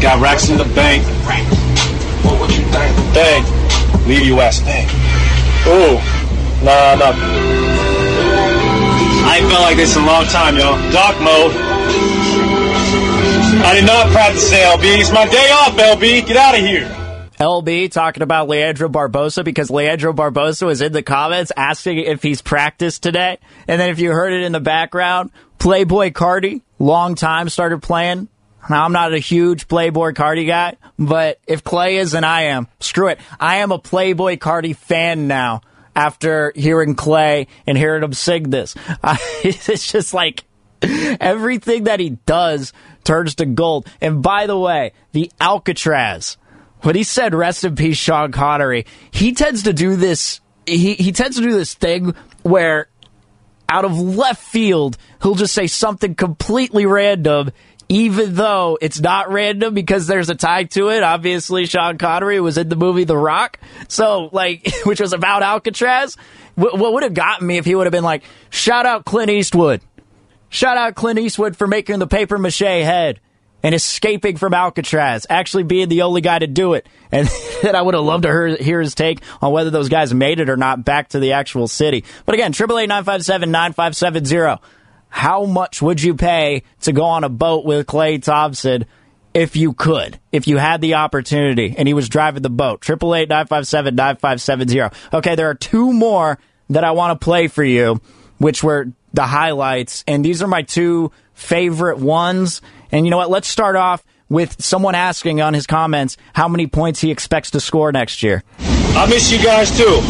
Got 0.00 0.20
racks 0.20 0.48
in 0.50 0.58
the 0.58 0.64
bank. 0.74 1.04
What 2.24 2.40
would 2.40 2.50
you 2.50 2.64
think? 2.64 3.14
Bang. 3.14 3.44
Leave 4.06 4.26
US. 4.38 4.60
Bang. 4.60 4.86
Ooh. 5.66 5.96
Nah, 6.64 6.94
nah. 6.96 7.12
I 9.28 9.38
ain't 9.40 9.50
felt 9.50 9.62
like 9.62 9.76
this 9.76 9.96
in 9.96 10.02
a 10.02 10.06
long 10.06 10.24
time, 10.26 10.56
y'all. 10.56 10.76
Dark 10.92 11.18
mode. 11.20 11.52
I 13.64 13.74
did 13.74 13.86
not 13.86 14.12
practice 14.12 14.44
today, 14.44 14.64
LB. 14.64 15.00
It's 15.00 15.12
my 15.12 15.26
day 15.28 15.50
off, 15.50 15.76
LB. 15.76 16.26
Get 16.26 16.36
out 16.36 16.54
of 16.54 16.60
here. 16.60 17.05
LB 17.38 17.90
talking 17.90 18.22
about 18.22 18.48
Leandro 18.48 18.88
Barbosa 18.88 19.44
because 19.44 19.70
Leandro 19.70 20.12
Barbosa 20.12 20.66
was 20.66 20.80
in 20.80 20.92
the 20.92 21.02
comments 21.02 21.52
asking 21.56 21.98
if 21.98 22.22
he's 22.22 22.40
practiced 22.40 23.02
today. 23.02 23.38
And 23.68 23.80
then 23.80 23.90
if 23.90 23.98
you 23.98 24.10
heard 24.10 24.32
it 24.32 24.42
in 24.42 24.52
the 24.52 24.60
background, 24.60 25.30
Playboi 25.58 26.12
Carti, 26.12 26.62
long 26.78 27.14
time 27.14 27.48
started 27.48 27.82
playing. 27.82 28.28
Now 28.70 28.84
I'm 28.84 28.92
not 28.92 29.12
a 29.12 29.18
huge 29.18 29.68
Playboi 29.68 30.14
Carti 30.14 30.46
guy, 30.46 30.76
but 30.98 31.38
if 31.46 31.62
Klay 31.62 31.98
is 31.98 32.14
and 32.14 32.24
I 32.24 32.42
am, 32.42 32.68
screw 32.80 33.08
it. 33.08 33.20
I 33.38 33.56
am 33.56 33.70
a 33.70 33.78
Playboi 33.78 34.38
Carti 34.38 34.74
fan 34.74 35.28
now 35.28 35.60
after 35.94 36.52
hearing 36.56 36.96
Klay 36.96 37.48
and 37.66 37.76
hearing 37.76 38.02
him 38.02 38.12
sing 38.12 38.50
this. 38.50 38.74
I, 39.02 39.18
it's 39.44 39.92
just 39.92 40.14
like 40.14 40.44
everything 40.82 41.84
that 41.84 42.00
he 42.00 42.10
does 42.10 42.72
turns 43.04 43.36
to 43.36 43.46
gold. 43.46 43.86
And 44.00 44.22
by 44.22 44.46
the 44.46 44.58
way, 44.58 44.92
the 45.12 45.30
Alcatraz 45.40 46.36
when 46.82 46.94
he 46.94 47.02
said 47.02 47.34
rest 47.34 47.64
in 47.64 47.74
peace 47.74 47.96
Sean 47.96 48.32
Connery, 48.32 48.86
he 49.10 49.32
tends 49.32 49.64
to 49.64 49.72
do 49.72 49.96
this 49.96 50.40
he, 50.66 50.94
he 50.94 51.12
tends 51.12 51.36
to 51.36 51.42
do 51.42 51.52
this 51.52 51.74
thing 51.74 52.14
where 52.42 52.88
out 53.68 53.84
of 53.84 53.98
left 53.98 54.42
field, 54.42 54.96
he'll 55.22 55.34
just 55.34 55.54
say 55.54 55.66
something 55.66 56.14
completely 56.14 56.86
random, 56.86 57.50
even 57.88 58.34
though 58.34 58.78
it's 58.80 59.00
not 59.00 59.30
random 59.30 59.74
because 59.74 60.06
there's 60.06 60.28
a 60.28 60.34
tie 60.34 60.64
to 60.64 60.88
it. 60.88 61.02
Obviously, 61.02 61.66
Sean 61.66 61.98
Connery 61.98 62.40
was 62.40 62.58
in 62.58 62.68
the 62.68 62.76
movie 62.76 63.04
The 63.04 63.16
Rock, 63.16 63.58
so 63.88 64.28
like, 64.32 64.68
which 64.84 65.00
was 65.00 65.12
about 65.12 65.42
Alcatraz. 65.42 66.16
What 66.54 66.94
would 66.94 67.02
have 67.02 67.12
gotten 67.12 67.46
me 67.46 67.58
if 67.58 67.66
he 67.66 67.74
would 67.74 67.86
have 67.86 67.92
been 67.92 68.02
like, 68.02 68.22
shout 68.48 68.86
out 68.86 69.04
Clint 69.04 69.30
Eastwood. 69.30 69.82
Shout 70.48 70.78
out 70.78 70.94
Clint 70.94 71.18
Eastwood 71.18 71.54
for 71.54 71.66
making 71.66 71.98
the 71.98 72.06
paper 72.06 72.38
mache 72.38 72.60
head 72.60 73.20
and 73.62 73.74
escaping 73.74 74.36
from 74.36 74.54
Alcatraz, 74.54 75.26
actually 75.28 75.64
being 75.64 75.88
the 75.88 76.02
only 76.02 76.20
guy 76.20 76.38
to 76.38 76.46
do 76.46 76.74
it. 76.74 76.86
And, 77.12 77.28
that 77.62 77.76
I 77.76 77.82
would 77.82 77.94
have 77.94 78.02
loved 78.02 78.24
to 78.24 78.28
hear, 78.28 78.56
hear, 78.56 78.80
his 78.80 78.96
take 78.96 79.20
on 79.40 79.52
whether 79.52 79.70
those 79.70 79.88
guys 79.88 80.12
made 80.12 80.40
it 80.40 80.50
or 80.50 80.56
not 80.56 80.84
back 80.84 81.10
to 81.10 81.20
the 81.20 81.32
actual 81.32 81.68
city. 81.68 82.04
But 82.26 82.34
again, 82.34 82.52
888 82.52 84.58
How 85.08 85.44
much 85.44 85.80
would 85.80 86.02
you 86.02 86.14
pay 86.14 86.64
to 86.82 86.92
go 86.92 87.04
on 87.04 87.22
a 87.22 87.28
boat 87.28 87.64
with 87.64 87.86
Klay 87.86 88.20
Thompson 88.20 88.86
if 89.32 89.54
you 89.54 89.72
could, 89.72 90.18
if 90.32 90.48
you 90.48 90.58
had 90.58 90.80
the 90.80 90.94
opportunity 90.94 91.76
and 91.78 91.86
he 91.86 91.94
was 91.94 92.08
driving 92.08 92.42
the 92.42 92.50
boat? 92.50 92.84
888 92.90 94.92
Okay, 95.14 95.36
there 95.36 95.48
are 95.48 95.54
two 95.54 95.92
more 95.92 96.38
that 96.70 96.84
I 96.84 96.90
want 96.90 97.18
to 97.18 97.24
play 97.24 97.46
for 97.46 97.64
you, 97.64 98.00
which 98.38 98.64
were 98.64 98.88
the 99.12 99.26
highlights. 99.26 100.04
And 100.06 100.24
these 100.24 100.42
are 100.42 100.48
my 100.48 100.62
two 100.62 101.12
favorite 101.34 101.98
ones. 101.98 102.62
And 102.92 103.06
you 103.06 103.10
know 103.10 103.16
what? 103.18 103.30
Let's 103.30 103.48
start 103.48 103.76
off 103.76 104.04
with 104.28 104.62
someone 104.62 104.94
asking 104.94 105.40
on 105.40 105.54
his 105.54 105.66
comments 105.66 106.16
how 106.34 106.48
many 106.48 106.66
points 106.66 107.00
he 107.00 107.10
expects 107.10 107.50
to 107.52 107.60
score 107.60 107.92
next 107.92 108.22
year. 108.22 108.42
I 108.58 109.06
miss 109.08 109.30
you 109.30 109.42
guys 109.42 109.76
too. 109.76 110.00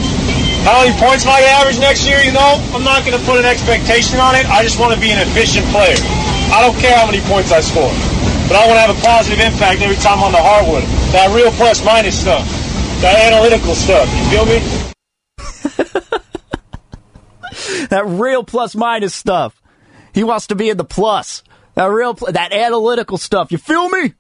How 0.67 0.83
many 0.83 0.99
points 0.99 1.25
am 1.25 1.31
I 1.31 1.41
going 1.41 1.51
to 1.51 1.57
average 1.63 1.79
next 1.79 2.07
year? 2.09 2.19
You 2.21 2.33
know, 2.33 2.59
I'm 2.75 2.83
not 2.83 3.05
going 3.05 3.19
to 3.19 3.25
put 3.25 3.39
an 3.39 3.45
expectation 3.45 4.19
on 4.19 4.35
it. 4.35 4.47
I 4.47 4.63
just 4.63 4.81
want 4.81 4.95
to 4.95 5.01
be 5.01 5.11
an 5.11 5.19
efficient 5.23 5.67
player. 5.71 5.95
I 6.51 6.63
don't 6.63 6.77
care 6.81 6.97
how 6.97 7.07
many 7.07 7.21
points 7.23 7.53
I 7.53 7.61
score, 7.61 7.91
but 8.49 8.57
I 8.59 8.67
want 8.67 8.79
to 8.79 8.83
have 8.87 8.91
a 8.91 9.01
positive 9.01 9.39
impact 9.39 9.83
every 9.83 9.97
time 9.97 10.23
on 10.23 10.33
the 10.33 10.43
hardwood. 10.43 10.83
That 11.13 11.35
real 11.35 11.53
plus 11.53 11.85
minus 11.85 12.19
stuff, 12.19 12.47
that 13.01 13.15
analytical 13.31 13.75
stuff. 13.75 14.09
You 14.11 14.25
feel 14.31 14.47
me? 14.47 14.59
that 17.89 18.05
real 18.07 18.43
plus 18.43 18.75
minus 18.75 19.15
stuff. 19.15 19.61
He 20.13 20.25
wants 20.25 20.49
to 20.49 20.55
be 20.55 20.71
in 20.71 20.77
the 20.77 20.85
plus. 20.85 21.43
That 21.77 21.87
real, 21.87 22.15
that 22.15 22.53
analytical 22.53 23.19
stuff. 23.19 23.53
You 23.53 23.59
feel 23.59 23.89
me? 23.89 24.15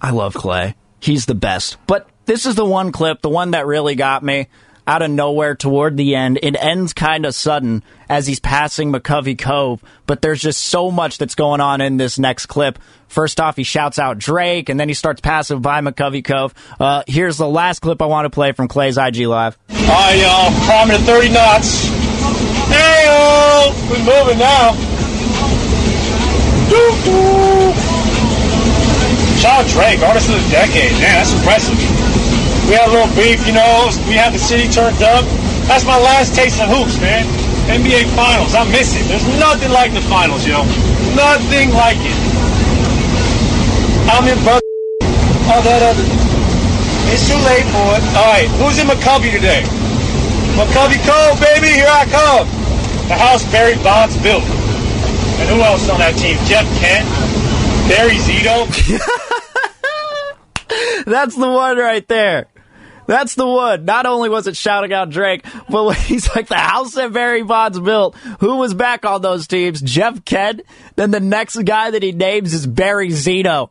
I 0.00 0.10
love 0.10 0.34
Klay. 0.34 0.74
He's 1.00 1.26
the 1.26 1.34
best. 1.34 1.76
But 1.86 2.08
this 2.26 2.46
is 2.46 2.54
the 2.54 2.64
one 2.64 2.92
clip, 2.92 3.22
the 3.22 3.28
one 3.28 3.50
that 3.50 3.66
really 3.66 3.96
got 3.96 4.22
me 4.22 4.46
out 4.86 5.02
of 5.02 5.10
nowhere 5.10 5.56
toward 5.56 5.96
the 5.96 6.14
end. 6.14 6.38
It 6.42 6.56
ends 6.62 6.92
kind 6.92 7.26
of 7.26 7.34
sudden 7.34 7.82
as 8.08 8.26
he's 8.26 8.38
passing 8.38 8.92
McCovey 8.92 9.36
Cove, 9.36 9.82
but 10.06 10.22
there's 10.22 10.40
just 10.40 10.60
so 10.60 10.90
much 10.90 11.18
that's 11.18 11.34
going 11.34 11.60
on 11.60 11.80
in 11.80 11.96
this 11.96 12.18
next 12.18 12.46
clip. 12.46 12.78
First 13.08 13.40
off, 13.40 13.56
he 13.56 13.64
shouts 13.64 13.98
out 13.98 14.18
Drake, 14.18 14.68
and 14.68 14.78
then 14.78 14.88
he 14.88 14.94
starts 14.94 15.20
passing 15.20 15.60
by 15.60 15.80
McCovey 15.80 16.24
Cove. 16.24 16.54
Uh, 16.78 17.02
here's 17.06 17.36
the 17.36 17.48
last 17.48 17.80
clip 17.80 18.00
I 18.02 18.06
want 18.06 18.26
to 18.26 18.30
play 18.30 18.52
from 18.52 18.68
Klay's 18.68 18.98
IG 18.98 19.26
Live. 19.26 19.58
All 19.70 19.76
right, 19.86 20.20
y'all. 20.20 20.66
Climbing 20.66 20.98
to 20.98 21.02
30 21.04 21.30
knots. 21.30 21.86
Hey, 22.68 23.08
we're 23.90 23.98
moving 24.04 24.38
now. 24.38 24.83
Shout 29.38 29.60
out 29.60 29.68
Drake, 29.68 30.00
artist 30.00 30.32
of 30.32 30.40
the 30.40 30.48
decade. 30.48 30.92
Man, 30.96 31.20
that's 31.20 31.36
impressive. 31.36 31.76
We 32.64 32.72
had 32.80 32.88
a 32.88 32.92
little 32.92 33.12
beef, 33.12 33.44
you 33.46 33.52
know. 33.52 33.92
We 34.08 34.16
had 34.16 34.32
the 34.32 34.40
city 34.40 34.68
turned 34.72 35.02
up. 35.04 35.28
That's 35.68 35.84
my 35.84 36.00
last 36.00 36.34
taste 36.34 36.60
of 36.60 36.72
hoops, 36.72 36.96
man. 37.00 37.28
NBA 37.68 38.08
Finals. 38.16 38.54
I 38.54 38.64
miss 38.72 38.96
it. 38.96 39.04
There's 39.04 39.26
nothing 39.36 39.70
like 39.70 39.92
the 39.92 40.00
finals, 40.08 40.46
yo. 40.48 40.64
Nothing 41.12 41.76
like 41.76 42.00
it. 42.00 42.16
I'm 44.08 44.24
in 44.24 44.40
Buck. 44.44 44.64
All 45.52 45.60
that 45.60 45.84
other. 45.84 46.04
It's 47.12 47.28
too 47.28 47.36
late 47.44 47.68
for 47.68 48.00
it. 48.00 48.04
All 48.16 48.28
right, 48.32 48.48
who's 48.56 48.80
in 48.80 48.88
McCovey 48.88 49.28
today? 49.28 49.60
McCovey 50.56 50.96
Cove, 51.04 51.36
baby. 51.40 51.68
Here 51.68 51.88
I 51.88 52.08
come. 52.08 52.48
The 53.08 53.14
house 53.14 53.44
Barry 53.52 53.76
Bonds 53.84 54.16
built. 54.24 54.44
And 55.40 55.48
who 55.48 55.60
else 55.62 55.88
on 55.88 55.98
that 55.98 56.16
team? 56.16 56.36
Jeff 56.46 56.66
Kent, 56.78 57.06
Barry 57.88 58.16
Zito. 58.16 58.66
That's 61.04 61.36
the 61.36 61.48
one 61.48 61.76
right 61.76 62.06
there. 62.08 62.46
That's 63.06 63.34
the 63.34 63.46
one. 63.46 63.84
Not 63.84 64.06
only 64.06 64.28
was 64.28 64.46
it 64.46 64.56
shouting 64.56 64.92
out 64.92 65.10
Drake, 65.10 65.44
but 65.68 65.92
he's 65.94 66.34
like 66.34 66.48
the 66.48 66.56
house 66.56 66.94
that 66.94 67.12
Barry 67.12 67.42
Bonds 67.42 67.78
built. 67.78 68.16
Who 68.40 68.56
was 68.56 68.74
back 68.74 69.04
on 69.04 69.22
those 69.22 69.46
teams? 69.46 69.80
Jeff 69.82 70.24
Kent. 70.24 70.62
Then 70.96 71.10
the 71.10 71.20
next 71.20 71.56
guy 71.64 71.90
that 71.90 72.02
he 72.02 72.12
names 72.12 72.54
is 72.54 72.66
Barry 72.66 73.10
Zito. 73.10 73.70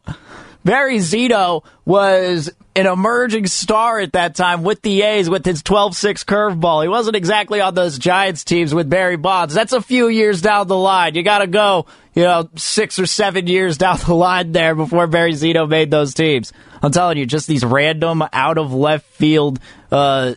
Barry 0.64 0.98
Zito 0.98 1.64
was 1.86 2.52
an 2.76 2.88
emerging 2.88 3.46
star 3.48 4.00
at 4.00 4.14
that 4.14 4.36
time 4.36 4.64
with 4.64 4.82
the 4.82 5.04
A's 5.04 5.30
with 5.30 5.46
his 5.46 5.62
12-6 5.62 6.26
curveball. 6.26 6.82
He 6.82 6.90
wasn't 6.90 7.16
exactly 7.16 7.62
on 7.62 7.76
those 7.76 8.00
Giants 8.00 8.44
teams 8.44 8.74
with 8.74 8.90
Barry 8.90 9.16
Bonds. 9.16 9.54
That's 9.54 9.74
a 9.74 9.82
few 9.82 10.08
years 10.08 10.42
down 10.42 10.68
the 10.68 10.78
line. 10.78 11.14
You 11.14 11.22
got 11.22 11.40
to 11.40 11.48
go, 11.48 11.86
you 12.16 12.24
know, 12.24 12.50
six 12.56 12.98
or 12.98 13.06
seven 13.06 13.46
years 13.48 13.78
down 13.78 14.00
the 14.06 14.16
line 14.16 14.54
there 14.54 14.74
before 14.74 15.06
Barry 15.06 15.34
Zito 15.34 15.70
made 15.70 15.92
those 15.92 16.14
teams. 16.14 16.52
I'm 16.82 16.92
telling 16.92 17.18
you, 17.18 17.26
just 17.26 17.48
these 17.48 17.64
random 17.64 18.24
out 18.34 18.58
of 18.58 18.74
left 18.74 19.06
field 19.06 19.60
uh, 19.92 20.34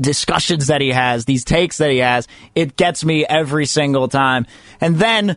discussions 0.00 0.68
that 0.68 0.80
he 0.80 0.88
has, 0.88 1.26
these 1.26 1.44
takes 1.44 1.78
that 1.78 1.90
he 1.90 1.98
has, 1.98 2.26
it 2.54 2.76
gets 2.76 3.04
me 3.04 3.26
every 3.26 3.66
single 3.66 4.08
time. 4.08 4.46
And 4.80 4.96
then 4.96 5.36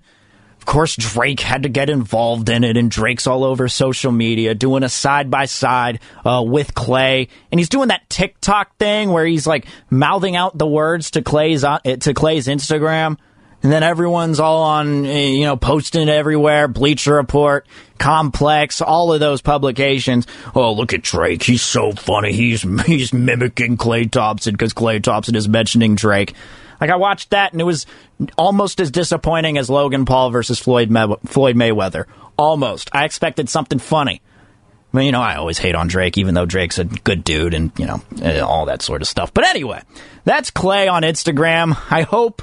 course, 0.67 0.95
Drake 0.95 1.39
had 1.39 1.63
to 1.63 1.69
get 1.69 1.89
involved 1.89 2.49
in 2.49 2.63
it, 2.63 2.77
and 2.77 2.91
Drake's 2.91 3.25
all 3.25 3.43
over 3.43 3.67
social 3.67 4.11
media 4.11 4.53
doing 4.53 4.83
a 4.83 4.89
side 4.89 5.31
by 5.31 5.45
side 5.45 5.99
with 6.23 6.73
Klay, 6.75 7.29
and 7.51 7.59
he's 7.59 7.69
doing 7.69 7.87
that 7.87 8.07
TikTok 8.09 8.77
thing 8.77 9.11
where 9.11 9.25
he's 9.25 9.47
like 9.47 9.65
mouthing 9.89 10.35
out 10.35 10.57
the 10.57 10.67
words 10.67 11.11
to 11.11 11.21
Klay's 11.21 11.63
uh, 11.63 11.79
to 11.79 12.13
Klay's 12.13 12.47
Instagram. 12.47 13.17
And 13.63 13.71
then 13.71 13.81
everyone's 13.81 14.39
all 14.39 14.61
on, 14.61 15.03
you 15.05 15.43
know, 15.43 15.57
posting 15.57 16.09
everywhere. 16.09 16.67
Bleacher 16.67 17.15
Report, 17.15 17.67
Complex, 17.97 18.81
all 18.81 19.11
of 19.11 19.19
those 19.19 19.41
publications. 19.41 20.27
Oh, 20.53 20.73
look 20.73 20.93
at 20.93 21.01
Drake. 21.01 21.41
He's 21.41 21.63
so 21.63 21.91
funny. 21.91 22.33
He's 22.33 22.61
he's 22.85 23.11
mimicking 23.11 23.77
Klay 23.77 24.09
Thompson 24.09 24.53
because 24.53 24.73
Klay 24.73 25.01
Thompson 25.01 25.35
is 25.35 25.49
mentioning 25.49 25.95
Drake. 25.95 26.35
Like 26.79 26.89
I 26.89 26.95
watched 26.95 27.31
that 27.31 27.51
and 27.51 27.61
it 27.61 27.65
was 27.65 27.85
almost 28.37 28.79
as 28.79 28.91
disappointing 28.91 29.57
as 29.57 29.69
Logan 29.69 30.05
Paul 30.05 30.31
versus 30.31 30.59
Floyd 30.59 30.89
May- 30.89 31.15
Floyd 31.25 31.55
Mayweather. 31.55 32.05
Almost. 32.37 32.89
I 32.93 33.05
expected 33.05 33.49
something 33.49 33.79
funny. 33.79 34.21
I 34.93 34.97
mean, 34.97 35.05
you 35.07 35.11
know, 35.11 35.21
I 35.21 35.35
always 35.35 35.57
hate 35.57 35.75
on 35.75 35.87
Drake, 35.87 36.17
even 36.17 36.33
though 36.33 36.45
Drake's 36.45 36.79
a 36.79 36.85
good 36.85 37.23
dude 37.23 37.53
and, 37.53 37.71
you 37.77 37.85
know, 37.85 38.01
eh, 38.21 38.39
all 38.39 38.65
that 38.67 38.81
sort 38.81 39.01
of 39.01 39.07
stuff. 39.07 39.33
But 39.33 39.45
anyway, 39.45 39.81
that's 40.23 40.49
Klay 40.49 40.91
on 40.91 41.03
Instagram. 41.03 41.77
I 41.91 42.03
hope 42.03 42.41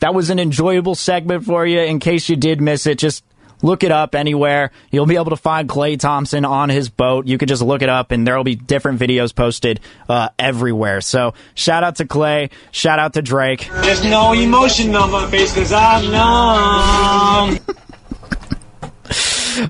that 0.00 0.14
was 0.14 0.30
an 0.30 0.38
enjoyable 0.38 0.94
segment 0.94 1.44
for 1.44 1.66
you. 1.66 1.80
In 1.80 1.98
case 1.98 2.28
you 2.28 2.36
did 2.36 2.60
miss 2.60 2.86
it, 2.86 2.98
just 2.98 3.24
Look 3.62 3.84
it 3.84 3.92
up 3.92 4.14
anywhere. 4.14 4.70
You'll 4.90 5.06
be 5.06 5.16
able 5.16 5.30
to 5.30 5.36
find 5.36 5.68
Klay 5.68 5.98
Thompson 5.98 6.44
on 6.44 6.68
his 6.68 6.88
boat. 6.88 7.26
You 7.26 7.38
could 7.38 7.48
just 7.48 7.62
look 7.62 7.82
it 7.82 7.88
up, 7.88 8.10
and 8.10 8.26
there 8.26 8.36
will 8.36 8.44
be 8.44 8.56
different 8.56 9.00
videos 9.00 9.34
posted 9.34 9.80
uh, 10.08 10.28
everywhere. 10.38 11.00
So 11.00 11.34
shout 11.54 11.84
out 11.84 11.96
to 11.96 12.04
Klay. 12.04 12.50
Shout 12.72 12.98
out 12.98 13.14
to 13.14 13.22
Drake. 13.22 13.68
There's 13.72 14.04
no 14.04 14.32
emotion 14.32 14.94
on 14.94 15.10
my 15.10 15.30
face 15.30 15.54
because 15.54 15.72
I'm 15.72 16.10
numb. 16.10 17.58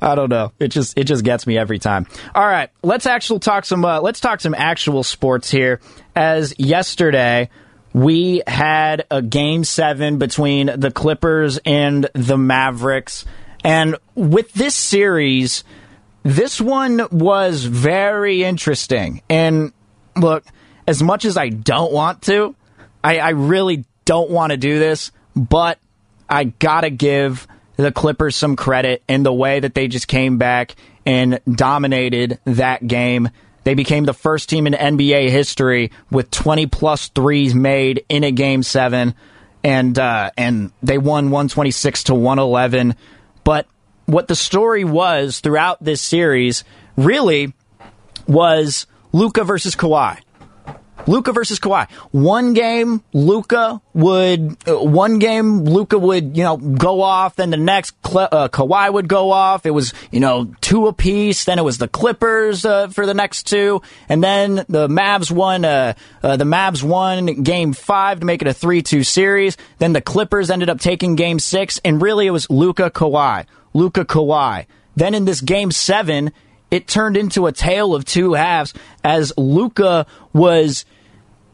I 0.00 0.14
don't 0.14 0.28
know. 0.28 0.52
It 0.58 0.68
just 0.68 0.96
it 0.96 1.04
just 1.04 1.24
gets 1.24 1.46
me 1.46 1.58
every 1.58 1.78
time. 1.78 2.06
All 2.34 2.46
right, 2.46 2.70
let's 2.82 3.06
actually 3.06 3.40
talk 3.40 3.64
some. 3.64 3.84
Uh, 3.84 4.00
let's 4.00 4.20
talk 4.20 4.40
some 4.40 4.54
actual 4.54 5.02
sports 5.02 5.50
here. 5.50 5.80
As 6.14 6.54
yesterday 6.58 7.50
we 7.92 8.42
had 8.46 9.04
a 9.10 9.20
game 9.20 9.64
seven 9.64 10.18
between 10.18 10.70
the 10.76 10.90
Clippers 10.90 11.58
and 11.64 12.08
the 12.14 12.38
Mavericks, 12.38 13.24
and 13.64 13.96
with 14.14 14.52
this 14.52 14.74
series, 14.74 15.64
this 16.22 16.60
one 16.60 17.06
was 17.10 17.64
very 17.64 18.44
interesting. 18.44 19.22
And 19.28 19.72
look, 20.16 20.44
as 20.86 21.02
much 21.02 21.24
as 21.24 21.36
I 21.36 21.48
don't 21.48 21.92
want 21.92 22.22
to, 22.22 22.54
I, 23.02 23.18
I 23.18 23.30
really 23.30 23.84
don't 24.04 24.30
want 24.30 24.50
to 24.50 24.56
do 24.56 24.78
this, 24.78 25.12
but 25.34 25.78
I 26.28 26.44
gotta 26.44 26.90
give 26.90 27.46
the 27.76 27.92
Clippers 27.92 28.36
some 28.36 28.56
credit 28.56 29.02
in 29.08 29.22
the 29.22 29.32
way 29.32 29.60
that 29.60 29.74
they 29.74 29.88
just 29.88 30.08
came 30.08 30.38
back 30.38 30.76
and 31.04 31.40
dominated 31.50 32.38
that 32.44 32.86
game. 32.86 33.30
They 33.64 33.74
became 33.74 34.04
the 34.04 34.14
first 34.14 34.48
team 34.48 34.66
in 34.66 34.72
NBA 34.72 35.30
history 35.30 35.92
with 36.10 36.30
20 36.30 36.66
plus 36.66 37.08
threes 37.08 37.54
made 37.54 38.04
in 38.08 38.24
a 38.24 38.32
game 38.32 38.62
seven, 38.62 39.14
and 39.62 39.96
uh, 39.98 40.30
and 40.36 40.72
they 40.82 40.98
won 40.98 41.26
126 41.26 42.04
to 42.04 42.14
111. 42.14 42.96
But 43.44 43.66
what 44.06 44.28
the 44.28 44.36
story 44.36 44.84
was 44.84 45.40
throughout 45.40 45.82
this 45.82 46.00
series 46.00 46.64
really 46.96 47.52
was 48.26 48.86
Luka 49.12 49.44
versus 49.44 49.74
Kawhi. 49.74 50.20
Luka 51.06 51.32
versus 51.32 51.58
Kawhi. 51.58 51.90
One 52.12 52.54
game, 52.54 53.02
Luka 53.12 53.80
would 53.94 54.56
uh, 54.68 54.78
one 54.82 55.18
game 55.18 55.64
Luka 55.64 55.98
would 55.98 56.36
you 56.36 56.44
know 56.44 56.56
go 56.56 57.02
off, 57.02 57.36
then 57.36 57.50
the 57.50 57.56
next 57.56 57.94
uh, 58.04 58.48
Kawhi 58.48 58.92
would 58.92 59.08
go 59.08 59.30
off. 59.30 59.66
It 59.66 59.70
was 59.70 59.92
you 60.10 60.20
know 60.20 60.54
two 60.60 60.86
apiece. 60.86 61.44
Then 61.44 61.58
it 61.58 61.62
was 61.62 61.78
the 61.78 61.88
Clippers 61.88 62.64
uh, 62.64 62.88
for 62.88 63.06
the 63.06 63.14
next 63.14 63.46
two, 63.46 63.82
and 64.08 64.22
then 64.22 64.64
the 64.68 64.88
Mavs 64.88 65.30
won. 65.30 65.64
Uh, 65.64 65.94
uh 66.22 66.36
the 66.36 66.44
Mavs 66.44 66.82
won 66.82 67.42
game 67.42 67.72
five 67.72 68.20
to 68.20 68.26
make 68.26 68.42
it 68.42 68.48
a 68.48 68.54
three-two 68.54 69.02
series. 69.02 69.56
Then 69.78 69.92
the 69.92 70.00
Clippers 70.00 70.50
ended 70.50 70.70
up 70.70 70.78
taking 70.78 71.16
game 71.16 71.38
six, 71.38 71.80
and 71.84 72.00
really 72.00 72.26
it 72.26 72.30
was 72.30 72.48
Luka 72.48 72.90
Kawhi, 72.90 73.46
Luka 73.74 74.04
Kawhi. 74.04 74.66
Then 74.94 75.14
in 75.14 75.24
this 75.24 75.40
game 75.40 75.70
seven, 75.70 76.32
it 76.72 76.88
turned 76.88 77.18
into 77.18 77.46
a 77.46 77.52
tale 77.52 77.94
of 77.94 78.06
two 78.06 78.32
halves 78.32 78.72
as 79.04 79.30
Luka 79.36 80.06
was 80.32 80.86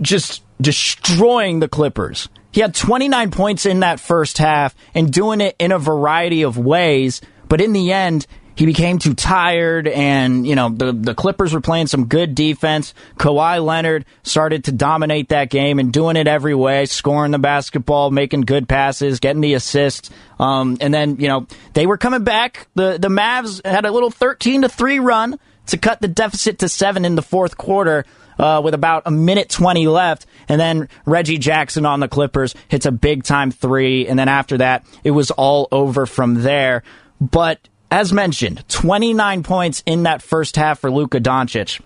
just 0.01 0.45
destroying 0.61 1.59
the 1.59 1.69
Clippers. 1.69 2.29
He 2.53 2.61
had 2.61 2.73
29 2.73 3.33
points 3.33 3.67
in 3.67 3.81
that 3.81 3.99
first 3.99 4.39
half 4.39 4.77
and 4.95 5.13
doing 5.13 5.41
it 5.41 5.57
in 5.59 5.73
a 5.73 5.79
variety 5.79 6.43
of 6.43 6.57
ways, 6.57 7.21
but 7.49 7.61
in 7.61 7.73
the 7.73 7.93
end, 7.93 8.29
he 8.59 8.67
became 8.67 8.99
too 8.99 9.15
tired 9.15 9.87
and, 9.87 10.45
you 10.45 10.57
know, 10.57 10.69
the, 10.69 10.91
the 10.93 11.15
Clippers 11.15 11.55
were 11.55 11.61
playing 11.61 11.87
some 11.87 12.07
good 12.07 12.35
defense. 12.35 12.93
Kawhi 13.17 13.65
Leonard 13.65 14.05
started 14.25 14.65
to 14.65 14.73
dominate 14.73 15.29
that 15.29 15.49
game 15.49 15.79
and 15.79 15.93
doing 15.93 16.17
it 16.17 16.27
every 16.27 16.57
way, 16.57 16.85
scoring 16.87 17.31
the 17.31 17.39
basketball, 17.39 18.11
making 18.11 18.41
good 18.41 18.69
passes, 18.69 19.21
getting 19.21 19.43
the 19.43 19.55
assists. 19.55 20.11
Um, 20.41 20.77
and 20.81 20.93
then, 20.93 21.21
you 21.21 21.29
know, 21.29 21.47
they 21.75 21.87
were 21.87 21.99
coming 21.99 22.25
back. 22.25 22.67
The, 22.75 22.99
the 22.99 23.07
Mavs 23.07 23.65
had 23.65 23.87
a 23.87 23.93
little 23.93 24.11
13 24.11 24.63
to 24.63 24.69
3 24.69 24.99
run 24.99 25.39
to 25.67 25.79
cut 25.79 26.01
the 26.01 26.09
deficit 26.09 26.59
to 26.59 26.69
seven 26.69 27.05
in 27.05 27.15
the 27.15 27.23
fourth 27.23 27.57
quarter 27.57 28.07
uh, 28.41 28.61
with 28.65 28.75
about 28.75 29.05
a 29.07 29.13
minute 29.13 29.51
20 29.51 29.87
left. 29.87 30.27
And 30.49 30.61
then 30.61 30.89
Reggie 31.07 31.39
Jackson 31.39 31.87
on 31.87 32.01
the 32.01 32.09
Clippers 32.09 32.57
hits 32.67 32.87
a 32.87 32.91
big 32.91 33.23
time 33.23 33.53
three. 33.53 34.09
And 34.09 34.19
then 34.19 34.29
after 34.29 34.59
that, 34.59 34.85
it 35.05 35.13
was 35.13 35.31
all 35.31 35.69
over 35.71 36.07
from 36.07 36.43
there. 36.43 36.83
But 37.21 37.61
as 37.91 38.13
mentioned, 38.13 38.65
29 38.69 39.43
points 39.43 39.83
in 39.87 40.05
that 40.05 40.23
first 40.23 40.57
half 40.57 40.81
for 40.81 40.91
Luka 40.91 41.21
Doncic. 41.21 41.81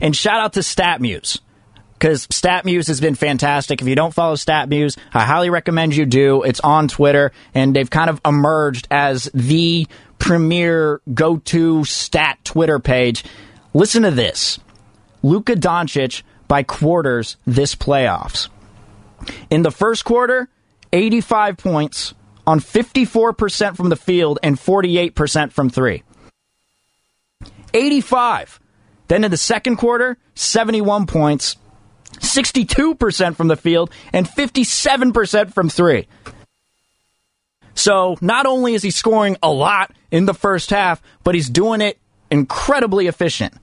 And 0.00 0.14
shout 0.14 0.40
out 0.40 0.52
to 0.54 0.60
StatMuse 0.60 1.40
because 1.94 2.26
StatMuse 2.26 2.88
has 2.88 3.00
been 3.00 3.14
fantastic. 3.14 3.80
If 3.80 3.88
you 3.88 3.94
don't 3.94 4.12
follow 4.12 4.34
StatMuse, 4.34 4.98
I 5.12 5.24
highly 5.24 5.50
recommend 5.50 5.96
you 5.96 6.04
do. 6.04 6.42
It's 6.42 6.60
on 6.60 6.88
Twitter, 6.88 7.32
and 7.54 7.74
they've 7.74 7.88
kind 7.88 8.10
of 8.10 8.20
emerged 8.24 8.88
as 8.90 9.30
the 9.32 9.86
premier 10.18 11.00
go 11.12 11.38
to 11.38 11.84
stat 11.84 12.38
Twitter 12.44 12.78
page. 12.78 13.24
Listen 13.74 14.02
to 14.02 14.10
this. 14.10 14.58
Luka 15.22 15.54
Doncic 15.54 16.22
by 16.48 16.62
quarters 16.62 17.36
this 17.46 17.74
playoffs. 17.74 18.48
In 19.50 19.62
the 19.62 19.70
first 19.70 20.04
quarter, 20.04 20.48
85 20.92 21.56
points 21.56 22.14
on 22.46 22.60
54% 22.60 23.76
from 23.76 23.88
the 23.88 23.96
field 23.96 24.38
and 24.42 24.56
48% 24.56 25.52
from 25.52 25.70
three. 25.70 26.02
85. 27.74 28.60
Then 29.08 29.24
in 29.24 29.30
the 29.30 29.36
second 29.36 29.76
quarter, 29.76 30.16
71 30.34 31.06
points, 31.06 31.56
62% 32.14 33.36
from 33.36 33.48
the 33.48 33.56
field, 33.56 33.90
and 34.12 34.26
57% 34.26 35.52
from 35.52 35.68
three. 35.68 36.08
So 37.74 38.16
not 38.20 38.46
only 38.46 38.74
is 38.74 38.82
he 38.82 38.90
scoring 38.90 39.36
a 39.42 39.50
lot 39.50 39.92
in 40.10 40.24
the 40.24 40.34
first 40.34 40.70
half, 40.70 41.02
but 41.22 41.34
he's 41.34 41.48
doing 41.48 41.80
it 41.82 41.98
incredibly 42.30 43.06
efficient 43.06 43.54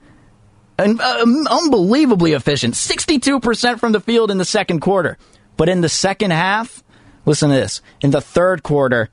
and 0.78 1.02
uh, 1.02 1.26
unbelievably 1.50 2.34
efficient. 2.34 2.76
62% 2.76 3.80
from 3.80 3.92
the 3.92 4.00
field 4.00 4.32
in 4.32 4.38
the 4.38 4.46
second 4.46 4.80
quarter. 4.82 5.18
But 5.58 5.70
in 5.70 5.82
the 5.82 5.90
second 5.90 6.32
half, 6.32 6.83
listen 7.26 7.50
to 7.50 7.56
this. 7.56 7.82
In 8.02 8.12
the 8.12 8.22
third 8.22 8.64
quarter, 8.64 9.10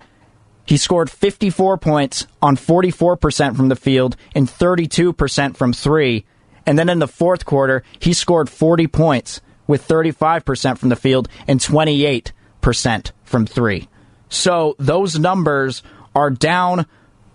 he 0.67 0.77
scored 0.77 1.11
54 1.11 1.79
points 1.79 2.27
on 2.41 2.57
44% 2.57 3.57
from 3.57 3.69
the 3.69 3.77
field 3.77 4.17
and 4.35 4.49
32% 4.49 5.57
from 5.57 5.73
three. 5.73 6.25
And 6.67 6.79
then 6.79 6.89
in 6.89 6.99
the 6.99 7.09
fourth 7.09 7.45
quarter, 7.45 7.83
he 7.99 8.13
scored 8.13 8.49
40 8.49 8.87
points 8.87 9.41
with 9.67 9.87
35% 9.87 10.79
from 10.79 10.89
the 10.89 10.97
field 10.97 11.29
and 11.49 11.61
28% 11.61 13.13
from 13.25 13.47
three. 13.47 13.89
So 14.29 14.77
those 14.79 15.19
numbers 15.19 15.83
are 16.15 16.31
down, 16.31 16.87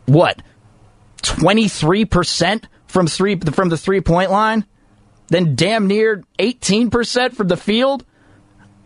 what, 0.05 0.41
23% 1.23 2.65
from 2.87 3.07
three 3.07 3.35
from 3.37 3.69
the 3.69 3.77
three 3.77 4.01
point 4.01 4.31
line, 4.31 4.65
then 5.27 5.55
damn 5.55 5.87
near 5.87 6.23
18% 6.39 7.33
from 7.33 7.47
the 7.47 7.57
field 7.57 8.05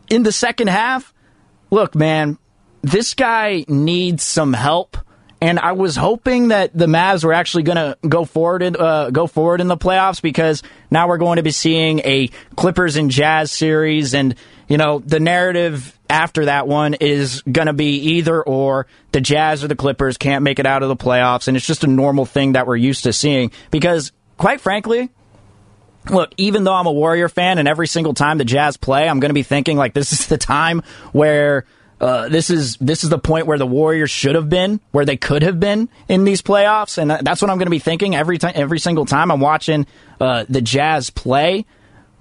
in 0.10 0.24
the 0.24 0.32
second 0.32 0.70
half. 0.70 1.14
Look, 1.72 1.96
man, 1.96 2.38
this 2.82 3.14
guy 3.14 3.66
needs 3.68 4.24
some 4.24 4.54
help. 4.54 4.98
And 5.42 5.58
I 5.58 5.72
was 5.72 5.96
hoping 5.96 6.50
that 6.50 6.78
the 6.78 6.88
Mavs 6.88 7.24
were 7.24 7.32
actually 7.32 7.64
going 7.64 7.78
to 7.78 7.98
go 8.06 8.26
forward 8.26 8.62
in, 8.62 8.76
uh, 8.76 9.10
go 9.10 9.26
forward 9.26 9.62
in 9.62 9.68
the 9.68 9.78
playoffs 9.78 10.22
because 10.22 10.64
now 10.92 11.08
we're 11.08 11.18
going 11.18 11.38
to 11.38 11.44
be 11.44 11.52
seeing 11.52 12.00
a 12.00 12.30
Clippers 12.58 12.98
and 12.98 13.10
Jazz 13.10 13.50
series, 13.50 14.14
and 14.14 14.36
you 14.68 14.76
know 14.76 15.00
the 15.00 15.22
narrative 15.22 15.98
after 16.10 16.46
that 16.46 16.68
one 16.68 16.96
is 16.96 17.42
going 17.44 17.68
to 17.68 17.74
be 17.74 17.96
either 18.16 18.42
or 18.44 18.86
the 19.14 19.22
Jazz 19.22 19.64
or 19.64 19.70
the 19.70 19.78
Clippers 19.78 20.18
can't 20.18 20.44
make 20.44 20.60
it 20.60 20.66
out 20.66 20.84
of 20.84 20.90
the 20.90 20.98
playoffs. 20.98 21.48
And 21.48 21.56
it's 21.56 21.66
just 21.66 21.86
a 21.86 21.88
normal 21.88 22.26
thing 22.26 22.54
that 22.54 22.68
we're 22.68 22.76
used 22.76 23.04
to 23.04 23.14
seeing 23.14 23.52
because, 23.72 24.12
quite 24.38 24.60
frankly, 24.60 25.10
look, 26.10 26.34
even 26.38 26.64
though 26.64 26.74
I'm 26.74 26.88
a 26.88 26.92
Warrior 26.92 27.30
fan 27.30 27.58
and 27.58 27.68
every 27.68 27.88
single 27.88 28.14
time 28.14 28.38
the 28.38 28.46
Jazz 28.46 28.78
play, 28.78 29.08
I'm 29.08 29.20
going 29.20 29.30
to 29.30 29.36
be 29.36 29.44
thinking 29.44 29.78
like 29.78 29.94
this 29.94 30.14
is 30.14 30.28
the 30.28 30.38
time 30.38 30.84
where. 31.12 31.66
Uh, 32.02 32.30
this 32.30 32.50
is 32.50 32.78
this 32.78 33.04
is 33.04 33.10
the 33.10 33.20
point 33.20 33.46
where 33.46 33.58
the 33.58 33.68
Warriors 33.68 34.10
should 34.10 34.36
have 34.36 34.48
been, 34.48 34.80
where 34.92 35.04
they 35.04 35.18
could 35.18 35.42
have 35.42 35.60
been 35.60 35.90
in 36.08 36.24
these 36.24 36.42
playoffs, 36.42 36.98
and 36.98 37.12
that's 37.12 37.42
what 37.42 37.52
I'm 37.52 37.58
going 37.58 37.66
to 37.66 37.72
be 37.72 37.80
thinking 37.80 38.16
every 38.16 38.38
time, 38.38 38.54
every 38.56 38.80
single 38.80 39.06
time 39.06 39.30
I'm 39.30 39.42
watching 39.42 39.86
uh, 40.22 40.46
the 40.48 40.62
Jazz 40.62 41.10
play. 41.10 41.66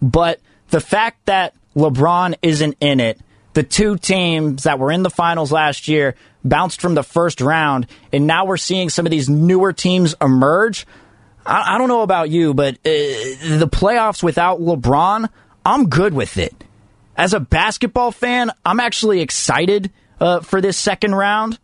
But 0.02 0.40
the 0.70 0.80
fact 0.80 1.26
that 1.26 1.54
LeBron 1.76 2.34
isn't 2.42 2.76
in 2.80 2.98
it 2.98 3.20
the 3.58 3.64
two 3.64 3.96
teams 3.96 4.62
that 4.62 4.78
were 4.78 4.92
in 4.92 5.02
the 5.02 5.10
finals 5.10 5.50
last 5.50 5.88
year 5.88 6.14
bounced 6.44 6.80
from 6.80 6.94
the 6.94 7.02
first 7.02 7.40
round, 7.40 7.88
and 8.12 8.24
now 8.24 8.44
we're 8.44 8.56
seeing 8.56 8.88
some 8.88 9.04
of 9.04 9.10
these 9.10 9.28
newer 9.28 9.72
teams 9.72 10.14
emerge. 10.20 10.86
I, 11.48 11.74
I 11.74 11.78
don't 11.78 11.88
know 11.88 12.02
about 12.02 12.30
you, 12.30 12.54
but 12.54 12.74
uh, 12.74 12.78
the 12.84 13.68
playoffs 13.70 14.22
without 14.22 14.60
LeBron, 14.60 15.28
I'm 15.64 15.88
good 15.88 16.14
with 16.14 16.36
it. 16.36 16.54
As 17.16 17.32
a 17.34 17.40
basketball 17.40 18.12
fan, 18.12 18.52
I'm 18.64 18.78
actually 18.78 19.20
excited 19.20 19.90
uh, 20.20 20.40
for 20.40 20.60
this 20.60 20.76
second 20.76 21.14
round. 21.14 21.58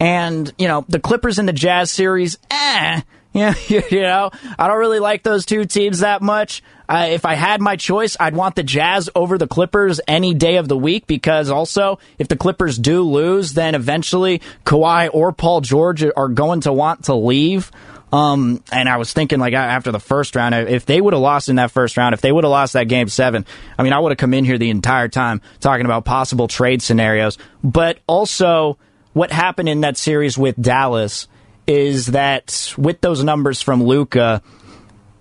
And, 0.00 0.52
you 0.58 0.66
know, 0.68 0.84
the 0.88 1.00
Clippers 1.00 1.38
and 1.38 1.48
the 1.48 1.52
Jazz 1.52 1.90
series, 1.90 2.38
eh, 2.50 3.02
yeah, 3.32 3.54
you 3.68 4.00
know, 4.02 4.30
I 4.58 4.66
don't 4.66 4.78
really 4.78 5.00
like 5.00 5.22
those 5.22 5.44
two 5.44 5.64
teams 5.66 6.00
that 6.00 6.22
much. 6.22 6.62
Uh, 6.88 7.08
if 7.10 7.26
I 7.26 7.34
had 7.34 7.60
my 7.60 7.76
choice, 7.76 8.16
I'd 8.18 8.34
want 8.34 8.54
the 8.54 8.62
Jazz 8.62 9.10
over 9.14 9.36
the 9.36 9.46
Clippers 9.46 10.00
any 10.08 10.32
day 10.32 10.56
of 10.56 10.68
the 10.68 10.76
week 10.76 11.06
because 11.06 11.50
also, 11.50 11.98
if 12.18 12.28
the 12.28 12.36
Clippers 12.36 12.78
do 12.78 13.02
lose, 13.02 13.52
then 13.52 13.74
eventually 13.74 14.40
Kawhi 14.64 15.10
or 15.12 15.32
Paul 15.32 15.60
George 15.60 16.02
are 16.02 16.28
going 16.28 16.62
to 16.62 16.72
want 16.72 17.04
to 17.04 17.14
leave. 17.14 17.70
Um, 18.12 18.62
and 18.72 18.88
I 18.88 18.96
was 18.96 19.12
thinking, 19.12 19.38
like, 19.38 19.52
after 19.52 19.92
the 19.92 20.00
first 20.00 20.34
round, 20.34 20.54
if 20.54 20.86
they 20.86 21.00
would 21.00 21.12
have 21.12 21.20
lost 21.20 21.48
in 21.48 21.56
that 21.56 21.70
first 21.70 21.96
round, 21.96 22.14
if 22.14 22.20
they 22.20 22.32
would 22.32 22.44
have 22.44 22.50
lost 22.50 22.72
that 22.72 22.88
game 22.88 23.08
seven, 23.08 23.44
I 23.78 23.82
mean, 23.82 23.92
I 23.92 23.98
would 23.98 24.12
have 24.12 24.18
come 24.18 24.32
in 24.32 24.44
here 24.44 24.56
the 24.56 24.70
entire 24.70 25.08
time 25.08 25.42
talking 25.60 25.84
about 25.84 26.04
possible 26.04 26.48
trade 26.48 26.80
scenarios. 26.80 27.36
But 27.62 27.98
also, 28.06 28.78
what 29.12 29.30
happened 29.30 29.68
in 29.68 29.82
that 29.82 29.96
series 29.96 30.38
with 30.38 30.60
Dallas 30.60 31.28
is 31.66 32.06
that 32.06 32.74
with 32.78 33.00
those 33.02 33.22
numbers 33.22 33.60
from 33.60 33.84
Luka, 33.84 34.42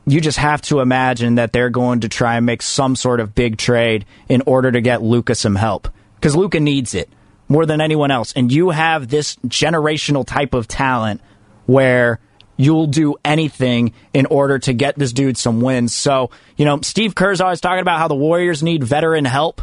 you 0.05 0.21
just 0.21 0.37
have 0.37 0.61
to 0.63 0.79
imagine 0.79 1.35
that 1.35 1.51
they're 1.51 1.69
going 1.69 1.99
to 1.99 2.09
try 2.09 2.37
and 2.37 2.45
make 2.45 2.61
some 2.61 2.95
sort 2.95 3.19
of 3.19 3.35
big 3.35 3.57
trade 3.57 4.05
in 4.29 4.41
order 4.45 4.71
to 4.71 4.79
get 4.79 5.03
Luka 5.03 5.35
some 5.35 5.55
help 5.55 5.89
because 6.15 6.37
Luka 6.37 6.61
needs 6.61 6.93
it 6.95 7.09
more 7.49 7.65
than 7.65 7.81
anyone 7.81 8.11
else. 8.11 8.31
And 8.33 8.49
you 8.49 8.69
have 8.69 9.09
this 9.09 9.35
generational 9.47 10.25
type 10.25 10.53
of 10.53 10.69
talent 10.69 11.19
where 11.65 12.21
you'll 12.57 12.87
do 12.87 13.15
anything 13.23 13.93
in 14.13 14.25
order 14.25 14.59
to 14.59 14.73
get 14.73 14.97
this 14.97 15.13
dude 15.13 15.37
some 15.37 15.61
wins. 15.61 15.93
So, 15.93 16.31
you 16.57 16.65
know, 16.65 16.79
Steve 16.81 17.15
Kerr's 17.15 17.39
always 17.39 17.61
talking 17.61 17.81
about 17.81 17.99
how 17.99 18.07
the 18.07 18.15
Warriors 18.15 18.61
need 18.63 18.83
veteran 18.83 19.25
help. 19.25 19.61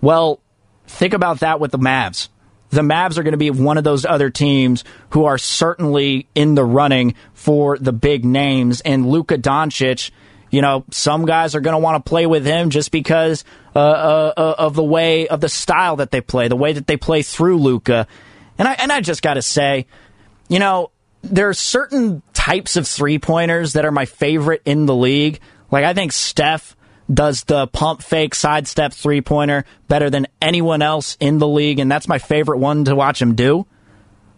Well, 0.00 0.40
think 0.86 1.14
about 1.14 1.40
that 1.40 1.58
with 1.58 1.72
the 1.72 1.78
Mavs. 1.78 2.28
The 2.70 2.82
Mavs 2.82 3.18
are 3.18 3.22
going 3.22 3.32
to 3.32 3.38
be 3.38 3.50
one 3.50 3.78
of 3.78 3.84
those 3.84 4.04
other 4.04 4.30
teams 4.30 4.84
who 5.10 5.24
are 5.24 5.38
certainly 5.38 6.28
in 6.34 6.54
the 6.54 6.64
running 6.64 7.14
for 7.32 7.78
the 7.78 7.92
big 7.92 8.24
names. 8.24 8.80
And 8.80 9.08
Luka 9.08 9.38
Doncic, 9.38 10.10
you 10.50 10.60
know, 10.60 10.84
some 10.90 11.24
guys 11.24 11.54
are 11.54 11.60
going 11.60 11.74
to 11.74 11.78
want 11.78 12.04
to 12.04 12.08
play 12.08 12.26
with 12.26 12.44
him 12.44 12.70
just 12.70 12.90
because 12.90 13.44
uh, 13.76 13.78
uh, 13.78 14.32
uh, 14.36 14.54
of 14.58 14.74
the 14.74 14.82
way 14.82 15.28
of 15.28 15.40
the 15.40 15.48
style 15.48 15.96
that 15.96 16.10
they 16.10 16.20
play, 16.20 16.48
the 16.48 16.56
way 16.56 16.72
that 16.72 16.86
they 16.86 16.96
play 16.96 17.22
through 17.22 17.58
Luka. 17.58 18.06
And 18.58 18.68
I 18.68 18.72
and 18.74 18.92
I 18.92 19.00
just 19.00 19.22
got 19.22 19.34
to 19.34 19.42
say, 19.42 19.86
you 20.48 20.58
know, 20.58 20.90
there 21.24 21.48
are 21.48 21.54
certain 21.54 22.22
types 22.32 22.76
of 22.76 22.86
three 22.86 23.18
pointers 23.18 23.72
that 23.74 23.84
are 23.84 23.90
my 23.90 24.04
favorite 24.04 24.62
in 24.64 24.86
the 24.86 24.94
league. 24.94 25.40
Like 25.70 25.84
I 25.84 25.94
think 25.94 26.12
Steph 26.12 26.76
does 27.12 27.44
the 27.44 27.66
pump 27.66 28.02
fake 28.02 28.34
sidestep 28.34 28.92
three 28.92 29.20
pointer 29.20 29.64
better 29.88 30.10
than 30.10 30.26
anyone 30.40 30.82
else 30.82 31.16
in 31.20 31.38
the 31.38 31.48
league, 31.48 31.78
and 31.78 31.90
that's 31.90 32.08
my 32.08 32.18
favorite 32.18 32.58
one 32.58 32.84
to 32.84 32.94
watch 32.94 33.20
him 33.20 33.34
do. 33.34 33.66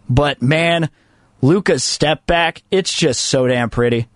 But 0.09 0.41
man, 0.41 0.89
Luka's 1.41 1.83
step 1.83 2.25
back, 2.25 2.63
it's 2.71 2.93
just 2.93 3.23
so 3.23 3.47
damn 3.47 3.69
pretty. 3.69 4.07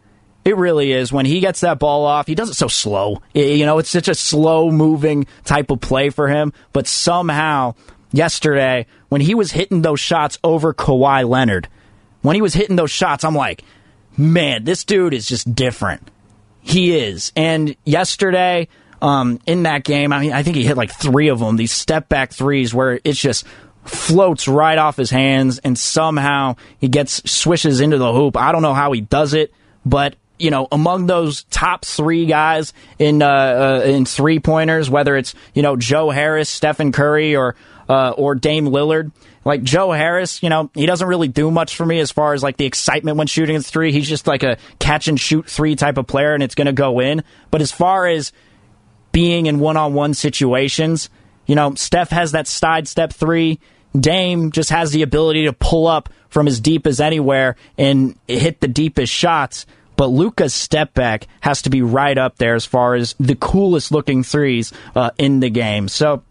It 0.44 0.58
really 0.58 0.92
is. 0.92 1.14
When 1.14 1.28
he 1.28 1.40
gets 1.40 1.62
that 1.62 1.78
ball 1.78 2.06
off, 2.06 2.26
he 2.26 2.34
does 2.34 2.50
it 2.50 2.56
so 2.56 2.68
slow. 2.68 3.22
You 3.34 3.66
know, 3.66 3.78
it's 3.78 3.90
such 3.90 4.08
a 4.08 4.16
slow 4.16 4.72
moving 4.72 5.28
type 5.44 5.70
of 5.70 5.82
play 5.82 6.10
for 6.10 6.28
him. 6.28 6.52
But 6.74 6.88
somehow, 6.88 7.76
yesterday, 8.12 8.88
when 9.10 9.22
he 9.22 9.36
was 9.36 9.52
hitting 9.52 9.84
those 9.84 10.00
shots 10.00 10.40
over 10.44 10.74
Kawhi 10.74 11.30
Leonard, 11.30 11.68
when 12.22 12.36
he 12.36 12.42
was 12.42 12.54
hitting 12.54 12.76
those 12.76 12.92
shots, 12.92 13.24
I'm 13.24 13.36
like, 13.36 13.64
man, 14.18 14.64
this 14.64 14.84
dude 14.84 15.14
is 15.14 15.28
just 15.28 15.54
different. 15.54 16.10
He 16.62 16.96
is. 16.96 17.32
And 17.36 17.76
yesterday, 17.86 18.68
um, 19.02 19.40
in 19.46 19.64
that 19.64 19.84
game, 19.84 20.14
I 20.14 20.20
mean, 20.20 20.34
I 20.34 20.44
think 20.44 20.56
he 20.56 20.64
hit 20.64 20.78
like 20.78 20.92
three 20.92 21.30
of 21.30 21.40
them, 21.40 21.56
these 21.56 21.72
step 21.72 22.08
back 22.08 22.32
threes 22.32 22.74
where 22.74 23.00
it's 23.04 23.20
just 23.20 23.46
floats 23.84 24.48
right 24.48 24.78
off 24.78 24.96
his 24.96 25.10
hands 25.10 25.58
and 25.60 25.78
somehow 25.78 26.56
he 26.78 26.88
gets 26.88 27.30
swishes 27.30 27.82
into 27.82 27.98
the 27.98 28.14
hoop. 28.14 28.38
I 28.38 28.52
don't 28.52 28.62
know 28.62 28.76
how 28.76 28.92
he 28.92 29.02
does 29.02 29.34
it, 29.34 29.54
but 29.86 30.16
you 30.38 30.50
know, 30.50 30.68
among 30.72 31.06
those 31.06 31.44
top 31.46 31.86
three 31.86 32.26
guys 32.26 32.74
in 32.98 33.22
uh, 33.22 33.28
uh, 33.28 33.84
in 33.86 34.06
three 34.06 34.40
pointers, 34.40 34.90
whether 34.90 35.16
it's 35.16 35.36
you 35.54 35.62
know 35.62 35.76
Joe 35.76 36.10
Harris, 36.10 36.50
Stephen 36.50 36.92
Curry, 36.92 37.36
or 37.36 37.56
uh, 37.88 38.12
or 38.12 38.34
Dame 38.34 38.66
Lillard, 38.66 39.12
like 39.44 39.64
Joe 39.64 39.92
Harris, 39.92 40.44
you 40.44 40.50
know, 40.50 40.70
he 40.74 40.86
doesn't 40.86 41.08
really 41.08 41.28
do 41.28 41.50
much 41.50 41.76
for 41.76 41.86
me 41.86 42.00
as 42.00 42.12
far 42.12 42.34
as 42.34 42.44
like 42.44 42.58
the 42.58 42.66
excitement 42.66 43.18
when 43.18 43.28
shooting 43.28 43.56
a 43.56 43.62
three. 43.62 43.92
He's 43.92 44.08
just 44.08 44.28
like 44.28 44.44
a 44.44 44.58
catch 44.80 45.08
and 45.08 45.20
shoot 45.20 45.50
three 45.50 45.76
type 45.76 45.98
of 45.98 46.08
player 46.08 46.34
and 46.34 46.44
it's 46.44 46.56
going 46.56 46.68
to 46.68 46.74
go 46.74 47.00
in. 47.00 47.24
But 47.50 47.62
as 47.62 47.72
far 47.72 48.08
as 48.08 48.32
being 49.12 49.48
in 49.48 49.60
one 49.60 49.78
on 49.78 49.94
one 49.94 50.14
situations, 50.14 51.10
you 51.48 51.56
know, 51.56 51.74
Steph 51.74 52.10
has 52.12 52.34
that 52.34 52.48
side 52.48 52.88
step 52.88 53.14
three. 53.14 53.60
Dame 54.00 54.52
just 54.52 54.70
has 54.70 54.92
the 54.92 55.02
ability 55.02 55.46
to 55.46 55.54
pull 55.54 55.88
up 55.88 56.10
from 56.30 56.48
as 56.48 56.60
deep 56.60 56.88
as 56.88 57.02
anywhere 57.02 57.56
and 57.78 58.18
hit 58.28 58.62
the 58.62 58.68
deepest 58.68 59.12
shots. 59.12 59.66
But 59.98 60.08
Luka's 60.08 60.54
step 60.54 60.94
back 60.94 61.28
has 61.42 61.64
to 61.64 61.70
be 61.70 61.82
right 61.82 62.18
up 62.18 62.38
there 62.38 62.56
as 62.56 62.66
far 62.66 62.96
as 62.96 63.16
the 63.20 63.36
coolest 63.36 63.92
looking 63.92 64.24
threes 64.24 64.72
uh, 64.96 65.12
in 65.18 65.42
the 65.42 65.50
game. 65.50 65.90
So 65.90 66.24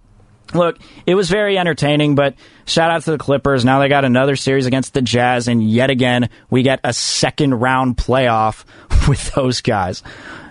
Look, 0.55 0.79
it 1.07 1.15
was 1.15 1.31
very 1.31 1.57
entertaining, 1.59 2.15
but 2.15 2.35
shout 2.67 2.91
out 2.91 3.03
to 3.03 3.13
the 3.13 3.19
Clippers. 3.19 3.65
Now 3.65 3.79
they 3.79 3.89
got 3.89 4.05
another 4.05 4.37
series 4.37 4.67
against 4.67 4.95
the 4.95 5.03
Jazz, 5.03 5.49
and 5.49 5.63
yet 5.63 5.91
again, 5.91 6.29
we 6.51 6.63
get 6.63 6.81
a 6.83 6.93
second 6.93 7.55
round 7.55 7.97
playoff 7.97 8.65
with 9.09 9.33
those 9.33 9.61
guys. 9.61 10.03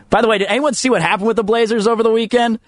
By 0.09 0.21
the 0.21 0.27
way, 0.27 0.37
did 0.37 0.47
anyone 0.47 0.73
see 0.73 0.89
what 0.89 1.01
happened 1.01 1.27
with 1.27 1.35
the 1.35 1.43
Blazers 1.43 1.87
over 1.87 2.01
the 2.01 2.11
weekend? 2.11 2.59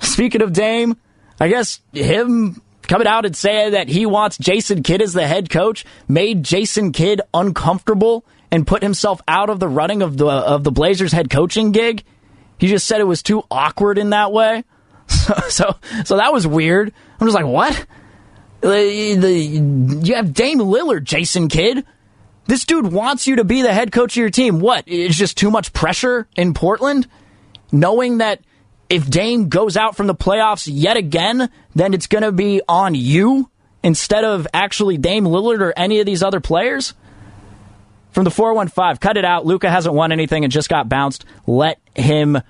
Speaking 0.00 0.42
of 0.42 0.52
Dame, 0.52 0.96
I 1.40 1.48
guess 1.48 1.80
him 1.92 2.62
coming 2.82 3.06
out 3.06 3.26
and 3.26 3.36
saying 3.36 3.72
that 3.72 3.88
he 3.88 4.06
wants 4.06 4.38
Jason 4.38 4.82
Kidd 4.82 5.02
as 5.02 5.12
the 5.12 5.26
head 5.26 5.50
coach 5.50 5.84
made 6.08 6.42
Jason 6.42 6.92
Kidd 6.92 7.20
uncomfortable 7.34 8.24
and 8.50 8.66
put 8.66 8.82
himself 8.82 9.20
out 9.28 9.50
of 9.50 9.60
the 9.60 9.68
running 9.68 10.02
of 10.02 10.16
the 10.16 10.26
of 10.26 10.64
the 10.64 10.72
Blazers 10.72 11.12
head 11.12 11.30
coaching 11.30 11.72
gig. 11.72 12.02
He 12.58 12.66
just 12.66 12.86
said 12.86 13.00
it 13.00 13.04
was 13.04 13.22
too 13.22 13.42
awkward 13.50 13.98
in 13.98 14.10
that 14.10 14.32
way. 14.32 14.64
So, 15.08 15.34
so, 15.48 15.76
so 16.04 16.16
that 16.16 16.32
was 16.32 16.46
weird. 16.46 16.92
I'm 17.20 17.26
just 17.26 17.34
like, 17.34 17.46
what? 17.46 17.86
The, 18.60 19.16
the, 19.18 19.32
you 20.06 20.14
have 20.14 20.32
Dame 20.32 20.58
Lillard, 20.58 21.04
Jason 21.04 21.48
Kidd. 21.48 21.84
This 22.46 22.64
dude 22.64 22.92
wants 22.92 23.26
you 23.26 23.36
to 23.36 23.44
be 23.44 23.62
the 23.62 23.72
head 23.72 23.92
coach 23.92 24.12
of 24.12 24.20
your 24.20 24.30
team. 24.30 24.58
What? 24.60 24.84
It's 24.86 25.16
just 25.16 25.36
too 25.36 25.50
much 25.50 25.72
pressure 25.72 26.26
in 26.36 26.54
Portland? 26.54 27.06
Knowing 27.70 28.18
that 28.18 28.40
if 28.88 29.08
Dame 29.08 29.48
goes 29.48 29.76
out 29.76 29.96
from 29.96 30.06
the 30.06 30.14
playoffs 30.14 30.68
yet 30.70 30.96
again, 30.96 31.50
then 31.74 31.92
it's 31.92 32.06
going 32.06 32.24
to 32.24 32.32
be 32.32 32.62
on 32.66 32.94
you 32.94 33.50
instead 33.82 34.24
of 34.24 34.46
actually 34.54 34.96
Dame 34.96 35.24
Lillard 35.24 35.60
or 35.60 35.74
any 35.76 36.00
of 36.00 36.06
these 36.06 36.22
other 36.22 36.40
players? 36.40 36.94
From 38.12 38.24
the 38.24 38.30
415, 38.30 38.96
cut 38.96 39.16
it 39.16 39.24
out. 39.24 39.44
Luka 39.44 39.70
hasn't 39.70 39.94
won 39.94 40.10
anything 40.10 40.42
and 40.42 40.52
just 40.52 40.68
got 40.68 40.88
bounced. 40.88 41.24
Let 41.46 41.78
him 41.94 42.40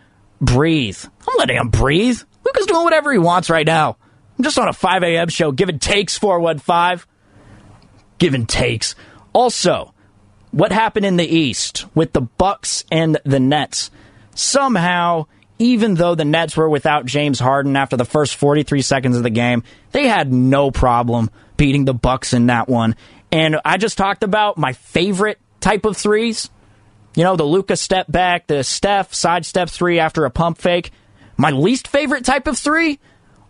breathe. 0.40 0.98
I'm 1.04 1.36
letting 1.38 1.56
him 1.56 1.68
breathe. 1.68 2.22
Luka's 2.48 2.66
doing 2.66 2.84
whatever 2.84 3.12
he 3.12 3.18
wants 3.18 3.50
right 3.50 3.66
now. 3.66 3.98
I'm 4.38 4.44
just 4.44 4.58
on 4.58 4.68
a 4.68 4.72
5 4.72 5.02
a.m. 5.02 5.28
show, 5.28 5.52
giving 5.52 5.78
takes 5.78 6.16
415. 6.16 7.06
Giving 8.18 8.46
takes. 8.46 8.94
Also, 9.34 9.92
what 10.50 10.72
happened 10.72 11.04
in 11.04 11.16
the 11.16 11.26
East 11.26 11.84
with 11.94 12.12
the 12.12 12.22
Bucks 12.22 12.84
and 12.90 13.18
the 13.24 13.38
Nets? 13.38 13.90
Somehow, 14.34 15.26
even 15.58 15.94
though 15.94 16.14
the 16.14 16.24
Nets 16.24 16.56
were 16.56 16.68
without 16.68 17.04
James 17.04 17.38
Harden 17.38 17.76
after 17.76 17.96
the 17.96 18.04
first 18.06 18.36
43 18.36 18.80
seconds 18.80 19.16
of 19.16 19.22
the 19.22 19.30
game, 19.30 19.62
they 19.92 20.06
had 20.08 20.32
no 20.32 20.70
problem 20.70 21.30
beating 21.56 21.84
the 21.84 21.94
Bucks 21.94 22.32
in 22.32 22.46
that 22.46 22.68
one. 22.68 22.96
And 23.30 23.60
I 23.64 23.76
just 23.76 23.98
talked 23.98 24.22
about 24.22 24.56
my 24.56 24.72
favorite 24.72 25.38
type 25.60 25.84
of 25.84 25.96
threes. 25.96 26.48
You 27.14 27.24
know, 27.24 27.36
the 27.36 27.44
Luka 27.44 27.76
step 27.76 28.10
back, 28.10 28.46
the 28.46 28.64
Steph 28.64 29.12
side 29.12 29.44
step 29.44 29.68
three 29.68 29.98
after 29.98 30.24
a 30.24 30.30
pump 30.30 30.58
fake. 30.58 30.92
My 31.38 31.50
least 31.50 31.88
favorite 31.88 32.24
type 32.24 32.48
of 32.48 32.58
three 32.58 32.98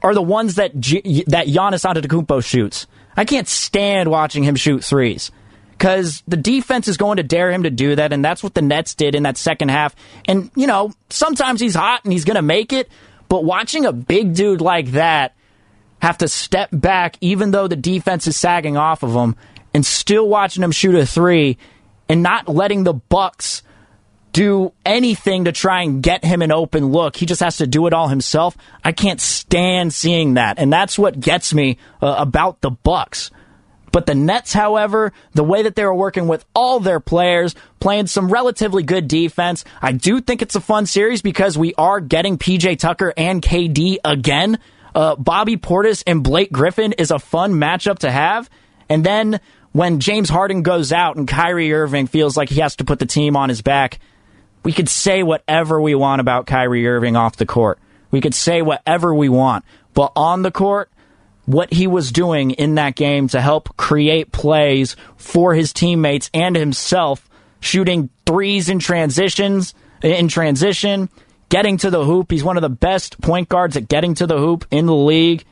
are 0.03 0.14
the 0.14 0.22
ones 0.22 0.57
that 0.57 0.78
G- 0.78 1.24
that 1.26 1.49
Giannis 1.49 1.84
Antetokounmpo 1.84 2.45
shoots. 2.45 2.86
I 3.16 3.24
can't 3.24 3.49
stand 3.49 4.11
watching 4.11 4.45
him 4.45 4.55
shoot 4.55 4.84
threes 4.84 5.32
because 5.72 6.22
the 6.28 6.36
defense 6.36 6.86
is 6.86 6.97
going 6.97 7.16
to 7.16 7.22
dare 7.22 7.51
him 7.51 7.62
to 7.62 7.70
do 7.70 7.97
that, 7.97 8.12
and 8.12 8.24
that's 8.24 8.43
what 8.43 8.55
the 8.55 8.62
Nets 8.62 8.95
did 8.95 9.14
in 9.14 9.22
that 9.24 9.36
second 9.36 9.70
half. 9.70 9.97
And 10.26 10.51
you 10.55 10.66
know, 10.66 10.93
sometimes 11.09 11.61
he's 11.61 11.74
hot 11.74 12.05
and 12.05 12.12
he's 12.12 12.26
going 12.26 12.36
to 12.36 12.43
make 12.43 12.72
it, 12.72 12.89
but 13.28 13.43
watching 13.43 13.86
a 13.86 13.93
big 13.93 14.34
dude 14.34 14.61
like 14.61 14.93
that 14.93 15.34
have 16.01 16.18
to 16.18 16.28
step 16.28 16.68
back, 16.70 17.16
even 17.20 17.51
though 17.51 17.66
the 17.66 17.74
defense 17.74 18.26
is 18.26 18.36
sagging 18.36 18.76
off 18.76 19.03
of 19.03 19.14
him, 19.14 19.34
and 19.72 19.84
still 19.84 20.28
watching 20.28 20.62
him 20.62 20.72
shoot 20.72 20.95
a 20.95 21.07
three, 21.07 21.57
and 22.09 22.22
not 22.22 22.49
letting 22.49 22.84
the 22.84 22.95
Bucks 22.95 23.62
do 24.32 24.72
anything 24.84 25.44
to 25.44 25.52
try 25.52 25.82
and 25.82 26.02
get 26.02 26.24
him 26.24 26.42
an 26.42 26.52
open 26.52 26.86
look. 26.86 27.16
He 27.16 27.26
just 27.26 27.40
has 27.40 27.58
to 27.58 27.66
do 27.66 27.86
it 27.86 27.92
all 27.92 28.08
himself. 28.08 28.56
I 28.84 28.92
can't 28.92 29.20
stand 29.20 29.92
seeing 29.92 30.34
that, 30.34 30.58
and 30.58 30.72
that's 30.72 30.98
what 30.98 31.18
gets 31.18 31.54
me 31.54 31.78
uh, 32.02 32.14
about 32.18 32.60
the 32.60 32.70
Bucks. 32.70 33.30
But 33.90 34.06
the 34.06 34.14
Nets, 34.14 34.52
however, 34.52 35.12
the 35.32 35.44
way 35.44 35.62
that 35.62 35.74
they 35.74 35.84
were 35.84 35.94
working 35.94 36.28
with 36.28 36.44
all 36.54 36.80
their 36.80 37.00
players, 37.00 37.54
playing 37.80 38.06
some 38.06 38.30
relatively 38.30 38.82
good 38.82 39.08
defense, 39.08 39.64
I 39.80 39.92
do 39.92 40.20
think 40.20 40.42
it's 40.42 40.54
a 40.54 40.60
fun 40.60 40.86
series 40.86 41.22
because 41.22 41.56
we 41.56 41.74
are 41.74 42.00
getting 42.00 42.38
PJ 42.38 42.78
Tucker 42.78 43.12
and 43.16 43.42
KD 43.42 43.96
again. 44.04 44.58
Uh, 44.94 45.16
Bobby 45.16 45.56
Portis 45.56 46.02
and 46.06 46.22
Blake 46.22 46.52
Griffin 46.52 46.92
is 46.92 47.10
a 47.10 47.18
fun 47.18 47.54
matchup 47.54 48.00
to 48.00 48.10
have. 48.10 48.50
And 48.88 49.04
then 49.04 49.40
when 49.72 50.00
James 50.00 50.28
Harden 50.28 50.62
goes 50.62 50.92
out 50.92 51.16
and 51.16 51.28
Kyrie 51.28 51.72
Irving 51.72 52.06
feels 52.06 52.36
like 52.36 52.48
he 52.48 52.60
has 52.60 52.76
to 52.76 52.84
put 52.84 52.98
the 52.98 53.06
team 53.06 53.36
on 53.36 53.48
his 53.48 53.62
back, 53.62 54.00
we 54.62 54.72
could 54.72 54.88
say 54.88 55.22
whatever 55.22 55.80
we 55.80 55.94
want 55.94 56.20
about 56.20 56.46
Kyrie 56.46 56.86
Irving 56.86 57.16
off 57.16 57.36
the 57.36 57.46
court. 57.46 57.78
We 58.11 58.20
could 58.20 58.34
say 58.34 58.62
whatever 58.62 59.14
we 59.14 59.28
want. 59.28 59.64
But 59.94 60.12
on 60.16 60.42
the 60.42 60.50
court, 60.50 60.90
what 61.46 61.72
he 61.72 61.86
was 61.86 62.12
doing 62.12 62.50
in 62.52 62.74
that 62.74 62.94
game 62.94 63.28
to 63.28 63.40
help 63.40 63.76
create 63.76 64.32
plays 64.32 64.96
for 65.16 65.54
his 65.54 65.72
teammates 65.72 66.30
and 66.34 66.54
himself, 66.54 67.28
shooting 67.61 68.11
threes 68.26 68.68
in 68.68 68.78
transitions, 68.78 69.74
in 70.02 70.28
transition, 70.28 71.09
getting 71.48 71.78
to 71.78 71.90
the 71.90 72.04
hoop. 72.04 72.30
He's 72.30 72.44
one 72.44 72.56
of 72.56 72.62
the 72.62 72.68
best 72.68 73.20
point 73.20 73.48
guards 73.48 73.76
at 73.76 73.88
getting 73.88 74.14
to 74.16 74.26
the 74.26 74.38
hoop 74.38 74.66
in 74.70 74.86
the 74.86 74.94
league. 74.94 75.44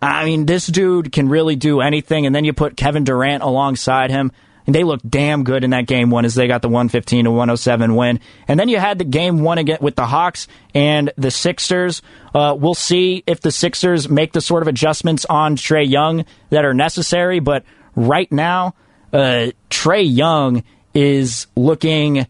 I 0.00 0.24
mean, 0.24 0.46
this 0.46 0.66
dude 0.66 1.12
can 1.12 1.28
really 1.28 1.54
do 1.54 1.80
anything. 1.80 2.26
And 2.26 2.34
then 2.34 2.44
you 2.44 2.52
put 2.52 2.76
Kevin 2.76 3.04
Durant 3.04 3.42
alongside 3.42 4.10
him. 4.10 4.32
And 4.66 4.74
they 4.74 4.84
looked 4.84 5.08
damn 5.08 5.44
good 5.44 5.64
in 5.64 5.70
that 5.70 5.86
game 5.86 6.10
one 6.10 6.24
as 6.24 6.34
they 6.34 6.46
got 6.46 6.62
the 6.62 6.68
115 6.68 7.24
to 7.24 7.30
107 7.30 7.96
win. 7.96 8.20
And 8.46 8.58
then 8.58 8.68
you 8.68 8.78
had 8.78 8.98
the 8.98 9.04
game 9.04 9.40
one 9.40 9.58
again 9.58 9.78
with 9.80 9.96
the 9.96 10.06
Hawks 10.06 10.46
and 10.74 11.12
the 11.16 11.30
Sixers. 11.30 12.02
Uh, 12.34 12.56
we'll 12.58 12.74
see 12.74 13.24
if 13.26 13.40
the 13.40 13.50
Sixers 13.50 14.08
make 14.08 14.32
the 14.32 14.40
sort 14.40 14.62
of 14.62 14.68
adjustments 14.68 15.24
on 15.24 15.56
Trae 15.56 15.88
Young 15.88 16.24
that 16.50 16.64
are 16.64 16.74
necessary. 16.74 17.40
But 17.40 17.64
right 17.96 18.30
now, 18.30 18.74
uh, 19.12 19.50
Trae 19.68 20.04
Young 20.08 20.62
is 20.94 21.46
looking 21.56 22.26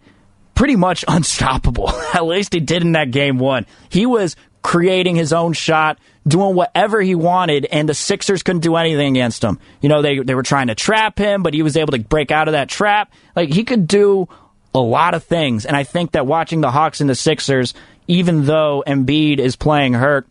pretty 0.54 0.76
much 0.76 1.04
unstoppable. 1.08 1.90
At 2.14 2.24
least 2.24 2.54
he 2.54 2.60
did 2.60 2.82
in 2.82 2.92
that 2.92 3.10
game 3.10 3.38
one. 3.38 3.66
He 3.88 4.06
was 4.06 4.36
creating 4.62 5.16
his 5.16 5.32
own 5.32 5.52
shot, 5.52 5.98
doing 6.26 6.54
whatever 6.54 7.00
he 7.00 7.14
wanted, 7.14 7.66
and 7.66 7.88
the 7.88 7.94
Sixers 7.94 8.42
couldn't 8.42 8.62
do 8.62 8.76
anything 8.76 9.16
against 9.16 9.42
him. 9.42 9.58
You 9.80 9.88
know, 9.88 10.02
they 10.02 10.18
they 10.18 10.34
were 10.34 10.42
trying 10.42 10.68
to 10.68 10.74
trap 10.74 11.18
him, 11.18 11.42
but 11.42 11.54
he 11.54 11.62
was 11.62 11.76
able 11.76 11.92
to 11.92 11.98
break 11.98 12.30
out 12.30 12.48
of 12.48 12.52
that 12.52 12.68
trap. 12.68 13.12
Like 13.34 13.50
he 13.50 13.64
could 13.64 13.86
do 13.86 14.28
a 14.74 14.80
lot 14.80 15.14
of 15.14 15.24
things, 15.24 15.66
and 15.66 15.76
I 15.76 15.84
think 15.84 16.12
that 16.12 16.26
watching 16.26 16.60
the 16.60 16.70
Hawks 16.70 17.00
and 17.00 17.10
the 17.10 17.14
Sixers, 17.14 17.74
even 18.06 18.46
though 18.46 18.82
Embiid 18.86 19.38
is 19.38 19.56
playing 19.56 19.94
hurt, 19.94 20.26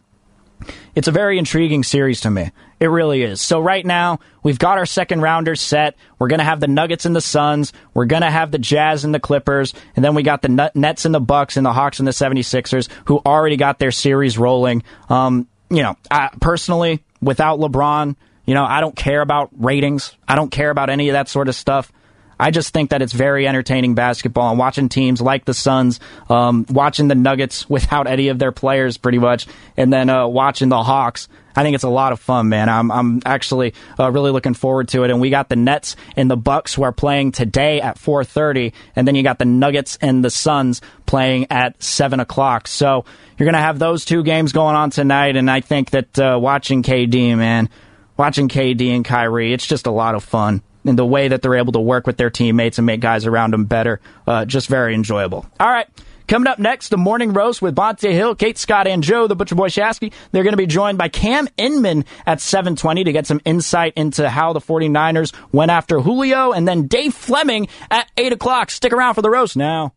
it's 0.96 1.08
a 1.08 1.12
very 1.12 1.38
intriguing 1.38 1.84
series 1.84 2.22
to 2.22 2.30
me. 2.30 2.52
It 2.80 2.88
really 2.88 3.22
is. 3.22 3.42
So 3.42 3.60
right 3.60 3.86
now, 3.86 4.20
we've 4.42 4.58
got 4.58 4.80
our 4.80 4.88
second 4.88 5.22
rounders 5.22 5.62
set. 5.62 5.96
We're 6.18 6.30
going 6.30 6.40
to 6.40 6.46
have 6.46 6.60
the 6.60 6.68
Nuggets 6.68 7.06
and 7.06 7.16
the 7.16 7.22
Suns. 7.22 7.74
We're 7.94 8.06
going 8.06 8.24
to 8.24 8.32
have 8.32 8.50
the 8.50 8.58
Jazz 8.58 9.06
and 9.06 9.14
the 9.14 9.20
Clippers. 9.20 9.76
And 9.96 10.04
then 10.04 10.16
we 10.16 10.24
got 10.24 10.42
the 10.42 10.72
Nets 10.74 11.06
and 11.06 11.14
the 11.14 11.20
Bucks 11.20 11.58
and 11.58 11.66
the 11.66 11.74
Hawks 11.74 12.00
and 12.00 12.08
the 12.08 12.12
76ers 12.12 12.90
who 13.06 13.22
already 13.24 13.56
got 13.56 13.78
their 13.78 13.92
series 13.92 14.38
rolling. 14.38 14.82
Um, 15.10 15.48
you 15.72 15.84
know, 15.84 15.98
I, 16.12 16.30
personally, 16.40 17.04
without 17.22 17.60
LeBron, 17.60 18.16
you 18.46 18.54
know, 18.54 18.66
I 18.66 18.82
don't 18.82 18.96
care 18.96 19.22
about 19.22 19.50
ratings. 19.58 20.16
I 20.28 20.36
don't 20.36 20.52
care 20.52 20.70
about 20.70 20.90
any 20.90 21.10
of 21.10 21.14
that 21.14 21.30
sort 21.30 21.48
of 21.48 21.56
stuff. 21.56 21.92
I 22.40 22.50
just 22.50 22.74
think 22.74 22.90
that 22.90 23.04
it's 23.04 23.14
very 23.14 23.48
entertaining 23.48 23.94
basketball 23.94 24.50
and 24.50 24.58
watching 24.58 24.90
teams 24.90 25.22
like 25.22 25.46
the 25.46 25.54
Suns, 25.54 26.00
um, 26.28 26.66
watching 26.70 27.08
the 27.08 27.16
Nuggets 27.16 27.70
without 27.70 28.08
any 28.08 28.28
of 28.30 28.40
their 28.40 28.52
players 28.52 28.98
pretty 28.98 29.20
much, 29.20 29.48
and 29.78 29.94
then 29.94 30.10
uh, 30.10 30.28
watching 30.28 30.70
the 30.70 30.84
Hawks. 30.84 31.28
I 31.56 31.64
think 31.64 31.76
it's 31.76 31.84
a 31.84 31.90
lot 31.90 32.12
of 32.12 32.20
fun, 32.20 32.50
man. 32.50 32.70
I'm 32.70 32.92
I'm 32.92 33.22
actually 33.26 33.74
uh, 34.00 34.12
really 34.12 34.32
looking 34.32 34.54
forward 34.54 34.88
to 34.90 35.04
it. 35.04 35.12
And 35.12 35.20
we 35.22 35.30
got 35.30 35.50
the 35.50 35.56
Nets 35.56 35.96
and 36.16 36.30
the 36.30 36.38
Bucks 36.38 36.74
who 36.74 36.84
are 36.84 36.92
playing 36.92 37.32
today 37.32 37.82
at 37.82 37.98
4:30, 37.98 38.74
and 38.96 39.08
then 39.08 39.16
you 39.16 39.24
got 39.24 39.40
the 39.40 39.46
Nuggets 39.46 39.98
and 40.02 40.24
the 40.24 40.30
Suns 40.30 40.82
playing 41.06 41.48
at 41.50 41.82
seven 41.82 42.20
o'clock. 42.20 42.68
So 42.68 43.06
you're 43.38 43.46
gonna 43.46 43.60
have 43.60 43.80
those 43.80 44.06
two 44.06 44.24
games 44.24 44.52
going 44.52 44.76
on 44.76 44.90
tonight, 44.90 45.36
and 45.36 45.50
I 45.50 45.62
think 45.62 45.92
that 45.92 46.20
uh, 46.20 46.40
watching 46.42 46.84
KD, 46.84 47.38
man, 47.38 47.70
watching 48.18 48.48
KD 48.48 48.96
and 48.96 49.06
Kyrie, 49.06 49.54
it's 49.54 49.66
just 49.66 49.88
a 49.88 49.92
lot 49.92 50.16
of 50.16 50.24
fun 50.24 50.62
and 50.86 50.98
the 50.98 51.06
way 51.06 51.28
that 51.28 51.42
they're 51.42 51.56
able 51.56 51.74
to 51.74 51.80
work 51.80 52.08
with 52.08 52.18
their 52.18 52.30
teammates 52.30 52.78
and 52.80 52.86
make 52.86 53.00
guys 53.00 53.26
around 53.26 53.54
them 53.54 53.66
better. 53.66 54.00
Uh, 54.26 54.46
just 54.46 54.68
very 54.68 54.94
enjoyable. 54.94 55.46
All 55.60 55.70
right. 55.70 55.88
Coming 56.32 56.48
up 56.48 56.60
next, 56.60 56.88
the 56.88 56.98
morning 56.98 57.34
roast 57.34 57.62
with 57.62 57.76
Bonta 57.76 58.10
Hill, 58.10 58.36
Kate 58.36 58.58
Scott, 58.58 58.88
and 58.88 59.04
Joe, 59.04 59.28
the 59.28 59.36
Butcher 59.36 59.54
Boy 59.54 59.68
Shasky. 59.68 60.14
They're 60.32 60.44
going 60.44 60.54
to 60.54 60.58
be 60.58 60.66
joined 60.66 60.98
by 60.98 61.10
Cam 61.10 61.50
Inman 61.58 62.06
at 62.26 62.40
720 62.40 63.04
to 63.04 63.12
get 63.12 63.28
some 63.28 63.42
insight 63.44 63.92
into 63.98 64.30
how 64.30 64.54
the 64.54 64.62
49ers 64.62 65.36
went 65.52 65.72
after 65.72 66.00
Julio, 66.00 66.54
and 66.54 66.66
then 66.66 66.88
Dave 66.88 67.14
Fleming 67.14 67.68
at 67.90 68.10
8 68.16 68.32
o'clock. 68.32 68.72
Stick 68.72 68.94
around 68.94 69.16
for 69.16 69.22
the 69.22 69.30
roast 69.30 69.58
now. 69.58 69.94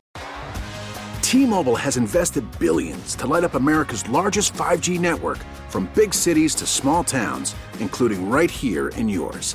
T-Mobile 1.23 1.77
has 1.77 1.97
invested 1.97 2.45
billions 2.59 3.15
to 3.15 3.29
light 3.29 3.45
up 3.45 3.55
America's 3.55 4.09
largest 4.09 4.55
5G 4.55 4.99
network 4.99 5.39
from 5.69 5.89
big 5.95 6.13
cities 6.13 6.57
to 6.57 6.67
small 6.67 7.05
towns, 7.05 7.55
including 7.79 8.29
right 8.29 8.51
here 8.51 8.89
in 8.89 9.09
yours. 9.09 9.55